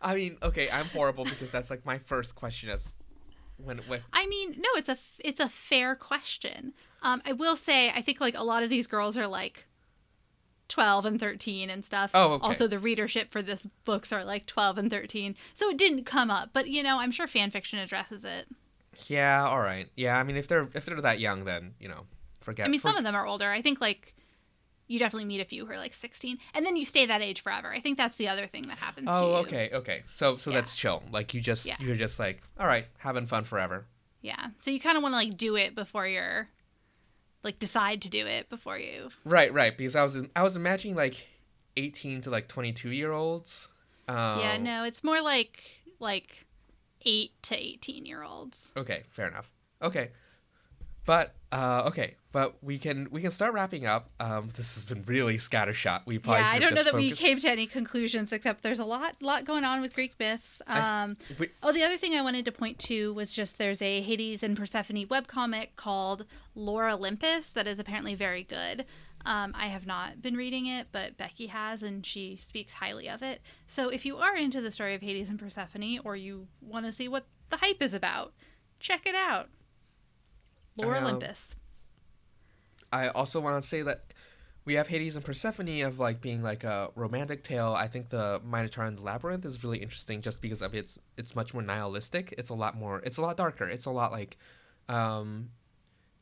I 0.02 0.14
mean, 0.14 0.38
okay, 0.42 0.68
I'm 0.70 0.86
horrible 0.86 1.24
because 1.24 1.52
that's 1.52 1.70
like 1.70 1.86
my 1.86 1.98
first 1.98 2.34
question 2.34 2.68
as 2.70 2.92
when 3.58 3.78
when 3.86 4.00
I 4.12 4.26
mean, 4.26 4.56
no, 4.58 4.68
it's 4.76 4.88
a 4.88 4.98
it's 5.20 5.40
a 5.40 5.48
fair 5.48 5.94
question. 5.94 6.72
Um, 7.02 7.22
I 7.24 7.32
will 7.32 7.54
say, 7.54 7.90
I 7.90 8.02
think 8.02 8.20
like 8.20 8.36
a 8.36 8.42
lot 8.42 8.64
of 8.64 8.70
these 8.70 8.88
girls 8.88 9.16
are 9.16 9.28
like 9.28 9.67
twelve 10.68 11.04
and 11.04 11.18
thirteen 11.18 11.70
and 11.70 11.84
stuff. 11.84 12.10
Oh, 12.14 12.32
okay. 12.34 12.46
Also, 12.46 12.68
the 12.68 12.78
readership 12.78 13.30
for 13.32 13.42
this 13.42 13.66
books 13.84 14.12
are 14.12 14.24
like 14.24 14.46
twelve 14.46 14.78
and 14.78 14.90
thirteen, 14.90 15.34
so 15.54 15.68
it 15.70 15.78
didn't 15.78 16.04
come 16.04 16.30
up. 16.30 16.50
But 16.52 16.68
you 16.68 16.82
know, 16.82 16.98
I'm 16.98 17.10
sure 17.10 17.26
fan 17.26 17.50
fiction 17.50 17.78
addresses 17.78 18.24
it. 18.24 18.46
yeah, 19.06 19.44
all 19.46 19.60
right, 19.60 19.88
yeah. 19.96 20.18
I 20.18 20.22
mean, 20.22 20.36
if 20.36 20.48
they're 20.48 20.68
if 20.74 20.84
they're 20.84 21.00
that 21.00 21.20
young, 21.20 21.44
then 21.44 21.74
you 21.80 21.88
know, 21.88 22.04
forget. 22.40 22.66
I 22.66 22.68
mean, 22.70 22.80
for- 22.80 22.88
some 22.88 22.96
of 22.96 23.04
them 23.04 23.14
are 23.14 23.26
older. 23.26 23.50
I 23.50 23.62
think 23.62 23.80
like 23.80 24.14
you 24.86 24.98
definitely 24.98 25.26
meet 25.26 25.40
a 25.40 25.44
few 25.44 25.66
who 25.66 25.72
are 25.72 25.76
like 25.76 25.92
16 25.92 26.38
and 26.54 26.64
then 26.64 26.74
you 26.74 26.82
stay 26.86 27.04
that 27.04 27.20
age 27.20 27.42
forever 27.42 27.70
i 27.74 27.78
think 27.78 27.98
that's 27.98 28.16
the 28.16 28.26
other 28.26 28.46
thing 28.46 28.62
that 28.68 28.78
happens 28.78 29.06
to 29.06 29.12
Oh, 29.12 29.32
okay, 29.44 29.68
okay. 29.70 30.02
So 30.08 30.38
so 30.38 30.50
Yeah. 30.50 30.56
that's 30.56 30.74
chill. 30.76 31.02
Like 31.12 31.34
you 31.34 31.42
just 31.42 31.66
Yeah. 31.66 31.76
you're 31.78 31.94
just 31.94 32.18
like, 32.18 32.40
all 32.58 32.66
right, 32.66 32.86
having 32.96 33.26
fun 33.26 33.44
forever. 33.44 33.84
yeah 34.22 34.46
so 34.60 34.70
you 34.70 34.80
kind 34.80 34.96
of 34.96 35.02
want 35.02 35.12
to 35.12 35.16
like 35.16 35.36
do 35.36 35.56
it 35.56 35.74
before 35.74 36.06
you're 36.08 36.48
like 37.42 37.58
decide 37.58 38.02
to 38.02 38.10
do 38.10 38.26
it 38.26 38.48
before 38.48 38.78
you 38.78 39.10
Right, 39.24 39.52
right. 39.52 39.76
Because 39.76 39.96
I 39.96 40.02
was 40.02 40.16
I 40.34 40.42
was 40.42 40.56
imagining 40.56 40.96
like 40.96 41.26
18 41.76 42.22
to 42.22 42.30
like 42.30 42.48
22 42.48 42.90
year 42.90 43.12
olds. 43.12 43.68
Um, 44.08 44.40
yeah 44.40 44.56
no 44.56 44.84
it's 44.84 45.04
more 45.04 45.20
like 45.20 45.62
like 46.00 46.46
8 47.02 47.30
to 47.42 47.56
18 47.56 48.06
year 48.06 48.22
olds 48.22 48.72
Okay, 48.76 49.04
fair 49.10 49.28
enough. 49.28 49.50
Okay, 49.82 50.10
but 51.08 51.34
uh, 51.50 51.84
okay, 51.86 52.16
but 52.32 52.62
we 52.62 52.76
can 52.78 53.08
we 53.10 53.22
can 53.22 53.30
start 53.30 53.54
wrapping 53.54 53.86
up. 53.86 54.10
Um, 54.20 54.50
this 54.54 54.74
has 54.74 54.84
been 54.84 55.02
really 55.04 55.38
scattershot. 55.38 56.02
We 56.04 56.18
probably 56.18 56.42
yeah 56.42 56.50
i 56.50 56.58
don't 56.58 56.74
know 56.74 56.82
that 56.84 56.92
we 56.94 57.10
came 57.12 57.38
to 57.40 57.50
any 57.50 57.66
conclusions 57.66 58.30
except 58.34 58.62
there's 58.62 58.78
a 58.78 58.84
lot 58.84 59.16
lot 59.22 59.46
going 59.46 59.64
on 59.64 59.80
with 59.80 59.94
greek 59.94 60.12
myths 60.20 60.60
I- 60.66 61.02
um 61.02 61.16
we- 61.38 61.48
Oh, 61.62 61.72
the 61.72 61.82
other 61.82 61.96
thing 61.96 62.14
I 62.14 62.20
wanted 62.20 62.44
to 62.44 62.52
point 62.52 62.78
to 62.80 63.14
was 63.14 63.32
just 63.32 63.56
there's 63.56 63.80
a 63.80 64.02
Hades 64.02 64.42
and 64.42 64.54
Persephone 64.56 65.06
webcomic 65.06 65.68
called 65.76 66.26
Lore 66.54 66.90
Olympus 66.90 67.52
that 67.54 67.66
is 67.66 67.78
apparently 67.78 68.14
very 68.14 68.44
good. 68.44 68.84
Um, 69.24 69.52
I 69.58 69.66
have 69.68 69.86
not 69.86 70.20
been 70.22 70.36
reading 70.36 70.66
it, 70.66 70.88
but 70.92 71.16
Becky 71.16 71.46
has, 71.48 71.82
and 71.82 72.04
she 72.06 72.36
speaks 72.36 72.72
highly 72.74 73.08
of 73.08 73.22
it. 73.22 73.40
So 73.66 73.88
if 73.88 74.06
you 74.06 74.16
are 74.18 74.36
into 74.36 74.60
the 74.60 74.70
story 74.70 74.94
of 74.94 75.00
Hades 75.02 75.28
and 75.28 75.38
Persephone, 75.38 75.98
or 76.04 76.14
you 76.14 76.46
want 76.60 76.86
to 76.86 76.92
see 76.92 77.08
what 77.08 77.24
the 77.50 77.56
hype 77.56 77.82
is 77.82 77.94
about, 77.94 78.32
check 78.78 79.06
it 79.06 79.14
out. 79.16 79.48
Lore 80.78 80.96
Um, 80.96 81.04
Olympus. 81.04 81.54
I 82.92 83.08
also 83.08 83.40
want 83.40 83.60
to 83.62 83.68
say 83.68 83.82
that 83.82 84.12
we 84.64 84.74
have 84.74 84.88
Hades 84.88 85.16
and 85.16 85.24
Persephone 85.24 85.82
of 85.82 85.98
like 85.98 86.20
being 86.20 86.42
like 86.42 86.64
a 86.64 86.90
romantic 86.94 87.42
tale. 87.42 87.74
I 87.76 87.88
think 87.88 88.10
the 88.10 88.40
Minotaur 88.44 88.84
and 88.84 88.96
the 88.98 89.02
Labyrinth 89.02 89.44
is 89.44 89.62
really 89.64 89.78
interesting 89.78 90.20
just 90.22 90.40
because 90.42 90.62
of 90.62 90.74
its 90.74 90.98
it's 91.16 91.34
much 91.34 91.52
more 91.54 91.62
nihilistic. 91.62 92.34
It's 92.38 92.50
a 92.50 92.54
lot 92.54 92.76
more. 92.76 93.00
It's 93.00 93.16
a 93.18 93.22
lot 93.22 93.36
darker. 93.36 93.66
It's 93.68 93.86
a 93.86 93.90
lot 93.90 94.12
like, 94.12 94.36
um, 94.88 95.50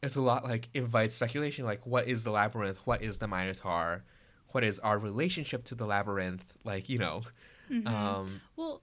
it's 0.03 0.17
a 0.17 0.23
lot 0.23 0.45
like 0.45 0.69
invites 0.75 1.15
speculation. 1.15 1.65
Like, 1.65 1.87
what 1.87 2.07
is 2.09 2.25
the 2.25 2.31
labyrinth? 2.31 2.79
What 2.85 3.03
is 3.03 3.19
the 3.19 3.27
Minotaur? 3.29 4.05
What 4.49 4.63
is 4.65 4.79
our 4.81 4.99
relationship 4.99 5.65
to 5.65 5.75
the 5.75 5.87
labyrinth? 5.87 6.45
Like, 6.65 6.89
you 6.89 6.99
know, 6.99 7.23
Mhm. 7.71 7.87
um, 7.89 8.41
well, 8.57 8.83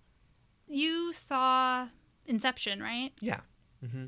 you 0.67 1.13
saw 1.13 1.87
Inception, 2.25 2.81
right? 2.81 3.11
yeah. 3.21 3.41
hmm 3.85 4.05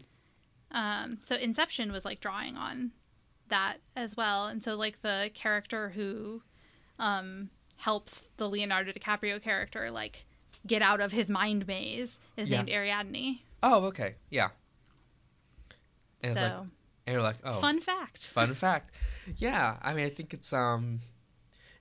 Um, 0.75 1.19
so 1.25 1.35
Inception 1.35 1.91
was 1.91 2.05
like 2.05 2.19
drawing 2.19 2.55
on 2.57 2.91
that 3.49 3.77
as 3.95 4.15
well, 4.15 4.45
and 4.47 4.61
so 4.61 4.75
like 4.75 5.01
the 5.01 5.31
character 5.33 5.89
who 5.89 6.41
um, 6.99 7.49
helps 7.77 8.25
the 8.37 8.47
Leonardo 8.49 8.91
DiCaprio 8.91 9.41
character 9.41 9.89
like 9.89 10.25
get 10.67 10.81
out 10.81 10.99
of 10.99 11.11
his 11.11 11.29
mind 11.29 11.65
maze 11.65 12.19
is 12.37 12.49
Yeah. 12.49 12.57
named 12.57 12.69
Ariadne. 12.69 13.39
Oh, 13.63 13.85
okay, 13.85 14.15
yeah. 14.29 14.49
And 16.21 16.35
so 16.35 16.41
like, 16.41 16.51
and 17.07 17.13
you're 17.13 17.21
like, 17.21 17.37
oh, 17.43 17.59
fun 17.61 17.79
fact. 17.81 18.27
Fun 18.27 18.53
fact. 18.53 18.93
Yeah, 19.37 19.77
I 19.81 19.93
mean, 19.93 20.05
I 20.05 20.09
think 20.09 20.33
it's 20.33 20.51
um, 20.53 20.99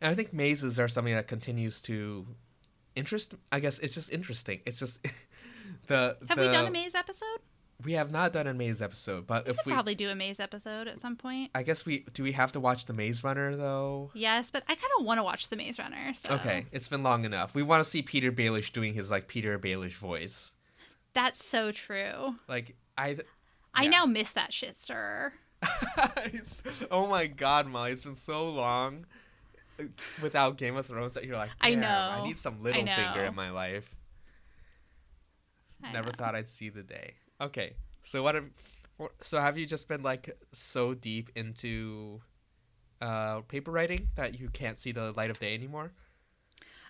and 0.00 0.10
I 0.10 0.14
think 0.14 0.32
mazes 0.32 0.78
are 0.78 0.88
something 0.88 1.14
that 1.14 1.26
continues 1.28 1.82
to 1.82 2.26
interest. 2.94 3.34
I 3.50 3.60
guess 3.60 3.78
it's 3.80 3.94
just 3.94 4.12
interesting. 4.12 4.60
It's 4.66 4.78
just 4.78 5.00
the. 5.88 6.16
Have 6.28 6.38
the, 6.38 6.44
we 6.44 6.50
done 6.52 6.66
a 6.66 6.70
maze 6.70 6.94
episode? 6.94 7.40
We 7.82 7.92
have 7.94 8.10
not 8.12 8.32
done 8.32 8.46
a 8.46 8.54
maze 8.54 8.80
episode, 8.80 9.26
but 9.26 9.46
We 9.46 9.50
if 9.52 9.58
we, 9.66 9.72
probably 9.72 9.94
do 9.94 10.08
a 10.08 10.14
maze 10.14 10.38
episode 10.40 10.86
at 10.86 11.00
some 11.00 11.16
point. 11.16 11.50
I 11.54 11.62
guess 11.64 11.84
we 11.84 12.04
do. 12.14 12.22
We 12.22 12.32
have 12.32 12.52
to 12.52 12.60
watch 12.60 12.84
the 12.86 12.92
Maze 12.92 13.24
Runner 13.24 13.56
though. 13.56 14.10
Yes, 14.14 14.50
but 14.50 14.62
I 14.68 14.74
kind 14.76 14.90
of 15.00 15.04
want 15.04 15.18
to 15.18 15.24
watch 15.24 15.48
the 15.48 15.56
Maze 15.56 15.78
Runner. 15.78 16.14
So 16.14 16.34
Okay, 16.34 16.66
it's 16.72 16.88
been 16.88 17.02
long 17.02 17.24
enough. 17.24 17.54
We 17.54 17.62
want 17.64 17.82
to 17.82 17.88
see 17.90 18.02
Petyr 18.02 18.30
Baelish 18.30 18.72
doing 18.72 18.94
his 18.94 19.10
like 19.10 19.26
Petyr 19.28 19.58
Baelish 19.58 19.94
voice. 19.94 20.54
that's 21.14 21.44
so 21.44 21.72
true. 21.72 22.36
Like 22.48 22.76
I. 22.96 23.16
I 23.74 23.84
Yeah. 23.84 23.90
now 23.90 24.06
miss 24.06 24.32
that 24.32 24.52
shit 24.52 24.80
stirrer. 24.80 25.32
Oh 26.90 27.06
my 27.08 27.26
god, 27.26 27.66
Molly! 27.66 27.90
It's 27.92 28.04
been 28.04 28.14
so 28.14 28.44
long 28.44 29.06
without 30.22 30.56
Game 30.58 30.76
of 30.76 30.86
Thrones 30.86 31.14
that 31.14 31.24
you're 31.24 31.36
like, 31.36 31.50
I 31.60 31.74
know. 31.74 31.88
I 31.88 32.24
need 32.24 32.38
some 32.38 32.58
Littlefinger 32.62 33.28
in 33.28 33.34
my 33.34 33.50
life. 33.50 33.94
I 35.82 35.92
Never 35.92 36.08
know. 36.10 36.14
thought 36.16 36.34
I'd 36.34 36.48
see 36.48 36.68
the 36.68 36.82
day. 36.82 37.14
Okay, 37.40 37.74
so 38.02 38.22
what? 38.22 38.34
Have, 38.34 38.44
so 39.20 39.40
have 39.40 39.58
you 39.58 39.66
just 39.66 39.88
been 39.88 40.02
like 40.02 40.36
so 40.52 40.94
deep 40.94 41.30
into 41.34 42.20
uh, 43.00 43.40
paper 43.42 43.70
writing 43.70 44.08
that 44.16 44.38
you 44.38 44.48
can't 44.50 44.78
see 44.78 44.92
the 44.92 45.12
light 45.12 45.30
of 45.30 45.38
day 45.40 45.54
anymore? 45.54 45.92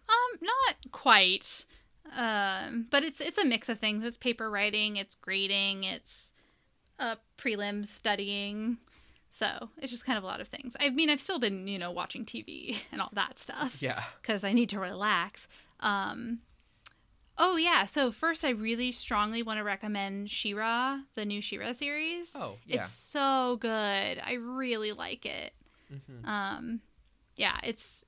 Um, 0.08 0.38
not 0.42 0.76
quite. 0.92 1.64
Um, 2.16 2.86
but 2.90 3.02
it's 3.02 3.20
it's 3.20 3.38
a 3.38 3.44
mix 3.44 3.68
of 3.68 3.78
things. 3.78 4.04
It's 4.04 4.16
paper 4.18 4.50
writing, 4.50 4.96
it's 4.96 5.14
grading, 5.14 5.84
it's 5.84 6.32
uh 6.98 7.16
prelim 7.38 7.86
studying. 7.86 8.76
So 9.30 9.70
it's 9.78 9.90
just 9.90 10.04
kind 10.04 10.16
of 10.18 10.22
a 10.22 10.26
lot 10.26 10.40
of 10.40 10.46
things. 10.48 10.76
I 10.78 10.90
mean, 10.90 11.10
I've 11.10 11.20
still 11.20 11.38
been 11.38 11.66
you 11.66 11.78
know 11.78 11.90
watching 11.90 12.26
TV 12.26 12.76
and 12.92 13.00
all 13.00 13.10
that 13.14 13.38
stuff 13.38 13.78
Yeah. 13.80 14.02
because 14.20 14.44
I 14.44 14.52
need 14.52 14.68
to 14.70 14.78
relax. 14.78 15.48
Um, 15.80 16.40
oh 17.38 17.56
yeah. 17.56 17.84
So 17.84 18.10
first, 18.12 18.44
I 18.44 18.50
really 18.50 18.92
strongly 18.92 19.42
want 19.42 19.58
to 19.58 19.64
recommend 19.64 20.30
She-Ra, 20.30 21.00
the 21.14 21.24
new 21.24 21.40
She-Ra 21.40 21.72
series. 21.72 22.30
Oh 22.34 22.56
yeah. 22.66 22.82
It's 22.82 22.92
so 22.92 23.56
good. 23.60 24.20
I 24.24 24.34
really 24.40 24.92
like 24.92 25.26
it. 25.26 25.52
hmm 25.88 26.28
Um, 26.28 26.80
yeah, 27.36 27.58
it's 27.62 28.04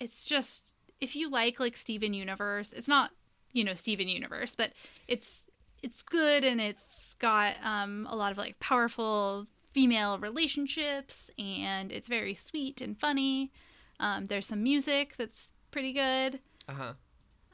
it's 0.00 0.24
just 0.24 0.72
if 1.00 1.14
you 1.16 1.28
like 1.30 1.58
like 1.60 1.76
Steven 1.76 2.14
Universe, 2.14 2.72
it's 2.72 2.88
not 2.88 3.10
you 3.52 3.64
know 3.64 3.74
Steven 3.74 4.08
Universe, 4.08 4.54
but 4.54 4.72
it's 5.06 5.40
it's 5.82 6.02
good 6.02 6.44
and 6.44 6.60
it's 6.60 7.14
got 7.18 7.54
um 7.62 8.06
a 8.10 8.16
lot 8.16 8.32
of 8.32 8.38
like 8.38 8.58
powerful 8.60 9.46
female 9.72 10.18
relationships 10.18 11.30
and 11.38 11.92
it's 11.92 12.08
very 12.08 12.34
sweet 12.34 12.80
and 12.80 12.98
funny. 12.98 13.52
Um, 14.00 14.26
there's 14.28 14.46
some 14.46 14.62
music 14.62 15.14
that's 15.18 15.48
pretty 15.70 15.92
good. 15.92 16.40
Uh 16.68 16.72
huh. 16.72 16.92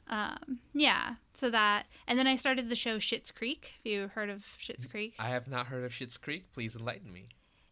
Um, 0.07 0.59
yeah, 0.73 1.15
so 1.33 1.49
that 1.49 1.85
and 2.07 2.17
then 2.19 2.27
I 2.27 2.35
started 2.35 2.69
the 2.69 2.75
show 2.75 2.97
Schitt's 2.97 3.31
Creek. 3.31 3.73
Have 3.77 3.91
you 3.91 4.07
heard 4.13 4.29
of 4.29 4.45
Schitt's 4.59 4.85
Creek? 4.85 5.15
I 5.19 5.29
have 5.29 5.47
not 5.47 5.67
heard 5.67 5.83
of 5.83 5.91
Schitt's 5.91 6.17
Creek. 6.17 6.51
Please 6.53 6.75
enlighten 6.75 7.11
me. 7.11 7.29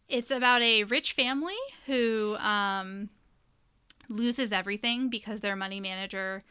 It's 0.09 0.31
about 0.31 0.61
a 0.61 0.83
rich 0.83 1.13
family 1.13 1.57
who 1.85 2.35
um, 2.37 3.09
loses 4.09 4.51
everything 4.51 5.09
because 5.09 5.39
their 5.39 5.55
money 5.55 5.79
manager 5.79 6.43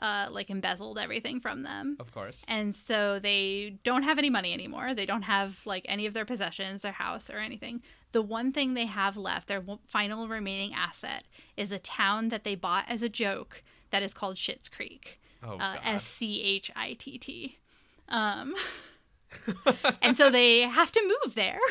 uh, 0.00 0.28
like 0.30 0.50
embezzled 0.50 0.98
everything 0.98 1.40
from 1.40 1.62
them. 1.62 1.96
Of 2.00 2.12
course. 2.12 2.44
And 2.48 2.74
so 2.74 3.18
they 3.18 3.78
don't 3.84 4.02
have 4.02 4.18
any 4.18 4.30
money 4.30 4.52
anymore. 4.52 4.94
They 4.94 5.06
don't 5.06 5.22
have 5.22 5.60
like 5.66 5.84
any 5.88 6.06
of 6.06 6.14
their 6.14 6.24
possessions, 6.24 6.82
their 6.82 6.92
house, 6.92 7.28
or 7.28 7.38
anything. 7.38 7.82
The 8.12 8.22
one 8.22 8.52
thing 8.52 8.74
they 8.74 8.86
have 8.86 9.16
left, 9.16 9.46
their 9.48 9.62
final 9.86 10.26
remaining 10.26 10.72
asset, 10.74 11.24
is 11.56 11.70
a 11.70 11.78
town 11.78 12.30
that 12.30 12.44
they 12.44 12.54
bought 12.54 12.86
as 12.88 13.02
a 13.02 13.08
joke 13.08 13.62
that 13.90 14.02
is 14.02 14.14
called 14.14 14.36
Schitt's 14.36 14.68
Creek. 14.68 15.19
Oh 15.42 15.56
Uh. 15.58 15.76
S 15.84 16.04
C 16.04 16.42
H 16.42 16.70
I 16.76 16.94
T 16.94 17.18
T. 17.18 17.58
Um, 18.08 18.54
and 20.02 20.16
so 20.16 20.30
they 20.30 20.60
have 20.62 20.92
to 20.92 21.02
move 21.24 21.34
there. 21.34 21.60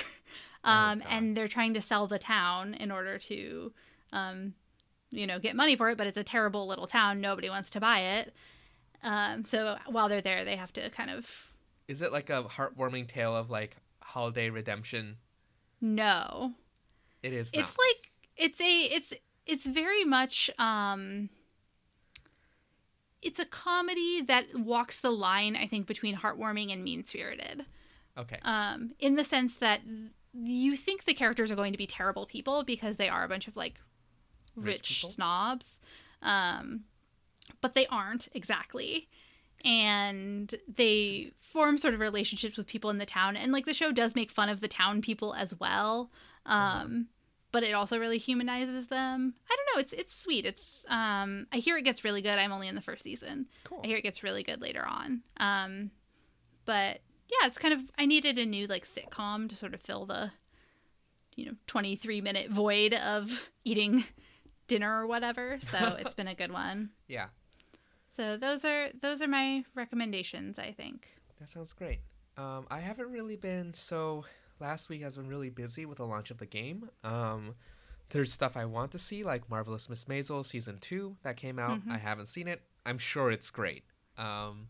Oh, 0.61 0.69
Um, 0.71 0.99
God. 0.99 1.07
and 1.09 1.37
they're 1.37 1.47
trying 1.47 1.73
to 1.75 1.81
sell 1.81 2.05
the 2.05 2.19
town 2.19 2.73
in 2.73 2.91
order 2.91 3.17
to, 3.17 3.71
um, 4.11 4.53
you 5.09 5.25
know, 5.25 5.39
get 5.39 5.55
money 5.55 5.77
for 5.77 5.89
it. 5.89 5.97
But 5.97 6.05
it's 6.07 6.17
a 6.17 6.23
terrible 6.23 6.67
little 6.67 6.85
town. 6.85 7.21
Nobody 7.21 7.49
wants 7.49 7.69
to 7.69 7.79
buy 7.79 7.99
it. 8.01 8.33
Um, 9.01 9.45
so 9.45 9.77
while 9.87 10.09
they're 10.09 10.19
there, 10.21 10.43
they 10.43 10.57
have 10.57 10.73
to 10.73 10.89
kind 10.89 11.09
of 11.11 11.53
Is 11.87 12.01
it 12.01 12.11
like 12.11 12.29
a 12.29 12.43
heartwarming 12.43 13.07
tale 13.07 13.33
of 13.37 13.49
like 13.49 13.77
holiday 14.01 14.49
redemption? 14.49 15.15
No. 15.79 16.55
It 17.23 17.31
is 17.31 17.53
not. 17.53 17.61
It's 17.63 17.77
like 17.77 18.11
it's 18.35 18.59
a 18.59 18.81
it's 18.83 19.13
it's 19.45 19.65
very 19.65 20.03
much 20.03 20.49
um 20.59 21.29
it's 23.21 23.39
a 23.39 23.45
comedy 23.45 24.21
that 24.21 24.45
walks 24.57 25.01
the 25.01 25.11
line 25.11 25.55
I 25.55 25.67
think 25.67 25.87
between 25.87 26.15
heartwarming 26.15 26.71
and 26.71 26.83
mean-spirited. 26.83 27.65
okay. 28.17 28.39
um, 28.43 28.91
in 28.99 29.15
the 29.15 29.23
sense 29.23 29.57
that 29.57 29.81
you 30.33 30.75
think 30.75 31.05
the 31.05 31.13
characters 31.13 31.51
are 31.51 31.55
going 31.55 31.71
to 31.73 31.77
be 31.77 31.87
terrible 31.87 32.25
people 32.25 32.63
because 32.63 32.97
they 32.97 33.09
are 33.09 33.23
a 33.23 33.29
bunch 33.29 33.47
of 33.47 33.55
like 33.55 33.81
Rich 34.55 35.03
rich, 35.03 35.13
snobs, 35.13 35.79
um, 36.21 36.81
but 37.61 37.75
they 37.75 37.87
aren't 37.87 38.27
exactly. 38.33 39.07
And 39.65 40.53
they 40.73 41.31
form 41.37 41.77
sort 41.77 41.93
of 41.93 41.99
relationships 41.99 42.57
with 42.57 42.67
people 42.67 42.89
in 42.89 42.97
the 42.97 43.05
town, 43.05 43.35
and 43.35 43.51
like 43.51 43.65
the 43.65 43.73
show 43.73 43.91
does 43.91 44.15
make 44.15 44.31
fun 44.31 44.49
of 44.49 44.61
the 44.61 44.67
town 44.67 45.01
people 45.01 45.33
as 45.33 45.59
well. 45.59 46.11
Um, 46.45 47.07
But 47.51 47.63
it 47.63 47.73
also 47.73 47.97
really 47.97 48.19
humanizes 48.19 48.87
them. 48.87 49.33
I 49.49 49.55
don't 49.55 49.75
know. 49.75 49.81
It's 49.81 49.93
it's 49.93 50.15
sweet. 50.15 50.45
It's 50.45 50.85
um, 50.87 51.47
I 51.51 51.57
hear 51.57 51.77
it 51.77 51.83
gets 51.83 52.03
really 52.03 52.21
good. 52.21 52.37
I'm 52.37 52.51
only 52.51 52.67
in 52.67 52.75
the 52.75 52.81
first 52.81 53.03
season. 53.03 53.47
Cool. 53.63 53.81
I 53.83 53.87
hear 53.87 53.97
it 53.97 54.03
gets 54.03 54.21
really 54.23 54.43
good 54.43 54.61
later 54.61 54.85
on. 54.85 55.23
Um, 55.37 55.89
but 56.65 56.99
yeah, 57.27 57.47
it's 57.47 57.57
kind 57.57 57.73
of 57.73 57.81
I 57.97 58.05
needed 58.05 58.37
a 58.37 58.45
new 58.45 58.67
like 58.67 58.87
sitcom 58.87 59.49
to 59.49 59.55
sort 59.55 59.73
of 59.73 59.81
fill 59.81 60.05
the 60.05 60.31
you 61.35 61.45
know 61.45 61.53
23 61.67 62.21
minute 62.21 62.51
void 62.51 62.93
of 62.93 63.31
eating 63.63 64.03
dinner 64.67 65.01
or 65.01 65.07
whatever. 65.07 65.57
So 65.71 65.95
it's 65.99 66.13
been 66.13 66.27
a 66.27 66.35
good 66.35 66.51
one. 66.51 66.91
Yeah, 67.07 67.27
So 68.15 68.37
those 68.37 68.63
are 68.63 68.89
those 69.01 69.23
are 69.23 69.27
my 69.27 69.63
recommendations. 69.73 70.59
I 70.59 70.71
think. 70.71 71.07
that 71.39 71.49
sounds 71.49 71.73
great. 71.73 72.01
Um, 72.37 72.67
I 72.69 72.79
haven't 72.79 73.11
really 73.11 73.37
been 73.37 73.73
so. 73.73 74.25
Last 74.59 74.89
week 74.89 75.01
has 75.01 75.15
been 75.17 75.27
really 75.27 75.49
busy 75.49 75.85
with 75.85 75.97
the 75.99 76.05
launch 76.05 76.31
of 76.31 76.37
the 76.37 76.45
game. 76.45 76.89
Um, 77.03 77.55
there's 78.09 78.33
stuff 78.33 78.57
I 78.57 78.65
want 78.65 78.91
to 78.91 78.99
see, 78.99 79.23
like 79.23 79.49
Marvelous 79.49 79.87
Miss 79.89 80.05
Maisel 80.05 80.43
season 80.45 80.77
two 80.79 81.15
that 81.23 81.37
came 81.37 81.59
out. 81.59 81.85
Mhm. 81.85 81.91
I 81.91 81.97
haven't 81.97 82.25
seen 82.27 82.47
it. 82.47 82.61
I'm 82.85 82.97
sure 82.97 83.29
it's 83.31 83.51
great. 83.51 83.83
Um, 84.17 84.67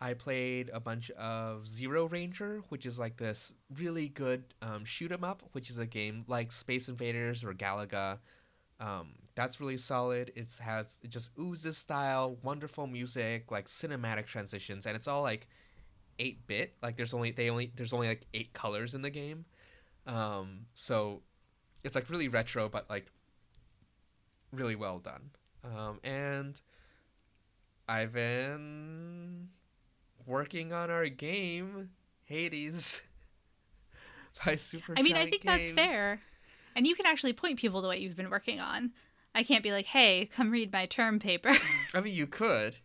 I 0.00 0.14
played 0.14 0.70
a 0.72 0.80
bunch 0.80 1.10
of 1.12 1.66
Zero 1.66 2.06
Ranger, 2.06 2.62
which 2.68 2.84
is 2.84 2.98
like 2.98 3.16
this 3.16 3.52
really 3.74 4.08
good 4.08 4.44
um, 4.60 4.84
shoot 4.84 5.12
'em 5.12 5.24
up, 5.24 5.42
which 5.52 5.70
is 5.70 5.78
a 5.78 5.86
game 5.86 6.24
like 6.26 6.52
Space 6.52 6.88
Invaders 6.88 7.44
or 7.44 7.54
Galaga. 7.54 8.18
Um, 8.80 9.14
that's 9.34 9.60
really 9.60 9.76
solid. 9.78 10.32
It's 10.34 10.58
has 10.58 10.98
it 11.02 11.08
just 11.10 11.30
oozes 11.38 11.78
style, 11.78 12.36
wonderful 12.42 12.86
music, 12.86 13.50
like 13.50 13.68
cinematic 13.68 14.26
transitions, 14.26 14.86
and 14.86 14.96
it's 14.96 15.06
all 15.08 15.22
like 15.22 15.46
eight 16.18 16.46
bit. 16.46 16.74
Like 16.82 16.96
there's 16.96 17.14
only 17.14 17.30
they 17.30 17.50
only 17.50 17.72
there's 17.76 17.92
only 17.92 18.08
like 18.08 18.26
eight 18.34 18.52
colors 18.52 18.94
in 18.94 19.02
the 19.02 19.10
game. 19.10 19.44
Um, 20.06 20.66
so 20.74 21.22
it's 21.84 21.94
like 21.94 22.08
really 22.10 22.28
retro, 22.28 22.68
but 22.68 22.88
like 22.88 23.06
really 24.52 24.76
well 24.76 24.98
done. 24.98 25.30
Um, 25.64 26.00
and 26.04 26.60
I've 27.88 28.12
been 28.12 29.48
working 30.26 30.72
on 30.72 30.90
our 30.90 31.08
game, 31.08 31.90
Hades, 32.24 33.02
by 34.44 34.56
Super. 34.56 34.94
I 34.96 35.02
mean, 35.02 35.16
I 35.16 35.28
think 35.28 35.42
Games. 35.42 35.72
that's 35.74 35.90
fair, 35.90 36.20
and 36.74 36.86
you 36.86 36.94
can 36.94 37.06
actually 37.06 37.32
point 37.32 37.58
people 37.58 37.82
to 37.82 37.88
what 37.88 38.00
you've 38.00 38.16
been 38.16 38.30
working 38.30 38.60
on. 38.60 38.92
I 39.36 39.42
can't 39.42 39.62
be 39.62 39.70
like, 39.70 39.86
"Hey, 39.86 40.28
come 40.34 40.50
read 40.50 40.72
my 40.72 40.86
term 40.86 41.18
paper." 41.20 41.52
I 41.94 42.00
mean, 42.00 42.14
you 42.14 42.26
could. 42.26 42.78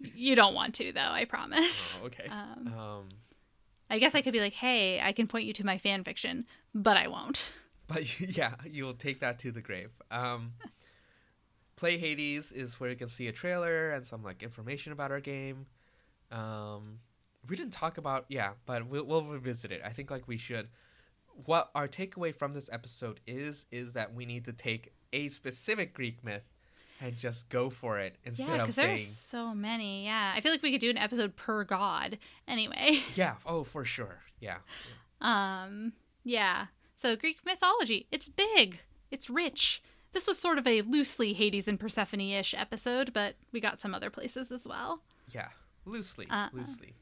you 0.00 0.34
don't 0.34 0.54
want 0.54 0.74
to, 0.76 0.92
though. 0.92 1.00
I 1.00 1.26
promise. 1.26 2.00
oh, 2.02 2.06
okay. 2.06 2.26
Um, 2.28 2.74
Um, 2.76 3.08
I 3.90 3.98
guess 3.98 4.14
I 4.14 4.22
could 4.22 4.32
be 4.32 4.40
like, 4.40 4.54
"Hey, 4.54 5.00
I 5.00 5.12
can 5.12 5.26
point 5.26 5.44
you 5.44 5.52
to 5.52 5.64
my 5.66 5.76
fan 5.78 6.02
fiction," 6.02 6.46
but 6.74 6.96
I 6.96 7.06
won't. 7.08 7.52
but 7.86 8.18
yeah, 8.36 8.54
you 8.64 8.84
will 8.84 8.94
take 8.94 9.20
that 9.20 9.38
to 9.40 9.52
the 9.52 9.60
grave. 9.60 9.90
Um, 10.10 10.54
Play 11.76 11.98
Hades 11.98 12.50
is 12.52 12.78
where 12.80 12.90
you 12.90 12.96
can 12.96 13.08
see 13.08 13.26
a 13.28 13.32
trailer 13.32 13.90
and 13.90 14.04
some 14.04 14.22
like 14.22 14.42
information 14.42 14.92
about 14.92 15.10
our 15.10 15.20
game. 15.20 15.66
Um, 16.30 17.00
we 17.48 17.56
didn't 17.56 17.72
talk 17.72 17.98
about 17.98 18.24
yeah, 18.28 18.52
but 18.66 18.86
we'll 18.86 19.04
we'll 19.04 19.24
revisit 19.24 19.70
it. 19.72 19.82
I 19.84 19.90
think 19.90 20.10
like 20.10 20.26
we 20.28 20.36
should. 20.38 20.68
What 21.46 21.70
our 21.74 21.88
takeaway 21.88 22.34
from 22.34 22.54
this 22.54 22.68
episode 22.72 23.20
is 23.26 23.66
is 23.70 23.92
that 23.94 24.14
we 24.14 24.24
need 24.26 24.44
to 24.46 24.52
take 24.52 24.92
a 25.12 25.28
specific 25.28 25.94
Greek 25.94 26.24
myth 26.24 26.44
and 27.00 27.16
just 27.16 27.48
go 27.48 27.70
for 27.70 27.98
it 27.98 28.16
instead 28.24 28.48
yeah, 28.48 28.54
of 28.54 28.60
because 28.60 28.74
there's 28.74 29.16
so 29.16 29.54
many. 29.54 30.04
Yeah, 30.04 30.32
I 30.34 30.40
feel 30.40 30.52
like 30.52 30.62
we 30.62 30.72
could 30.72 30.80
do 30.80 30.90
an 30.90 30.98
episode 30.98 31.36
per 31.36 31.64
god. 31.64 32.18
Anyway, 32.46 33.00
yeah. 33.14 33.34
Oh, 33.46 33.64
for 33.64 33.84
sure. 33.84 34.20
Yeah. 34.38 34.58
um, 35.20 35.92
yeah. 36.24 36.66
So 36.96 37.16
Greek 37.16 37.38
mythology, 37.44 38.06
it's 38.10 38.28
big, 38.28 38.80
it's 39.10 39.30
rich. 39.30 39.82
This 40.12 40.26
was 40.26 40.38
sort 40.38 40.58
of 40.58 40.66
a 40.66 40.82
loosely 40.82 41.32
Hades 41.32 41.68
and 41.68 41.78
Persephone-ish 41.78 42.52
episode, 42.52 43.12
but 43.12 43.36
we 43.52 43.60
got 43.60 43.80
some 43.80 43.94
other 43.94 44.10
places 44.10 44.50
as 44.50 44.66
well. 44.66 45.02
Yeah. 45.32 45.48
Loosely. 45.86 46.26
Uh-uh. 46.28 46.48
Loosely. 46.52 46.94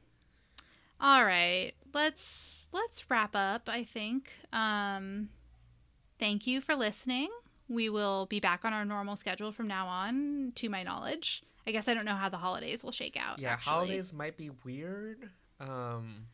All 1.01 1.23
right, 1.23 1.71
let's 1.93 2.67
let's 2.73 3.09
wrap 3.09 3.35
up. 3.35 3.69
I 3.69 3.83
think. 3.83 4.33
Um, 4.51 5.29
thank 6.19 6.45
you 6.45 6.59
for 6.59 6.75
listening. 6.75 7.29
We 7.69 7.87
will 7.87 8.25
be 8.25 8.39
back 8.39 8.65
on 8.65 8.73
our 8.73 8.83
normal 8.83 9.15
schedule 9.15 9.51
from 9.51 9.67
now 9.67 9.87
on, 9.87 10.51
to 10.55 10.69
my 10.69 10.83
knowledge. 10.83 11.43
I 11.67 11.71
guess 11.71 11.87
I 11.87 11.93
don't 11.93 12.05
know 12.05 12.15
how 12.15 12.29
the 12.29 12.37
holidays 12.37 12.83
will 12.83 12.91
shake 12.91 13.15
out. 13.15 13.39
Yeah. 13.39 13.53
actually. 13.53 13.71
Holidays 13.71 14.11
might 14.11 14.35
be 14.37 14.49
weird. 14.65 15.29
Um. 15.59 16.25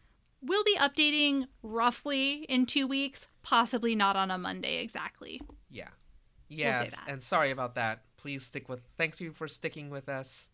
We'll 0.41 0.63
be 0.63 0.77
updating 0.77 1.47
roughly 1.63 2.43
in 2.43 2.67
two 2.67 2.88
weeks, 2.88 3.27
possibly 3.41 3.95
not 3.95 4.15
on 4.15 4.29
a 4.31 4.38
Monday 4.38 4.77
exactly. 4.81 5.41
Yeah. 5.69 5.89
Yes, 6.47 6.91
that. 6.91 7.03
and 7.07 7.21
sorry 7.21 7.51
about 7.51 7.75
that. 7.75 8.03
Please 8.17 8.45
stick 8.45 8.69
with. 8.69 8.81
Thanks 8.97 9.19
you 9.19 9.33
for 9.33 9.47
sticking 9.47 9.89
with 9.89 10.07
us, 10.07 10.49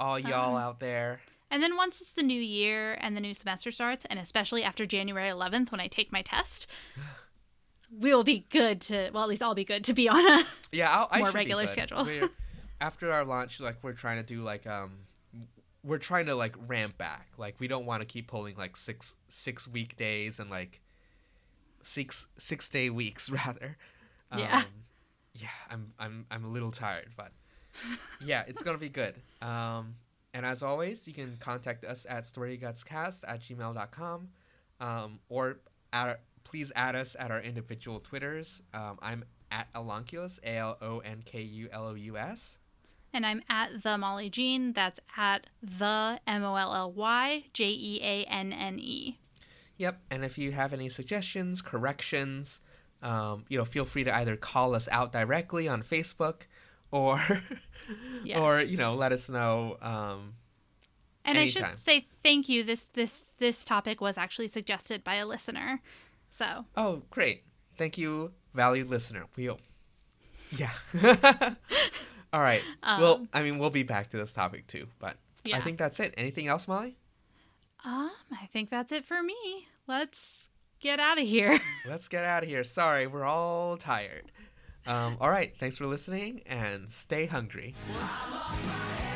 all 0.00 0.18
y'all 0.18 0.56
Um, 0.56 0.62
out 0.62 0.80
there. 0.80 1.20
And 1.50 1.62
then 1.62 1.76
once 1.76 2.00
it's 2.00 2.12
the 2.12 2.22
new 2.22 2.40
year 2.40 2.96
and 3.00 3.16
the 3.16 3.20
new 3.20 3.34
semester 3.34 3.70
starts, 3.70 4.04
and 4.08 4.18
especially 4.18 4.62
after 4.62 4.86
January 4.86 5.28
11th 5.28 5.70
when 5.70 5.80
I 5.80 5.88
take 5.88 6.10
my 6.10 6.22
test, 6.22 6.66
we'll 7.90 8.24
be 8.24 8.46
good 8.50 8.80
to, 8.82 9.10
well, 9.12 9.22
at 9.22 9.28
least 9.28 9.42
I'll 9.42 9.54
be 9.54 9.64
good 9.64 9.84
to 9.84 9.94
be 9.94 10.08
on 10.08 10.18
a. 10.18 10.44
Yeah, 10.72 10.90
I'll, 10.90 11.08
I 11.10 11.20
more 11.20 11.30
regular 11.30 11.66
schedule. 11.66 12.04
We're, 12.04 12.28
after 12.80 13.12
our 13.12 13.24
launch, 13.24 13.60
like 13.60 13.76
we're 13.82 13.92
trying 13.92 14.18
to 14.18 14.22
do 14.22 14.40
like 14.40 14.66
um, 14.66 14.92
we're 15.82 15.98
trying 15.98 16.26
to 16.26 16.34
like 16.34 16.54
ramp 16.66 16.98
back. 16.98 17.28
Like 17.36 17.56
we 17.58 17.68
don't 17.68 17.86
want 17.86 18.02
to 18.02 18.06
keep 18.06 18.28
pulling 18.28 18.56
like 18.56 18.76
six 18.76 19.14
six 19.28 19.66
weekdays 19.66 20.38
and 20.38 20.50
like 20.50 20.80
six 21.82 22.26
six 22.36 22.68
day 22.68 22.90
weeks 22.90 23.30
rather. 23.46 23.76
Yeah. 24.36 24.58
Um, 24.58 24.64
yeah, 25.34 25.48
I'm 25.70 25.92
I'm 25.98 26.26
I'm 26.30 26.44
a 26.44 26.48
little 26.48 26.70
tired, 26.70 27.08
but 27.16 27.32
yeah, 28.20 28.44
it's 28.46 28.62
gonna 28.62 28.78
be 28.78 28.88
good. 28.88 29.14
Um, 29.40 29.94
and 30.34 30.44
as 30.44 30.62
always, 30.62 31.08
you 31.08 31.14
can 31.14 31.36
contact 31.40 31.84
us 31.84 32.06
at 32.08 32.24
storygutscast 32.24 33.24
at 33.26 33.40
gmail.com 33.40 34.28
um, 34.80 35.18
or 35.28 35.58
at, 35.92 36.20
please 36.48 36.72
add 36.74 36.96
us 36.96 37.16
at 37.18 37.30
our 37.30 37.40
individual 37.40 38.00
Twitters. 38.00 38.62
Um, 38.72 38.98
I'm 39.02 39.24
at 39.50 39.72
Alonkulous, 39.74 40.38
A 40.42 40.56
L 40.56 40.78
O 40.80 40.98
N 41.00 41.22
K 41.24 41.42
U 41.42 41.68
L 41.72 41.88
O 41.88 41.94
U 41.94 42.16
S. 42.16 42.58
And 43.12 43.24
I'm 43.24 43.42
at 43.48 43.82
the 43.82 43.96
Molly 43.98 44.28
Jeanne. 44.30 44.72
That's 44.72 45.00
at 45.16 45.46
the 45.62 46.20
M 46.26 46.44
O 46.44 46.54
L 46.56 46.74
L 46.74 46.92
Y 46.92 47.44
J 47.52 47.68
E 47.68 48.00
A 48.02 48.24
N 48.24 48.52
N 48.52 48.78
E. 48.78 49.18
Yep. 49.78 50.00
And 50.10 50.24
if 50.24 50.38
you 50.38 50.52
have 50.52 50.72
any 50.72 50.88
suggestions, 50.88 51.62
corrections, 51.62 52.60
um, 53.02 53.44
you 53.48 53.56
know, 53.56 53.64
feel 53.64 53.84
free 53.84 54.04
to 54.04 54.14
either 54.16 54.36
call 54.36 54.74
us 54.74 54.88
out 54.90 55.12
directly 55.12 55.68
on 55.68 55.82
Facebook 55.82 56.42
or 56.90 57.20
Yes. 58.24 58.38
or 58.38 58.60
you 58.60 58.76
know 58.76 58.94
let 58.94 59.12
us 59.12 59.30
know 59.30 59.78
um, 59.80 60.34
And 61.24 61.38
I 61.38 61.46
should 61.46 61.78
say 61.78 62.06
thank 62.22 62.48
you. 62.48 62.62
This 62.62 62.90
this 62.92 63.32
this 63.38 63.64
topic 63.64 64.00
was 64.00 64.18
actually 64.18 64.48
suggested 64.48 65.04
by 65.04 65.14
a 65.16 65.26
listener. 65.26 65.80
So. 66.30 66.64
Oh 66.76 67.02
great. 67.10 67.44
Thank 67.76 67.98
you 67.98 68.32
valued 68.54 68.88
listener. 68.88 69.26
We'll 69.36 69.58
yeah. 70.50 70.70
All 72.32 72.40
right. 72.40 72.62
Well 72.82 73.14
Um, 73.16 73.28
i 73.32 73.42
mean 73.42 73.58
we'll 73.58 73.70
be 73.70 73.82
back 73.82 74.10
to 74.10 74.16
this 74.16 74.32
topic 74.32 74.66
too 74.66 74.86
but 74.98 75.16
i 75.52 75.60
think 75.60 75.78
that's 75.78 76.00
it. 76.00 76.14
Anything 76.16 76.46
else 76.48 76.68
molly? 76.68 76.96
Um, 77.84 78.10
I 78.32 78.46
think 78.52 78.70
that's 78.70 78.92
it 78.92 79.04
for 79.04 79.22
me. 79.22 79.66
Let's 79.86 80.48
get 80.80 80.98
out 81.00 81.18
of 81.18 81.26
here. 81.26 81.58
let's 81.86 82.08
get 82.08 82.24
out 82.24 82.42
of 82.42 82.48
here. 82.48 82.64
Sorry 82.64 83.06
we're 83.06 83.24
all 83.24 83.76
tired. 83.76 84.30
Um, 84.86 85.16
all 85.20 85.30
right. 85.30 85.52
Thanks 85.60 85.76
for 85.76 85.86
listening 85.86 86.42
and 86.46 86.90
stay 86.90 87.26
hungry. 87.26 87.74
I 88.00 88.30
lost 88.32 88.64
my 88.66 89.07